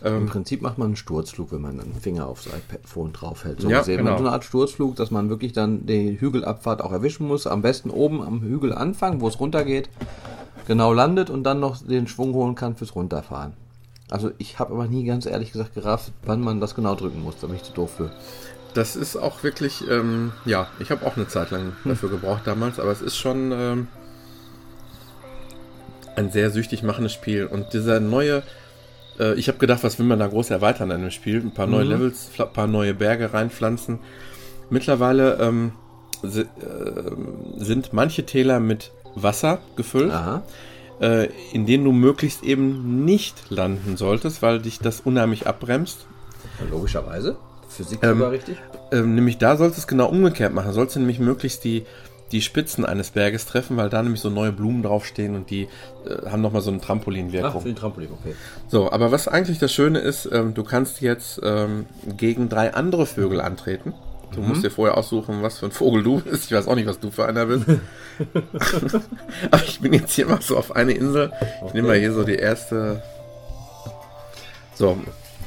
[0.05, 3.61] Ähm, Im Prinzip macht man einen Sturzflug, wenn man einen Finger aufs iPhone draufhält.
[3.61, 3.99] So Ja, gesehen.
[3.99, 4.16] genau.
[4.16, 7.47] So eine Art Sturzflug, dass man wirklich dann die Hügelabfahrt auch erwischen muss.
[7.47, 9.91] Am besten oben am Hügel anfangen, wo es runtergeht,
[10.66, 13.53] genau landet und dann noch den Schwung holen kann fürs Runterfahren.
[14.13, 17.37] Also ich habe aber nie ganz ehrlich gesagt gerafft, wann man das genau drücken muss.
[17.41, 18.11] Da bin ich zu doof für.
[18.75, 22.79] Das ist auch wirklich, ähm, ja, ich habe auch eine Zeit lang dafür gebraucht damals,
[22.79, 23.89] aber es ist schon ähm,
[26.15, 27.47] ein sehr süchtig machendes Spiel.
[27.47, 28.43] Und dieser neue,
[29.19, 31.41] äh, ich habe gedacht, was will man da groß erweitern an dem Spiel?
[31.41, 33.99] Ein paar neue Levels, ein paar neue Berge reinpflanzen.
[34.69, 35.73] Mittlerweile ähm,
[36.23, 36.45] äh,
[37.57, 40.43] sind manche Täler mit Wasser gefüllt, Aha.
[41.03, 46.07] Äh, in denen du möglichst eben nicht landen solltest, weil dich das unheimlich abbremst.
[46.71, 47.37] Logischerweise.
[47.69, 48.57] Physik Ähm, sogar richtig.
[48.93, 50.73] Ähm, nämlich da sollst du es genau umgekehrt machen.
[50.73, 51.85] Sollst du nämlich möglichst die,
[52.31, 55.69] die Spitzen eines Berges treffen, weil da nämlich so neue Blumen draufstehen und die
[56.07, 57.63] äh, haben nochmal so eine Ach, Trampolinwirkung.
[57.63, 58.35] für den Trampolin, okay.
[58.69, 61.87] so, aber was eigentlich das Schöne ist, ähm, du kannst jetzt ähm,
[62.17, 63.95] gegen drei andere Vögel antreten.
[64.35, 66.47] Du musst dir vorher aussuchen, was für ein Vogel du bist.
[66.47, 67.64] Ich weiß auch nicht, was du für einer bist.
[69.51, 71.33] aber ich bin jetzt hier mal so auf eine Insel.
[71.66, 73.03] Ich nehme mal hier so die erste.
[74.74, 74.99] So,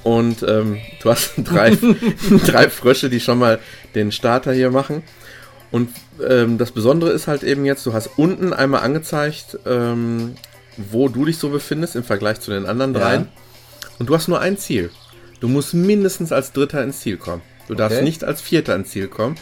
[0.03, 1.75] Und ähm, du hast drei,
[2.45, 3.59] drei Frösche, die schon mal
[3.95, 5.03] den Starter hier machen.
[5.71, 5.89] Und
[6.27, 10.35] ähm, das Besondere ist halt eben jetzt, du hast unten einmal angezeigt, ähm,
[10.77, 12.99] wo du dich so befindest im Vergleich zu den anderen Ja.
[12.99, 13.27] dreien.
[13.97, 14.91] Und du hast nur ein Ziel.
[15.39, 17.41] Du musst mindestens als Dritter ins Ziel kommen.
[17.67, 18.05] Du darfst Okay.
[18.05, 19.35] nicht als Vierter ins Ziel kommen.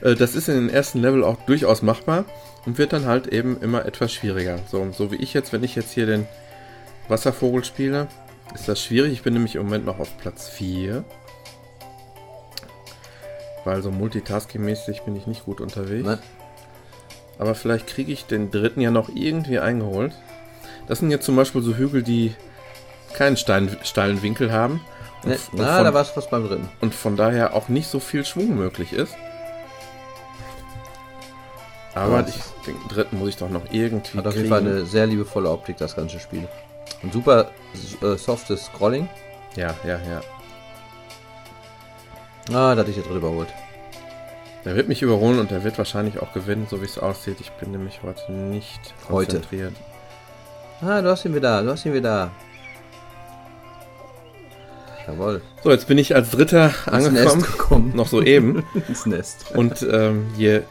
[0.00, 2.24] Äh, das ist in den ersten Level auch durchaus machbar
[2.66, 4.58] und wird dann halt eben immer etwas schwieriger.
[4.70, 6.26] So, so wie ich jetzt, wenn ich jetzt hier den
[7.08, 8.08] Wasservogel spiele,
[8.54, 9.12] ist das schwierig.
[9.12, 11.04] Ich bin nämlich im Moment noch auf Platz 4.
[13.64, 16.06] Weil so multitasking-mäßig bin ich nicht gut unterwegs.
[16.06, 16.18] Ne?
[17.38, 20.12] Aber vielleicht kriege ich den dritten ja noch irgendwie eingeholt.
[20.86, 22.34] Das sind jetzt zum Beispiel so Hügel, die
[23.14, 24.80] keinen stein, steilen Winkel haben.
[25.24, 25.38] Und, Ne?
[25.52, 26.68] Na, von, da war es fast beim dritten.
[26.80, 29.14] und von daher auch nicht so viel Schwung möglich ist.
[31.94, 32.26] Aber Ja.
[32.28, 32.34] ich,
[32.66, 34.48] den dritten muss ich doch noch irgendwie Hat auf jeden.
[34.48, 36.48] Fall eine sehr liebevolle Optik, das ganze Spiel.
[37.02, 37.50] Und super
[38.02, 39.08] äh, softes Scrolling.
[39.56, 40.20] Ja, ja, ja.
[42.50, 43.48] Ah, da hatte ich der dritte überholt.
[44.64, 47.36] Er wird mich überholen und er wird wahrscheinlich auch gewinnen, so wie es aussieht.
[47.40, 49.36] Ich bin nämlich heute nicht Heute.
[49.36, 49.74] konzentriert.
[50.82, 52.30] Ah, du hast ihn wieder, du hast ihn wieder.
[55.06, 55.42] Jawohl.
[55.62, 57.92] So, jetzt bin ich als Dritter Ins angekommen.
[57.94, 58.64] Noch soeben.
[58.88, 59.54] Ins Nest.
[59.54, 60.62] Und ähm, je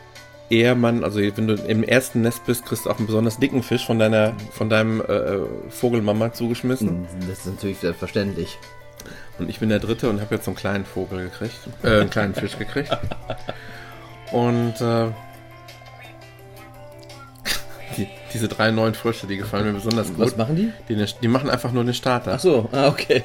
[0.49, 3.63] eher man, also wenn du im ersten Nest bist, kriegst du auch einen besonders dicken
[3.63, 7.07] Fisch von deiner, von deinem äh, Vogelmama zugeschmissen.
[7.27, 8.57] Das ist natürlich selbstverständlich.
[9.39, 12.09] Und ich bin der Dritte und habe jetzt so einen kleinen Vogel gekriegt, äh, einen
[12.09, 12.95] kleinen Fisch gekriegt.
[14.31, 15.07] Und äh,
[17.97, 20.19] die, diese drei neuen Frösche, die gefallen mir besonders gut.
[20.19, 20.71] Was machen die?
[20.89, 22.33] Die, die machen einfach nur den Starter.
[22.35, 23.23] Ach so, ah, okay.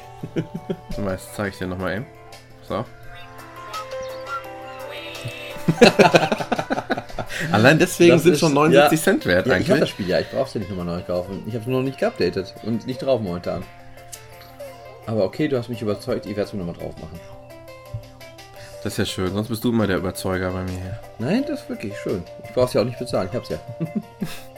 [0.93, 2.05] Zum Beispiel zeige ich dir nochmal eben.
[2.67, 2.85] So.
[7.51, 9.03] Allein deswegen Das sind ist- schon 79 ja.
[9.03, 9.79] Cent wert Ja, ich habe eigentlich.
[9.81, 11.43] das Spiel ja, ich brauch's ja nicht nochmal neu kaufen.
[11.47, 13.63] Ich habe es nur noch nicht geupdatet und nicht drauf momentan.
[15.05, 17.19] Aber okay, du hast mich überzeugt, ich werde es mir nochmal drauf machen.
[18.83, 20.99] Das ist ja schön, sonst bist du immer der Überzeuger bei mir hier.
[21.17, 22.23] Nein, das ist wirklich schön.
[22.45, 23.57] Ich brauch's ja auch nicht bezahlen, ich hab's ja.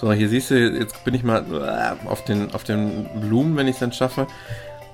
[0.00, 3.68] So, hier siehst du, jetzt bin ich mal äh, auf den, auf den Blumen, wenn
[3.68, 4.26] ich es dann schaffe.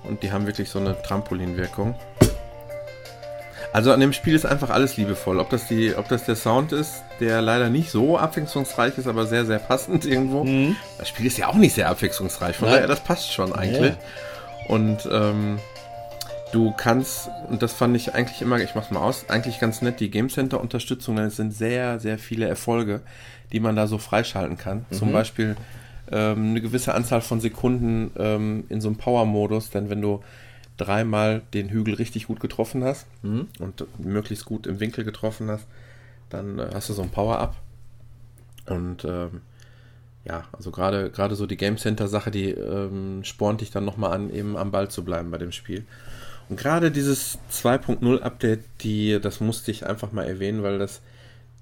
[0.02, 1.94] Und die haben wirklich so eine Trampolinwirkung.
[3.72, 5.38] Also an dem Spiel ist einfach alles liebevoll.
[5.38, 9.26] Ob das, die, ob das der Sound ist, der leider nicht so abwechslungsreich ist, aber
[9.26, 10.44] sehr, sehr passend irgendwo.
[10.98, 12.56] Das Spiel ist ja auch nicht sehr abwechslungsreich.
[12.56, 12.76] Von Nein.
[12.78, 13.94] daher, das passt schon eigentlich.
[14.66, 15.60] Und ähm,
[16.52, 20.00] du kannst, und das fand ich eigentlich immer, ich mach's mal aus, eigentlich ganz nett,
[20.00, 23.02] die Game Center Unterstützung, denn es sind sehr, sehr viele Erfolge,
[23.52, 24.86] die man da so freischalten kann.
[24.90, 25.56] Zum Beispiel
[26.10, 30.22] ähm, eine gewisse Anzahl von Sekunden ähm, in so einem Power-Modus, denn wenn du
[30.76, 33.06] dreimal den Hügel richtig gut getroffen hast
[33.58, 35.66] und möglichst gut im Winkel getroffen hast,
[36.28, 37.56] dann äh, hast du so ein Power-Up.
[38.66, 39.40] Und ähm,
[40.24, 44.12] ja, also gerade gerade so die Game Center Sache, die ähm, spornt dich dann nochmal
[44.12, 45.84] an, eben am Ball zu bleiben bei dem Spiel.
[46.48, 51.00] Und gerade dieses 2.0 Update, die, das musste ich einfach mal erwähnen, weil das,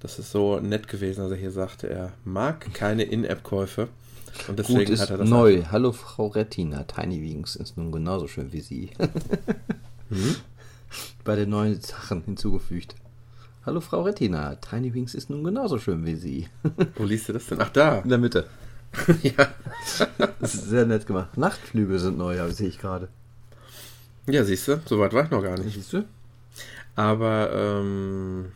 [0.05, 1.21] das ist so nett gewesen.
[1.21, 3.87] Also hier sagte er, mag keine In-App-Käufe.
[4.47, 5.63] Und deswegen Gut, ist hat er das neu.
[5.71, 6.83] Hallo Frau Rettina.
[6.83, 8.91] Tiny Wings ist nun genauso schön wie Sie.
[10.07, 10.35] Mhm.
[11.23, 12.93] Bei den neuen Sachen hinzugefügt.
[13.65, 14.53] Hallo Frau Rettina.
[14.57, 16.47] Tiny Wings ist nun genauso schön wie Sie.
[16.95, 17.59] Wo liest du das denn?
[17.59, 18.01] Ach, da.
[18.01, 18.45] In der Mitte.
[19.23, 19.51] ja.
[20.39, 21.39] Das ist sehr nett gemacht.
[21.39, 23.07] Nachtflüge sind neu, aber sehe ich gerade.
[24.27, 25.73] ja, siehst du, so weit war ich noch gar nicht.
[25.73, 26.05] Siehst du?
[26.95, 28.51] Aber ähm,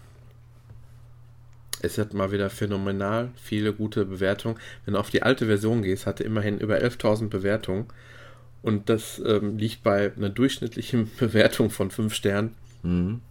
[1.82, 4.58] es hat mal wieder phänomenal viele gute Bewertungen.
[4.86, 7.86] Wenn du auf die alte Version gehst, hatte immerhin über 11.000 Bewertungen.
[8.62, 12.56] Und das ähm, liegt bei einer durchschnittlichen Bewertung von 5 Sternen.
[12.84, 13.22] Mhm.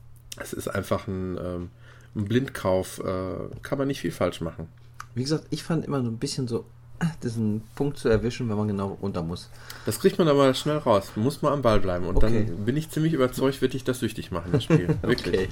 [0.41, 1.71] Es ist einfach ein, ähm,
[2.15, 2.99] ein Blindkauf.
[3.01, 4.69] Äh, kann man nicht viel falsch machen.
[5.15, 6.65] Wie gesagt, ich fand immer so ein bisschen so,
[7.23, 9.51] diesen Punkt zu erwischen, wenn man genau runter muss.
[9.85, 11.13] Das kriegt man aber schnell raus.
[11.17, 12.07] Muss man am Ball bleiben.
[12.07, 12.47] Und Okay.
[12.47, 14.89] dann bin ich ziemlich überzeugt, wird dich das süchtig machen, das Spiel.
[15.03, 15.49] Wirklich.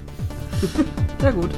[1.20, 1.50] Ja, gut.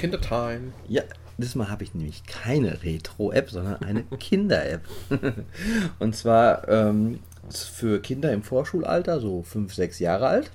[0.00, 0.72] Kindertime.
[0.88, 1.02] Ja,
[1.38, 4.82] diesmal habe ich nämlich keine Retro-App, sondern eine Kinder-App.
[5.98, 7.20] Und zwar ähm,
[7.50, 10.50] für Kinder im Vorschulalter, so 5, 6 Jahre alt.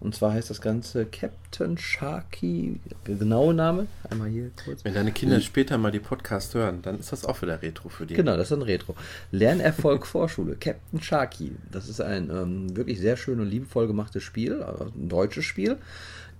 [0.00, 4.82] Und zwar heißt das Ganze Captain Sharky, genaue Name, einmal hier kurz.
[4.82, 8.06] Wenn deine Kinder später mal die Podcast hören, dann ist das auch wieder Retro für
[8.06, 8.14] die.
[8.14, 8.96] Genau, das ist ein Retro.
[9.30, 11.52] Lernerfolg Vorschule, Captain Sharky.
[11.70, 15.76] Das ist ein ähm, wirklich sehr schön und liebevoll gemachtes Spiel, also ein deutsches Spiel.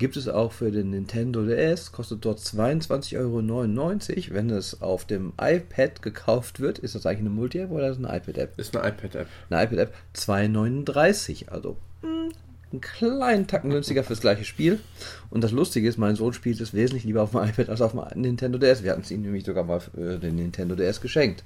[0.00, 4.34] Gibt es auch für den Nintendo DS, kostet dort 22,99 Euro.
[4.34, 8.08] Wenn es auf dem iPad gekauft wird, ist das eigentlich eine Multi-App oder ist das
[8.08, 8.58] eine iPad-App?
[8.58, 9.26] Ist eine iPad-App.
[9.50, 11.50] Eine iPad-App 2,39.
[11.50, 12.30] Also mh,
[12.72, 14.80] einen kleinen Tacken günstiger fürs gleiche Spiel.
[15.28, 17.92] Und das Lustige ist, mein Sohn spielt es wesentlich lieber auf dem iPad als auf
[17.92, 18.82] dem Nintendo DS.
[18.82, 21.44] Wir hatten es ihm nämlich sogar mal äh, den Nintendo DS geschenkt.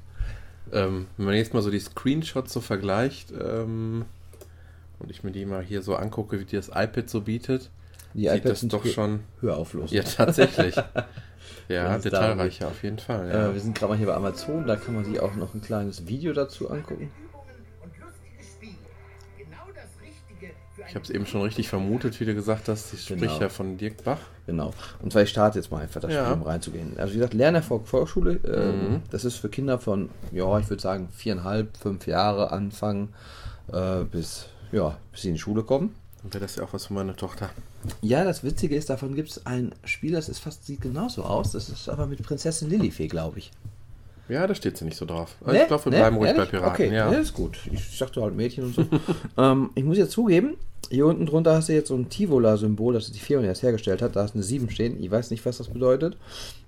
[0.72, 4.04] Ähm, wenn man jetzt mal so die Screenshots so vergleicht ähm,
[5.00, 7.70] und ich mir die mal hier so angucke, wie die das iPad so bietet,
[8.14, 9.20] Die sieht iPads das sind doch schon.
[9.40, 9.90] höher auflösend.
[9.92, 10.76] Ja, tatsächlich.
[11.68, 13.28] ja, detailreicher auf jeden Fall.
[13.28, 13.48] Ja.
[13.50, 15.60] Äh, wir sind gerade mal hier bei Amazon, da kann man sich auch noch ein
[15.60, 17.10] kleines Video dazu angucken.
[20.88, 22.92] Ich habe es eben schon richtig vermutet, wie du gesagt hast.
[22.92, 23.38] Die spricht Genau.
[23.40, 24.18] ja von Dirk Bach.
[24.46, 24.72] Genau.
[25.02, 26.24] Und zwar, ich starte jetzt mal einfach das Ja.
[26.26, 26.98] Spiel, um reinzugehen.
[26.98, 29.02] Also wie gesagt, Lernerfolg Volksschule, äh, Mhm.
[29.10, 33.12] das ist für Kinder von, ja, ich würde sagen, viereinhalb, fünf Jahre anfangen,
[33.72, 35.94] äh, bis, ja, bis sie in die Schule kommen.
[36.22, 37.50] Dann wäre das ja auch was für meine Tochter.
[38.00, 41.52] Ja, das Witzige ist, davon gibt es ein Spiel, das ist fast, sieht genauso aus.
[41.52, 43.50] Das ist aber mit Prinzessin Lilifee, glaube ich.
[44.28, 45.36] Ja, da steht sie nicht so drauf.
[45.42, 45.62] Aber Ne?
[45.62, 45.98] ich glaube, wir Ne?
[45.98, 46.44] bleiben ruhig Ehrlich?
[46.50, 46.72] bei Piraten.
[46.86, 47.10] Okay, ja.
[47.10, 47.58] ne, ist gut.
[47.70, 48.86] Ich sagte halt Mädchen und so.
[49.36, 50.56] ähm, ich muss jetzt zugeben,
[50.90, 54.16] hier unten drunter hast du jetzt so ein Tivola-Symbol, das die Firma das hergestellt hat.
[54.16, 55.02] Da ist eine 7 stehen.
[55.02, 56.16] Ich weiß nicht, was das bedeutet.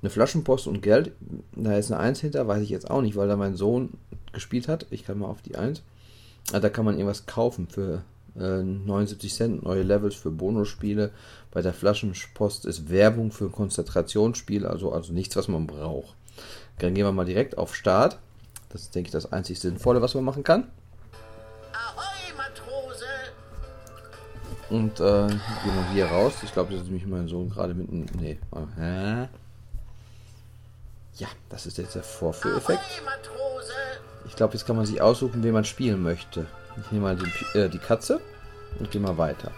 [0.02, 1.12] Eine Flaschenpost und Geld.
[1.54, 3.94] Da ist eine 1 hinter, weiß ich jetzt auch nicht, weil da mein Sohn
[4.34, 4.86] gespielt hat.
[4.90, 5.82] Ich kann mal auf die 1.
[6.52, 8.02] Ah, Da kann man irgendwas kaufen für
[8.38, 11.10] äh, 79 Cent, neue Levels für Bonusspiele.
[11.50, 16.14] Bei der Flaschenpost ist Werbung für ein Konzentrationsspiel, also, also nichts, was man braucht.
[16.78, 18.18] Dann gehen wir mal direkt auf Start.
[18.68, 20.70] Das ist, denke ich, das einzig Sinnvolle, was man machen kann.
[21.72, 23.06] Ahoi, Matrose!
[24.68, 26.34] Und äh, gehen wir hier raus.
[26.42, 28.06] Ich glaube, das ist nämlich mein Sohn gerade mitten.
[28.20, 28.38] Nee.
[28.76, 29.28] Hä?
[31.16, 32.80] Ja, das ist jetzt der Vorführeffekt.
[32.80, 33.72] Ahoi, Matrose!
[34.26, 36.46] Ich glaube, jetzt kann man sich aussuchen, wen man spielen möchte.
[36.80, 38.20] Ich nehme mal die, äh, die Katze
[38.78, 39.50] und gehe mal weiter.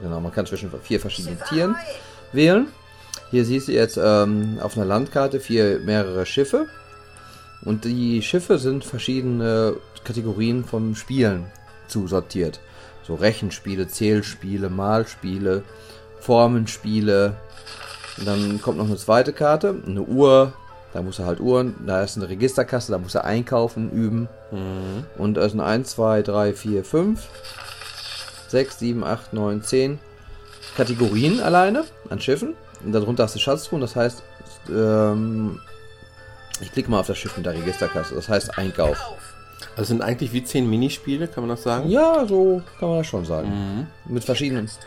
[0.00, 1.76] Genau, man kann zwischen vier verschiedenen Tieren
[2.32, 2.68] wählen.
[3.30, 6.66] Hier siehst du jetzt ähm, auf einer Landkarte vier mehrere Schiffe.
[7.62, 11.46] Und die Schiffe sind verschiedene Kategorien von Spielen
[11.88, 12.60] zusortiert.
[13.02, 15.62] So Rechenspiele, Zählspiele, Malspiele,
[16.20, 17.36] Formenspiele.
[18.18, 20.52] Und dann kommt noch eine zweite Karte, eine Uhr.
[20.92, 21.74] Da muss er halt Uhren.
[21.86, 24.28] Da ist eine Registerkasse, da muss er einkaufen, üben.
[25.18, 27.28] Und es sind 1, 2, 3, 4, 5,
[28.48, 29.98] 6, 7, 8, 9, 10
[30.76, 32.54] Kategorien alleine an Schiffen.
[32.84, 34.22] Und darunter hast du Schatztruhen, das heißt,
[34.70, 35.60] ähm,
[36.60, 38.98] ich klicke mal auf das Schiff mit der Registerkasse, das heißt Einkauf.
[39.76, 41.88] Also sind eigentlich wie zehn Minispiele, kann man das sagen?
[41.88, 43.86] Ja, so kann man das schon sagen.
[44.06, 44.66] Mit verschiedenen.
[44.66, 44.80] Kannst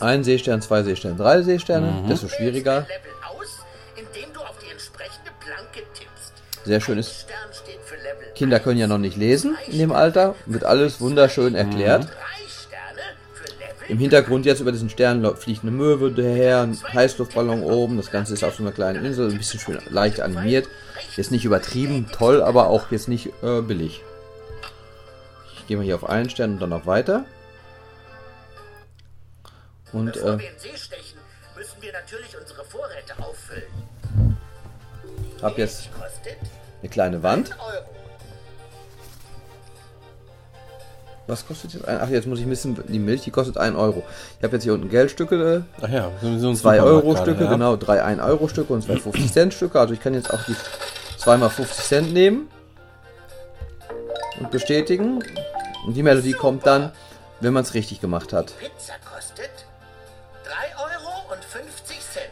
[0.00, 2.86] Ein Seestern, zwei Seesterne, drei Seesterne, desto Wählst schwieriger.
[3.28, 3.60] aus,
[3.96, 6.32] indem du auf die entsprechende Planke tippst.
[6.64, 7.26] Sehr schön ist,
[8.34, 12.08] Kinder können ja noch nicht lesen in dem Alter, wird alles wunderschön erklärt.
[13.88, 17.96] Im Hintergrund jetzt über diesen Stern fliegt eine Möwe daher, ein Heißluftballon oben.
[17.96, 20.68] Das Ganze ist auf so einer kleinen Insel, ein bisschen schön leicht animiert.
[21.16, 24.00] Jetzt nicht übertrieben toll, aber auch jetzt nicht äh, billig.
[25.56, 27.24] Ich gehe mal hier auf einen Stern und dann noch weiter.
[29.92, 31.18] Und Bevor äh, wir in See stechen,
[31.56, 33.62] müssen wir natürlich unsere Vorräte auffüllen.
[35.42, 35.88] habe jetzt
[36.82, 37.50] eine kleine Wand.
[37.58, 37.84] Euro.
[41.26, 41.86] Was kostet jetzt?
[41.86, 44.02] ein- Ach, jetzt muss ich wissen, die Milch, die kostet 1 Euro.
[44.38, 47.30] Ich habe jetzt hier unten Geldstücke, Ach ja, so so ein 2 Supermarkt Euro gerade,
[47.30, 47.50] Stücke, ja.
[47.50, 49.78] genau, drei 1 Euro Stücke und zwei 50 Cent Stücke.
[49.78, 50.56] Also ich kann jetzt auch die
[51.18, 52.48] 2 mal 50 Cent nehmen
[54.40, 55.22] und bestätigen.
[55.86, 56.90] Und die Melodie kommt dann,
[57.40, 58.52] wenn man es richtig gemacht hat.
[58.58, 59.50] Pizza kostet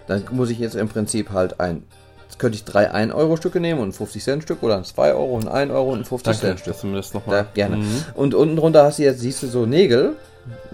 [0.08, 1.84] Dann muss ich jetzt im Prinzip halt ein.
[2.26, 4.84] Jetzt könnte ich drei 1 Euro Stücke nehmen und ein 50 Cent Stück oder ein
[4.84, 6.72] 2 Euro, ein 1 Euro und ein 50 Danke, Cent Stück.
[6.72, 7.46] dass du mir das Da, nochmal...
[7.54, 7.84] gerne.
[8.14, 10.16] Und unten drunter hast du jetzt, siehst du so Nägel.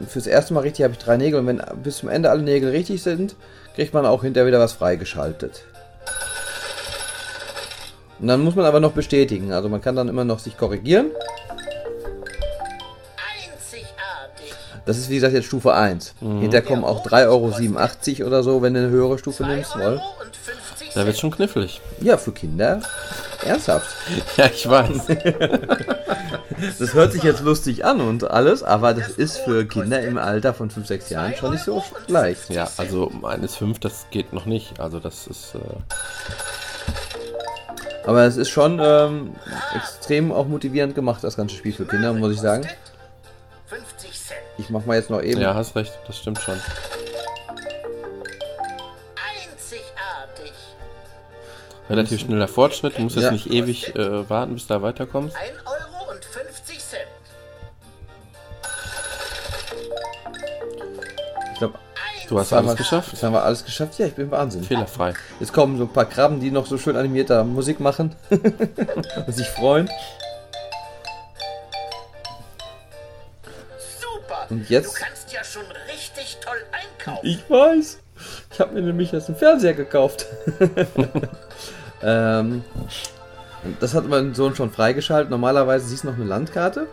[0.09, 2.71] Fürs erste Mal richtig habe ich drei Nägel und wenn bis zum Ende alle Nägel
[2.71, 3.35] richtig sind,
[3.75, 5.63] kriegt man auch hinterher wieder was freigeschaltet.
[8.21, 9.53] Und dann muss man aber noch bestätigen.
[9.53, 11.07] Also man kann dann immer noch sich korrigieren.
[14.87, 16.15] Das ist wie gesagt jetzt Stufe 1.
[16.21, 19.73] Hinterher kommen auch 3,87 Euro oder so, wenn du eine höhere Stufe 2 nimmst.
[19.73, 21.81] 50 Da wird schon knifflig.
[22.01, 22.81] Ja, für Kinder.
[23.45, 23.87] Ernsthaft.
[24.37, 25.07] Ja, ich weiß.
[26.79, 30.55] Das hört sich jetzt lustig an und alles, aber das ist für Kinder im Alter
[30.55, 32.49] von 5, 6 Jahren schon nicht so leicht.
[32.49, 34.79] ja, also meines fünf, das geht noch nicht.
[34.79, 35.57] Also das ist...
[35.57, 35.59] Äh,
[38.07, 39.33] Aber es ist schon ähm,
[39.75, 42.67] extrem auch motivierend gemacht, das ganze Spiel für Kinder, muss ich sagen.
[44.57, 44.59] Kostet 50 Cent.
[44.59, 45.41] Ich mach mal jetzt noch eben.
[45.41, 46.55] ja, hast recht, das stimmt schon.
[49.17, 50.53] Einzigartig.
[51.91, 52.97] Relativ schneller Fortschritt.
[52.99, 53.31] Du musst jetzt Ja.
[53.33, 55.37] nicht ewig äh, warten, bis du da weiterkommst.
[55.37, 57.03] 1 Euro und 50 Cent.
[61.53, 61.79] Ich glaube,
[62.29, 63.13] Du hast alles wir geschafft.
[63.13, 63.99] Das haben wir alles geschafft.
[63.99, 64.65] Ja, ich bin Wahnsinn.
[64.65, 65.13] Fehlerfrei.
[65.41, 69.35] Jetzt kommen so ein paar Krabben, die noch so schön animiert da Musik machen und
[69.35, 69.91] sich freuen.
[74.51, 77.27] Und jetzt- Du kannst ja schon richtig toll einkaufen.
[77.27, 77.99] Ich weiß.
[78.53, 80.27] Ich habe mir nämlich jetzt einen Fernseher gekauft.
[82.03, 82.65] ähm,
[83.81, 85.31] das hat mein Sohn schon freigeschaltet.
[85.31, 86.87] Normalerweise siehst du noch eine Landkarte,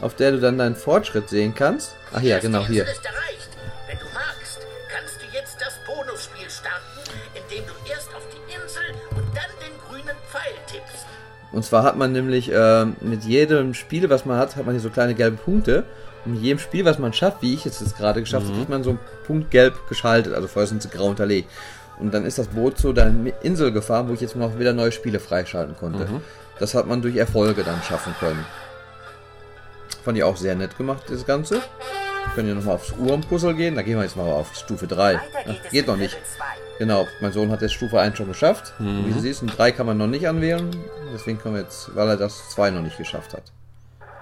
[0.00, 1.92] auf der du dann deinen Fortschritt sehen kannst.
[2.12, 2.84] Ach ja, genau hier.
[2.84, 3.48] ist erreicht.
[3.88, 4.60] Wenn du magst,
[4.94, 9.78] kannst du jetzt das Bonusspiel starten, indem du erst auf die Insel und dann den
[9.88, 11.06] grünen Pfeil tippst.
[11.52, 14.82] Und zwar hat man nämlich ähm, mit jedem Spiel, was man hat, hat man hier
[14.82, 15.84] so kleine gelbe Punkte.
[16.24, 18.84] Mit jedem Spiel, was man schafft, wie ich jetzt das gerade geschafft habe, kriegt man
[18.84, 20.34] so einen Punkt gelb geschaltet.
[20.34, 21.50] Also vorher sind sie grau unterlegt.
[21.98, 24.92] Und dann ist das Boot zu der Insel gefahren, wo ich jetzt noch wieder neue
[24.92, 26.06] Spiele freischalten konnte.
[26.58, 28.44] Das hat man durch Erfolge dann schaffen können.
[30.04, 31.56] Fand ich auch sehr nett gemacht, das Ganze.
[31.56, 33.74] Wir können ja nochmal aufs Uhrenpuzzle gehen.
[33.74, 35.14] Da gehen wir jetzt mal auf Stufe 3.
[35.14, 36.14] Weiter Ach, geht es in noch nicht.
[36.14, 36.44] Level 2.
[36.78, 38.72] Genau, mein Sohn hat jetzt Stufe 1 schon geschafft.
[38.78, 40.70] Und Wie du siehst, und 3 kann man noch nicht anwählen.
[41.12, 43.42] Deswegen können wir jetzt, weil er das 2 noch nicht geschafft hat.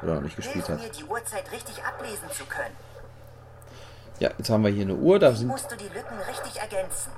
[0.03, 0.81] Oder noch nicht gespielt hat.
[0.81, 2.75] mir, die Uhrzeit richtig ablesen zu können.
[4.21, 5.19] Ja, jetzt haben wir hier eine Uhr.
[5.19, 7.11] Da sind, musst du die Lücken richtig ergänzen?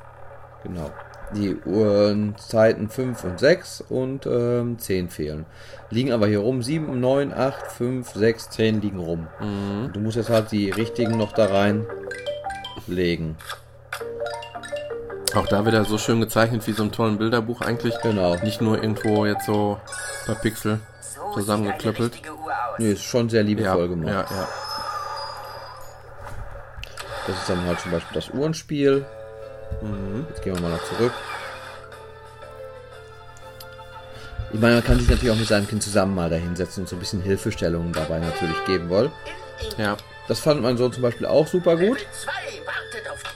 [0.63, 0.91] genau,
[1.35, 5.47] die Uhrenzeiten 5 und 6 und ähm, 10 fehlen.
[5.91, 6.63] Liegen aber hier rum.
[6.63, 9.29] 7, 9, 8, 5, 6, 10 liegen rum.
[9.41, 13.37] Und Du musst jetzt halt die richtigen noch da reinlegen.
[15.35, 17.95] Auch da wieder so schön gezeichnet wie so ein tollen Bilderbuch eigentlich.
[18.03, 18.35] Genau.
[18.43, 19.79] Nicht nur irgendwo jetzt so
[20.27, 20.90] per Pixel So
[21.35, 22.21] zusammengeklöppelt.
[22.79, 24.31] Nee, ist schon sehr Ja, liebevoll ja, gemacht.
[24.31, 24.49] ja.
[27.27, 29.05] Das ist dann halt zum Beispiel das Uhrenspiel.
[29.83, 30.27] Mhm.
[30.29, 31.13] Jetzt gehen wir mal noch zurück.
[34.53, 36.89] Ich meine, man kann sich natürlich auch mit seinem Kind zusammen mal da hinsetzen und
[36.89, 39.13] so ein bisschen Hilfestellungen dabei natürlich geben wollen.
[39.79, 39.97] ja.
[40.29, 41.99] Das fand mein Sohn zum Beispiel auch super gut.
[41.99, 42.31] Level 2
[42.65, 43.33] wartet auf dich.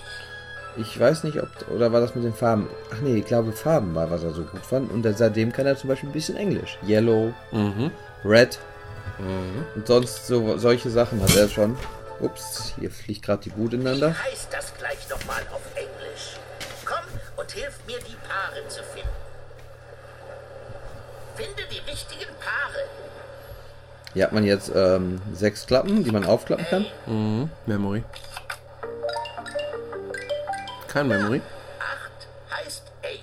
[0.77, 2.69] Ich weiß nicht, ob, oder war das mit den Farben?
[2.93, 4.91] Ach nee, ich glaube Farben war, was er so gut fand.
[4.91, 6.79] Und seitdem kann er zum Beispiel ein bisschen Englisch.
[6.87, 7.91] Yellow, Mhm.
[8.25, 8.59] Red
[9.77, 11.77] und sonst so solche Sachen hat er schon.
[12.21, 14.11] Ups, hier fliegt gerade die Gut ineinander.
[14.11, 16.39] Wie heißt das gleich nochmal auf Englisch?
[16.85, 17.05] Komm
[17.37, 19.09] und hilf mir, die Paare zu finden.
[21.37, 22.85] Finde die richtigen Paare.
[24.15, 26.87] Hier hat man jetzt ähm, sechs Klappen, die man aufklappen kann.
[27.07, 27.51] Mhm.
[27.67, 28.05] Memory.
[30.95, 31.43] Kein Memory.
[31.81, 33.19] Acht heißt eight.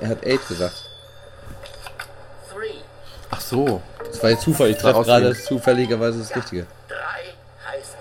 [0.00, 0.88] Er hat 8 gesagt.
[2.48, 2.84] Three.
[3.32, 3.82] Ach so.
[4.04, 4.70] Das war jetzt Zufall.
[4.70, 6.68] Ich treffe gerade zufälligerweise das Richtige.
[6.86, 7.34] Drei
[7.68, 7.96] heißt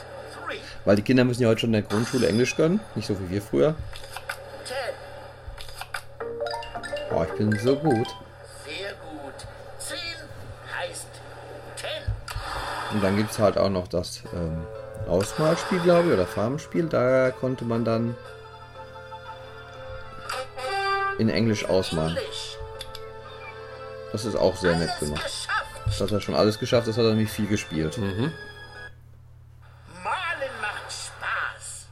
[0.45, 0.59] three.
[0.85, 2.81] Weil die Kinder müssen ja heute schon in der Grundschule Englisch können.
[2.93, 3.73] Nicht so wie wir früher.
[4.67, 4.93] Ten.
[7.11, 8.07] Oh, ich bin so gut.
[8.63, 9.33] Sehr gut.
[9.79, 9.97] Zehn
[10.77, 11.07] heißt
[11.77, 12.93] ten.
[12.93, 14.67] Und dann gibt es halt auch noch das ähm,
[15.07, 16.85] Ausmalspiel, glaube ich, oder Farbenspiel.
[16.85, 18.15] Da konnte man dann
[21.19, 22.17] in Englisch ausmalen.
[24.11, 25.47] Das ist auch sehr nett gemacht.
[25.85, 27.97] Das hat er schon alles geschafft, das hat er nämlich viel gespielt.
[27.97, 28.15] Malen
[30.61, 31.87] macht Spaß.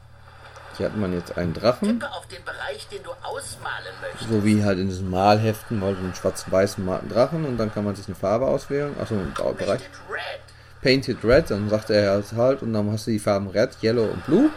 [0.78, 4.30] Hier hat man jetzt einen Drachen, Tippe auf den Bereich, den du ausmalen möchtest.
[4.30, 7.96] so wie halt in diesen Malheften, mal so einen schwarz-weißen Drachen und dann kann man
[7.96, 8.96] sich eine Farbe auswählen.
[9.00, 9.82] Achso, einen Bereich.
[9.82, 10.42] Painted red.
[10.82, 14.06] Painted Red, dann sagt er es halt und dann hast du die Farben Red, Yellow
[14.06, 14.50] und Blue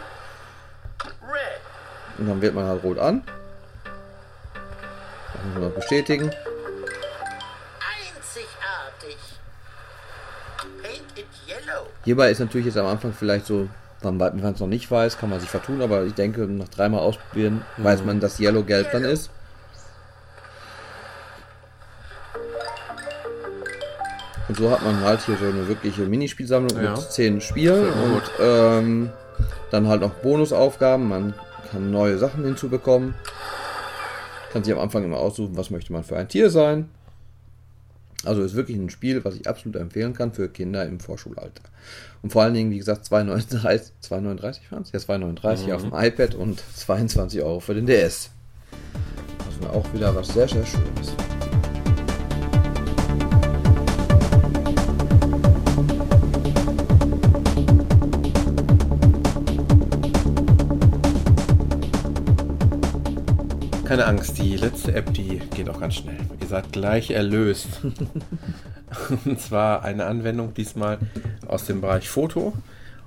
[1.21, 1.61] Red.
[2.19, 3.23] und dann wählt man halt rot an.
[5.33, 6.31] Das muss man noch bestätigen.
[7.79, 9.17] Einzigartig.
[10.83, 11.87] Paint it yellow.
[12.05, 13.67] Hierbei ist natürlich jetzt am Anfang vielleicht so,
[14.01, 17.01] wenn man es noch nicht weiß, kann man sich vertun, aber ich denke, nach dreimal
[17.01, 19.29] ausprobieren, weiß man, dass Yellow gelb dann ist.
[24.47, 26.91] Und so hat man halt hier so eine wirkliche Minispielsammlung Ja.
[26.91, 28.31] mit zehn Spielen und gut.
[28.39, 29.09] ähm,
[29.69, 31.07] dann halt noch Bonusaufgaben.
[31.07, 31.33] Man
[31.71, 33.15] kann neue Sachen hinzubekommen.
[34.51, 36.89] Kann sich am Anfang immer aussuchen, was möchte man für ein Tier sein.
[38.23, 41.63] Also ist wirklich ein Spiel, was ich absolut empfehlen kann für Kinder im Vorschulalter.
[42.21, 44.91] Und vor allen Dingen, wie gesagt, 2,39 2,39 waren es?
[44.91, 48.29] Ja, 2,39 auf dem iPad und 22 Euro für den DS.
[49.45, 51.15] Also auch wieder was sehr, sehr Schönes.
[63.91, 66.15] Keine Angst, die letzte App, die geht auch ganz schnell.
[66.39, 67.67] Ihr seid gleich erlöst.
[69.25, 70.97] Und zwar eine Anwendung diesmal
[71.45, 72.53] aus dem Bereich Foto.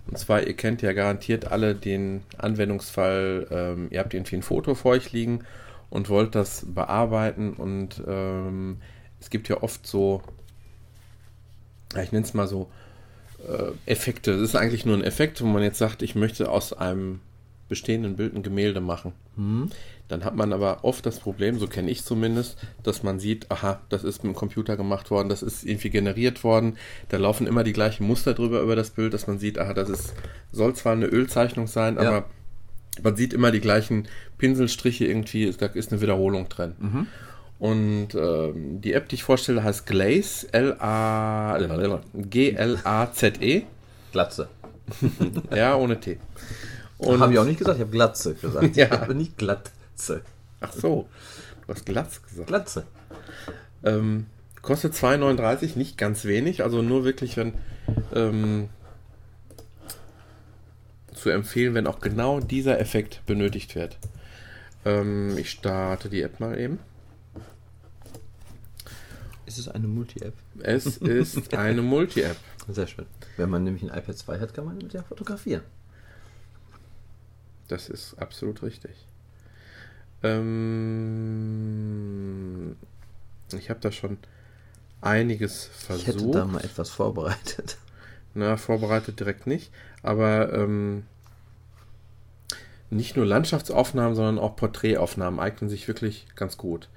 [0.06, 4.74] Und zwar, ihr kennt ja garantiert alle den Anwendungsfall, ähm, ihr habt irgendwie ein Foto
[4.74, 5.46] vor euch liegen
[5.88, 7.54] und wollt das bearbeiten.
[7.54, 8.76] Und ähm,
[9.22, 10.20] es gibt ja oft so,
[11.98, 12.68] ich nenne es mal so,
[13.48, 14.32] äh, Effekte.
[14.32, 17.20] Es ist eigentlich nur ein Effekt, wo man jetzt sagt, ich möchte aus einem
[17.68, 19.12] bestehenden Bild ein Gemälde machen.
[20.08, 23.80] Dann hat man aber oft das Problem, so kenne ich zumindest, dass man sieht, aha,
[23.88, 26.76] das ist mit dem Computer gemacht worden, das ist irgendwie generiert worden,
[27.08, 29.88] da laufen immer die gleichen Muster drüber über das Bild, dass man sieht, aha, das
[29.88, 30.14] ist,
[30.52, 32.02] soll zwar eine Ölzeichnung sein, Ja.
[32.02, 32.24] aber
[33.02, 34.06] man sieht immer die gleichen
[34.38, 37.06] Pinselstriche irgendwie, da ist eine Wiederholung drin.
[37.58, 41.58] Und ähm, die App, die ich vorstelle, heißt Glaze, L-A,
[42.14, 43.62] G-L-A-Z-E,
[44.12, 44.48] Glatze.
[45.56, 46.18] ja, ohne T.
[47.06, 48.76] Habe ich auch nicht gesagt, ich habe Glatze gesagt.
[48.76, 48.86] Ja.
[48.86, 50.22] Ich habe nicht Glatze.
[50.60, 51.08] Ach so,
[51.66, 52.48] du hast Glatz gesagt.
[52.48, 52.84] Glatze.
[53.82, 54.26] Ähm,
[54.62, 57.52] kostet 2,39, nicht ganz wenig, also nur wirklich, wenn
[58.14, 58.68] ähm,
[61.12, 63.98] zu empfehlen, wenn auch genau dieser Effekt benötigt wird.
[64.84, 66.78] Ähm, ich starte die App mal eben.
[69.46, 70.34] Ist es eine Multi-App?
[70.60, 72.36] Es ist eine Multi-App.
[72.68, 73.06] Sehr schön.
[73.36, 75.62] Wenn man nämlich ein iPad 2 hat, kann man mit der fotografieren.
[77.68, 78.92] Das ist absolut richtig.
[81.44, 82.76] Ähm,
[83.56, 84.18] ich habe da schon
[85.00, 86.34] einiges Ich hätte versucht.
[86.34, 87.78] da mal etwas vorbereitet.
[88.34, 89.70] Na, vorbereitet direkt nicht.
[90.02, 91.04] Aber ähm,
[92.90, 96.88] nicht nur Landschaftsaufnahmen, sondern auch Porträtaufnahmen eignen sich wirklich ganz gut.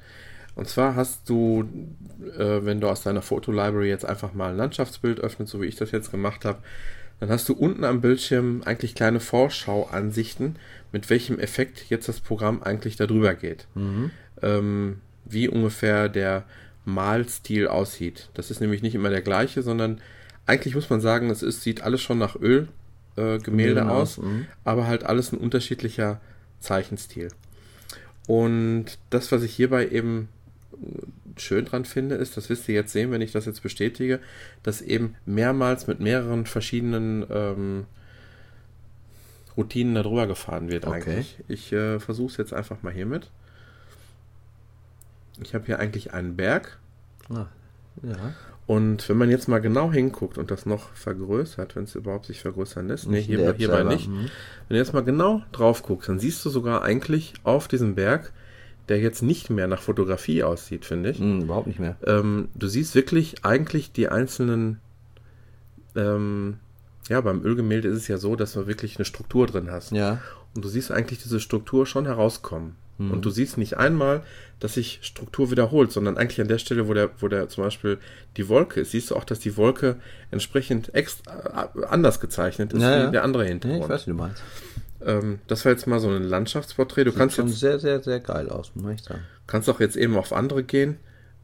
[0.56, 1.69] Und zwar hast du,
[2.38, 5.76] äh, wenn du aus deiner Fotolibrary jetzt einfach mal ein Landschaftsbild öffnest, so wie ich
[5.76, 6.60] das jetzt gemacht habe,
[7.19, 10.57] dann hast du unten am Bildschirm eigentlich kleine Vorschauansichten,
[10.91, 13.68] mit welchem Effekt jetzt das Programm eigentlich darüber geht.
[14.41, 16.44] Ähm, wie ungefähr der
[16.85, 18.30] Malstil aussieht.
[18.34, 19.99] Das ist nämlich nicht immer der gleiche, sondern
[20.45, 22.69] eigentlich muss man sagen, es ist, sieht alles schon nach Ölgemälde
[23.18, 24.45] äh, Gemälde aus, aus, mhm.
[24.64, 26.22] aber halt alles ein unterschiedlicher
[26.60, 27.30] Zeichenstil.
[28.27, 30.30] Und das, was ich hierbei eben
[31.38, 34.20] schön dran finde, ist, das wirst ihr jetzt sehen, wenn ich das jetzt bestätige,
[34.64, 37.86] dass eben mehrmals mit mehreren verschiedenen ähm,
[39.56, 40.95] Routinen darüber gefahren wird Okay.
[41.10, 41.38] eigentlich.
[41.48, 43.30] Ich äh, versuche es jetzt einfach mal hiermit.
[45.41, 46.78] Ich habe hier eigentlich einen Berg
[47.30, 47.45] Ah,
[48.02, 48.34] ja.
[48.66, 52.40] und wenn man jetzt mal genau hinguckt und das noch vergrößert, wenn es überhaupt sich
[52.41, 54.08] vergrößern lässt, nee, hier, hierbei selber, nicht.
[54.08, 54.30] mhm.
[54.68, 58.32] Wenn du jetzt mal genau drauf guckst, dann siehst du sogar eigentlich auf diesem Berg,
[58.90, 61.20] der jetzt nicht mehr nach Fotografie aussieht, finde ich.
[61.20, 61.98] Hm, überhaupt nicht mehr.
[62.06, 64.80] Ähm, du siehst wirklich eigentlich die einzelnen,
[65.96, 66.58] ähm,
[67.10, 69.92] ja, beim Ölgemälde ist es ja so, dass du wirklich eine Struktur drin hast.
[69.92, 70.22] Ja.
[70.56, 72.76] Und du siehst eigentlich diese Struktur schon herauskommen.
[72.98, 73.12] Mhm.
[73.12, 74.24] Und du siehst nicht einmal,
[74.60, 78.00] dass sich Struktur wiederholt, sondern eigentlich an der Stelle, wo der, wo der zum Beispiel
[78.38, 79.98] die Wolke ist, siehst du auch, dass die Wolke
[80.32, 83.12] entsprechend extra, äh, anders gezeichnet ist Ja, wie ja.
[83.12, 83.50] der andere ja.
[83.50, 83.84] Hintergrund.
[83.84, 84.42] Ich weiß, wie du meinst.
[85.06, 87.03] Ähm, das war jetzt mal so ein Landschaftsporträt.
[87.06, 89.22] Du Sieht kannst schon jetzt, sehr, sehr, sehr geil aus, muss ich sagen.
[89.45, 90.98] kannst auch jetzt eben auf andere gehen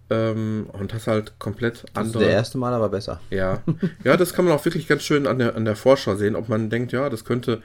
[0.10, 2.24] ähm, und hast halt komplett Also andere.
[2.26, 3.20] der erste Mal aber besser.
[3.30, 3.62] Ja.
[4.04, 6.50] ja, das kann man auch wirklich ganz schön an der, an der Vorschau sehen, ob
[6.50, 7.62] man denkt, ja, das könnte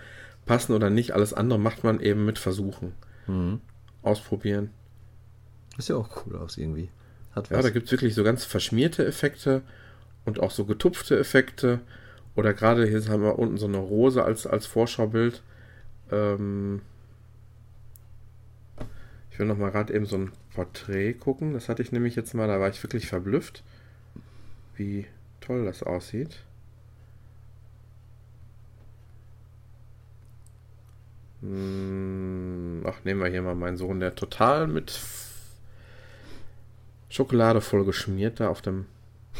[0.46, 1.12] passen oder nicht.
[1.12, 2.92] Alles andere macht man eben mit Versuchen.
[3.26, 3.60] Mhm.
[4.02, 4.70] Ausprobieren.
[5.76, 6.90] Ist ja auch cool aus irgendwie.
[7.34, 7.64] Hat Ja, was.
[7.64, 9.62] da gibt es wirklich so ganz verschmierte Effekte
[10.24, 11.80] und auch so getupfte Effekte.
[12.34, 15.42] Oder gerade hier haben wir unten so eine Rose als, als Vorschaubild.
[16.10, 16.82] Ähm
[19.30, 21.52] ich will noch mal gerade eben so ein Porträt gucken.
[21.52, 23.62] Das hatte ich nämlich jetzt mal, da war ich wirklich verblüfft,
[24.74, 25.06] wie
[25.40, 26.40] toll das aussieht.
[31.40, 35.00] Hm, Ach, nehmen wir hier mal meinen Sohn, der total mit
[37.10, 38.86] Schokolade voll geschmiert da auf dem.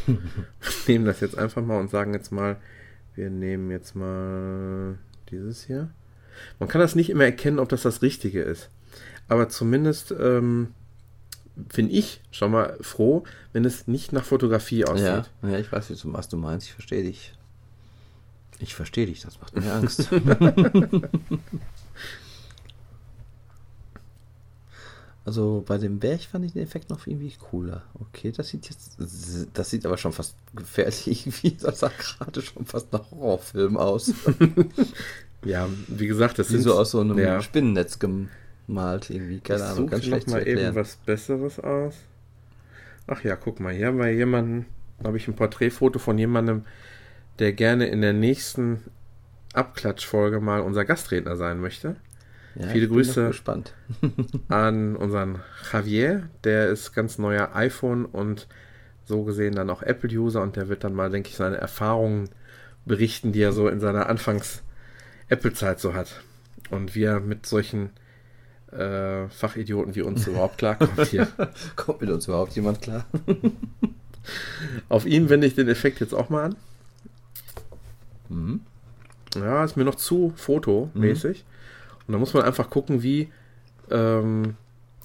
[0.06, 0.18] wir
[0.86, 2.56] nehmen das jetzt einfach mal und sagen jetzt mal,
[3.14, 4.98] wir nehmen jetzt mal
[5.30, 5.90] dieses hier.
[6.58, 8.70] Man kann das nicht immer erkennen, ob das das Richtige ist.
[9.28, 10.68] Aber zumindest ähm,
[11.54, 15.06] bin ich schon mal froh, wenn es nicht nach Fotografie aussieht.
[15.42, 16.66] ja, ja, ich weiß, wie was du meinst.
[16.66, 17.32] Ich verstehe dich.
[18.60, 20.08] Ich verstehe dich, das macht mir Angst.
[25.24, 27.84] also bei dem Berg fand ich den Effekt noch irgendwie cooler.
[27.94, 28.96] Okay, das sieht jetzt,
[29.54, 31.52] das sieht aber schon fast gefährlich irgendwie.
[31.52, 34.12] Das sah gerade schon fast nach Horrorfilm aus.
[35.44, 37.40] Ja, wie gesagt, das sind so aus so einem ja.
[37.40, 39.40] Spinnennetz gemalt irgendwie.
[39.40, 41.94] Keine ich Ahnung, ganz noch schlecht zu mal eben was Besseres aus.
[43.06, 44.66] Ach ja, guck mal, hier haben wir jemanden,
[45.02, 46.64] habe ich ein Porträtfoto von jemandem,
[47.38, 48.82] der gerne in der nächsten
[49.54, 51.96] Abklatschfolge mal unser Gastredner sein möchte.
[52.54, 53.20] Ja, viele Grüße.
[53.20, 53.74] noch gespannt.
[54.48, 55.40] An unseren
[55.72, 58.48] Javier, der ist ganz neuer iPhone und
[59.04, 62.28] so gesehen dann auch Apple-User und der wird dann mal, denke ich, seine Erfahrungen
[62.84, 64.08] berichten, die er so in seiner
[65.28, 66.20] Anfangs-Apple-Zeit so hat.
[66.70, 67.90] Und wie er mit solchen
[68.72, 71.28] äh, Fachidioten wie uns überhaupt klarkommt hier.
[71.76, 73.06] Kommt mit uns überhaupt jemand klar?
[74.88, 76.56] Auf ihn wende ich den Effekt jetzt auch mal an.
[78.28, 78.60] Mhm.
[79.34, 81.44] Ja, ist mir noch zu fotomäßig.
[82.06, 83.32] Und da muss man einfach gucken, wie
[83.90, 84.56] ähm,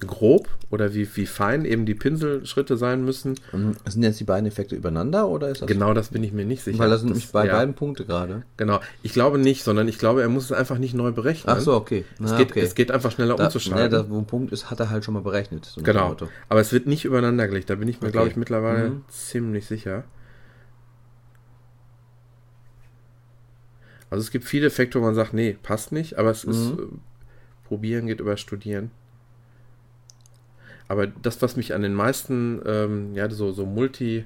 [0.05, 3.35] grob oder wie, wie fein eben die Pinselschritte sein müssen.
[3.51, 3.75] Mhm.
[3.87, 5.67] Sind jetzt die beiden Effekte übereinander oder ist das?
[5.67, 6.79] Genau, das bin ich mir nicht sicher.
[6.79, 8.43] Weil das sind nämlich bei ja, beiden Punkte gerade.
[8.57, 8.79] Genau.
[9.01, 11.53] Ich glaube nicht, sondern ich glaube, er muss es einfach nicht neu berechnen.
[11.55, 12.05] Ach so, okay.
[12.15, 12.61] Es, Na, geht, okay.
[12.61, 13.83] es geht einfach schneller Da, umzuschalten.
[13.83, 15.65] ne, da, wo ein Punkt ist, hat er halt schon mal berechnet.
[15.65, 16.09] so Genau.
[16.09, 16.27] Motto.
[16.49, 17.69] Aber es wird nicht übereinander gelegt.
[17.69, 18.11] Da bin ich mir, Okay.
[18.13, 19.03] glaube ich, mittlerweile Mhm.
[19.09, 20.03] ziemlich sicher.
[24.09, 26.79] Also es gibt viele Effekte, wo man sagt, nee, passt nicht, aber es ist Mhm.
[26.79, 28.91] äh, probieren geht über studieren.
[30.87, 34.25] Aber das, was mich an den meisten, ähm, ja, so, so Multi-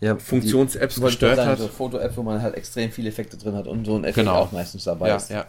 [0.00, 1.58] Ja, Funktions-Apps gestört gerade hat.
[1.58, 4.34] So Foto-App, wo man halt extrem viele Effekte drin hat und so ein Effekt Genau.
[4.40, 5.30] auch meistens dabei ja, ist.
[5.30, 5.46] ja.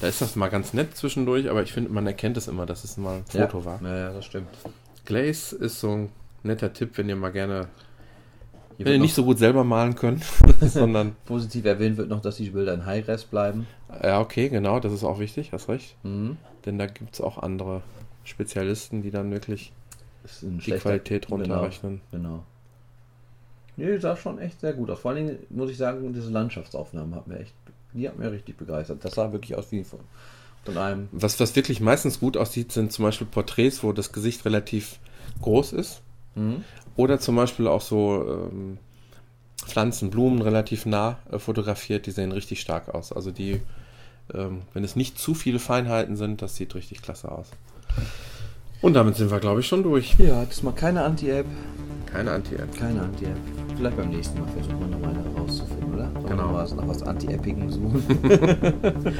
[0.00, 2.84] Da ist das mal ganz nett zwischendurch, aber ich finde, man erkennt es immer, dass
[2.84, 3.46] es mal ein Ja.
[3.46, 3.80] Foto war.
[3.82, 4.48] Ja, ja, das stimmt.
[5.04, 6.08] Glaze ist so ein
[6.42, 7.68] netter Tipp, wenn ihr mal gerne,
[8.76, 10.22] Hier wenn ihr nicht so gut selber malen könnt,
[10.60, 13.66] sondern positiv erwähnt wird noch, dass die Bilder in High-Res bleiben.
[14.02, 15.96] Ja, okay, genau, das ist auch wichtig, hast recht.
[16.02, 16.36] Mhm.
[16.66, 17.82] Denn da gibt es auch andere
[18.26, 19.72] Spezialisten, die dann wirklich
[20.42, 22.00] die Qualität runterrechnen.
[22.10, 22.28] Genau.
[22.28, 22.44] genau.
[23.76, 25.00] Nee, sah schon echt sehr gut aus.
[25.00, 27.54] Vor allen Dingen muss ich sagen, diese Landschaftsaufnahmen hat mir echt,
[27.92, 29.04] die hat mir richtig begeistert.
[29.04, 30.00] Das sah wirklich aus wie von,
[30.64, 31.08] von einem.
[31.12, 34.98] Was, was wirklich meistens gut aussieht, sind zum Beispiel Porträts, wo das Gesicht relativ
[35.42, 36.02] groß ist.
[36.34, 36.64] Mhm.
[36.96, 38.78] Oder zum Beispiel auch so ähm,
[39.58, 43.12] Pflanzen, Blumen relativ nah äh, fotografiert, die sehen richtig stark aus.
[43.12, 43.60] Also die,
[44.32, 47.50] ähm, wenn es nicht zu viele Feinheiten sind, das sieht richtig klasse aus.
[48.82, 50.14] Und damit sind wir, glaube ich, schon durch.
[50.18, 51.46] Ja, diesmal keine Anti-App.
[52.12, 52.76] Keine Anti-App.
[52.78, 53.36] Keine Anti-App.
[53.76, 56.10] Vielleicht beim nächsten Mal versuchen wir noch eine rauszufinden, oder?
[56.12, 56.52] Sollen Genau.
[56.52, 58.02] mal nach was Anti-Appigem suchen?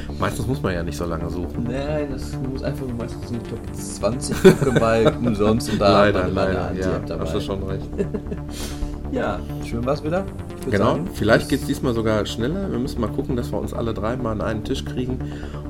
[0.19, 1.65] Meistens muss man ja nicht so lange suchen.
[1.65, 5.89] Nein, das muss einfach nur meistens in die Top 20 gucken bei umsonst und da
[6.05, 6.69] leider, hat man leider.
[6.69, 7.25] eine Ja, Anti-App dabei.
[7.25, 7.87] hast du schon recht.
[9.13, 10.25] Ja, schön war's wieder.
[10.71, 12.71] Genau, sagen, vielleicht geht es diesmal sogar schneller.
[12.71, 15.19] Wir müssen mal gucken, dass wir uns alle drei mal an einen Tisch kriegen.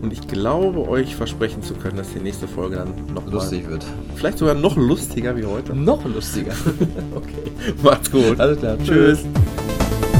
[0.01, 3.73] Und ich glaube, euch versprechen zu können, dass die nächste Folge dann noch lustig Mal,
[3.73, 3.85] wird.
[4.15, 5.75] vielleicht sogar noch lustiger wie heute.
[5.75, 6.53] Noch lustiger.
[7.15, 7.75] okay.
[7.83, 8.41] Macht's gut.
[8.41, 8.79] Alles klar.
[8.79, 9.21] Tschüss.
[9.21, 10.16] Tschüss.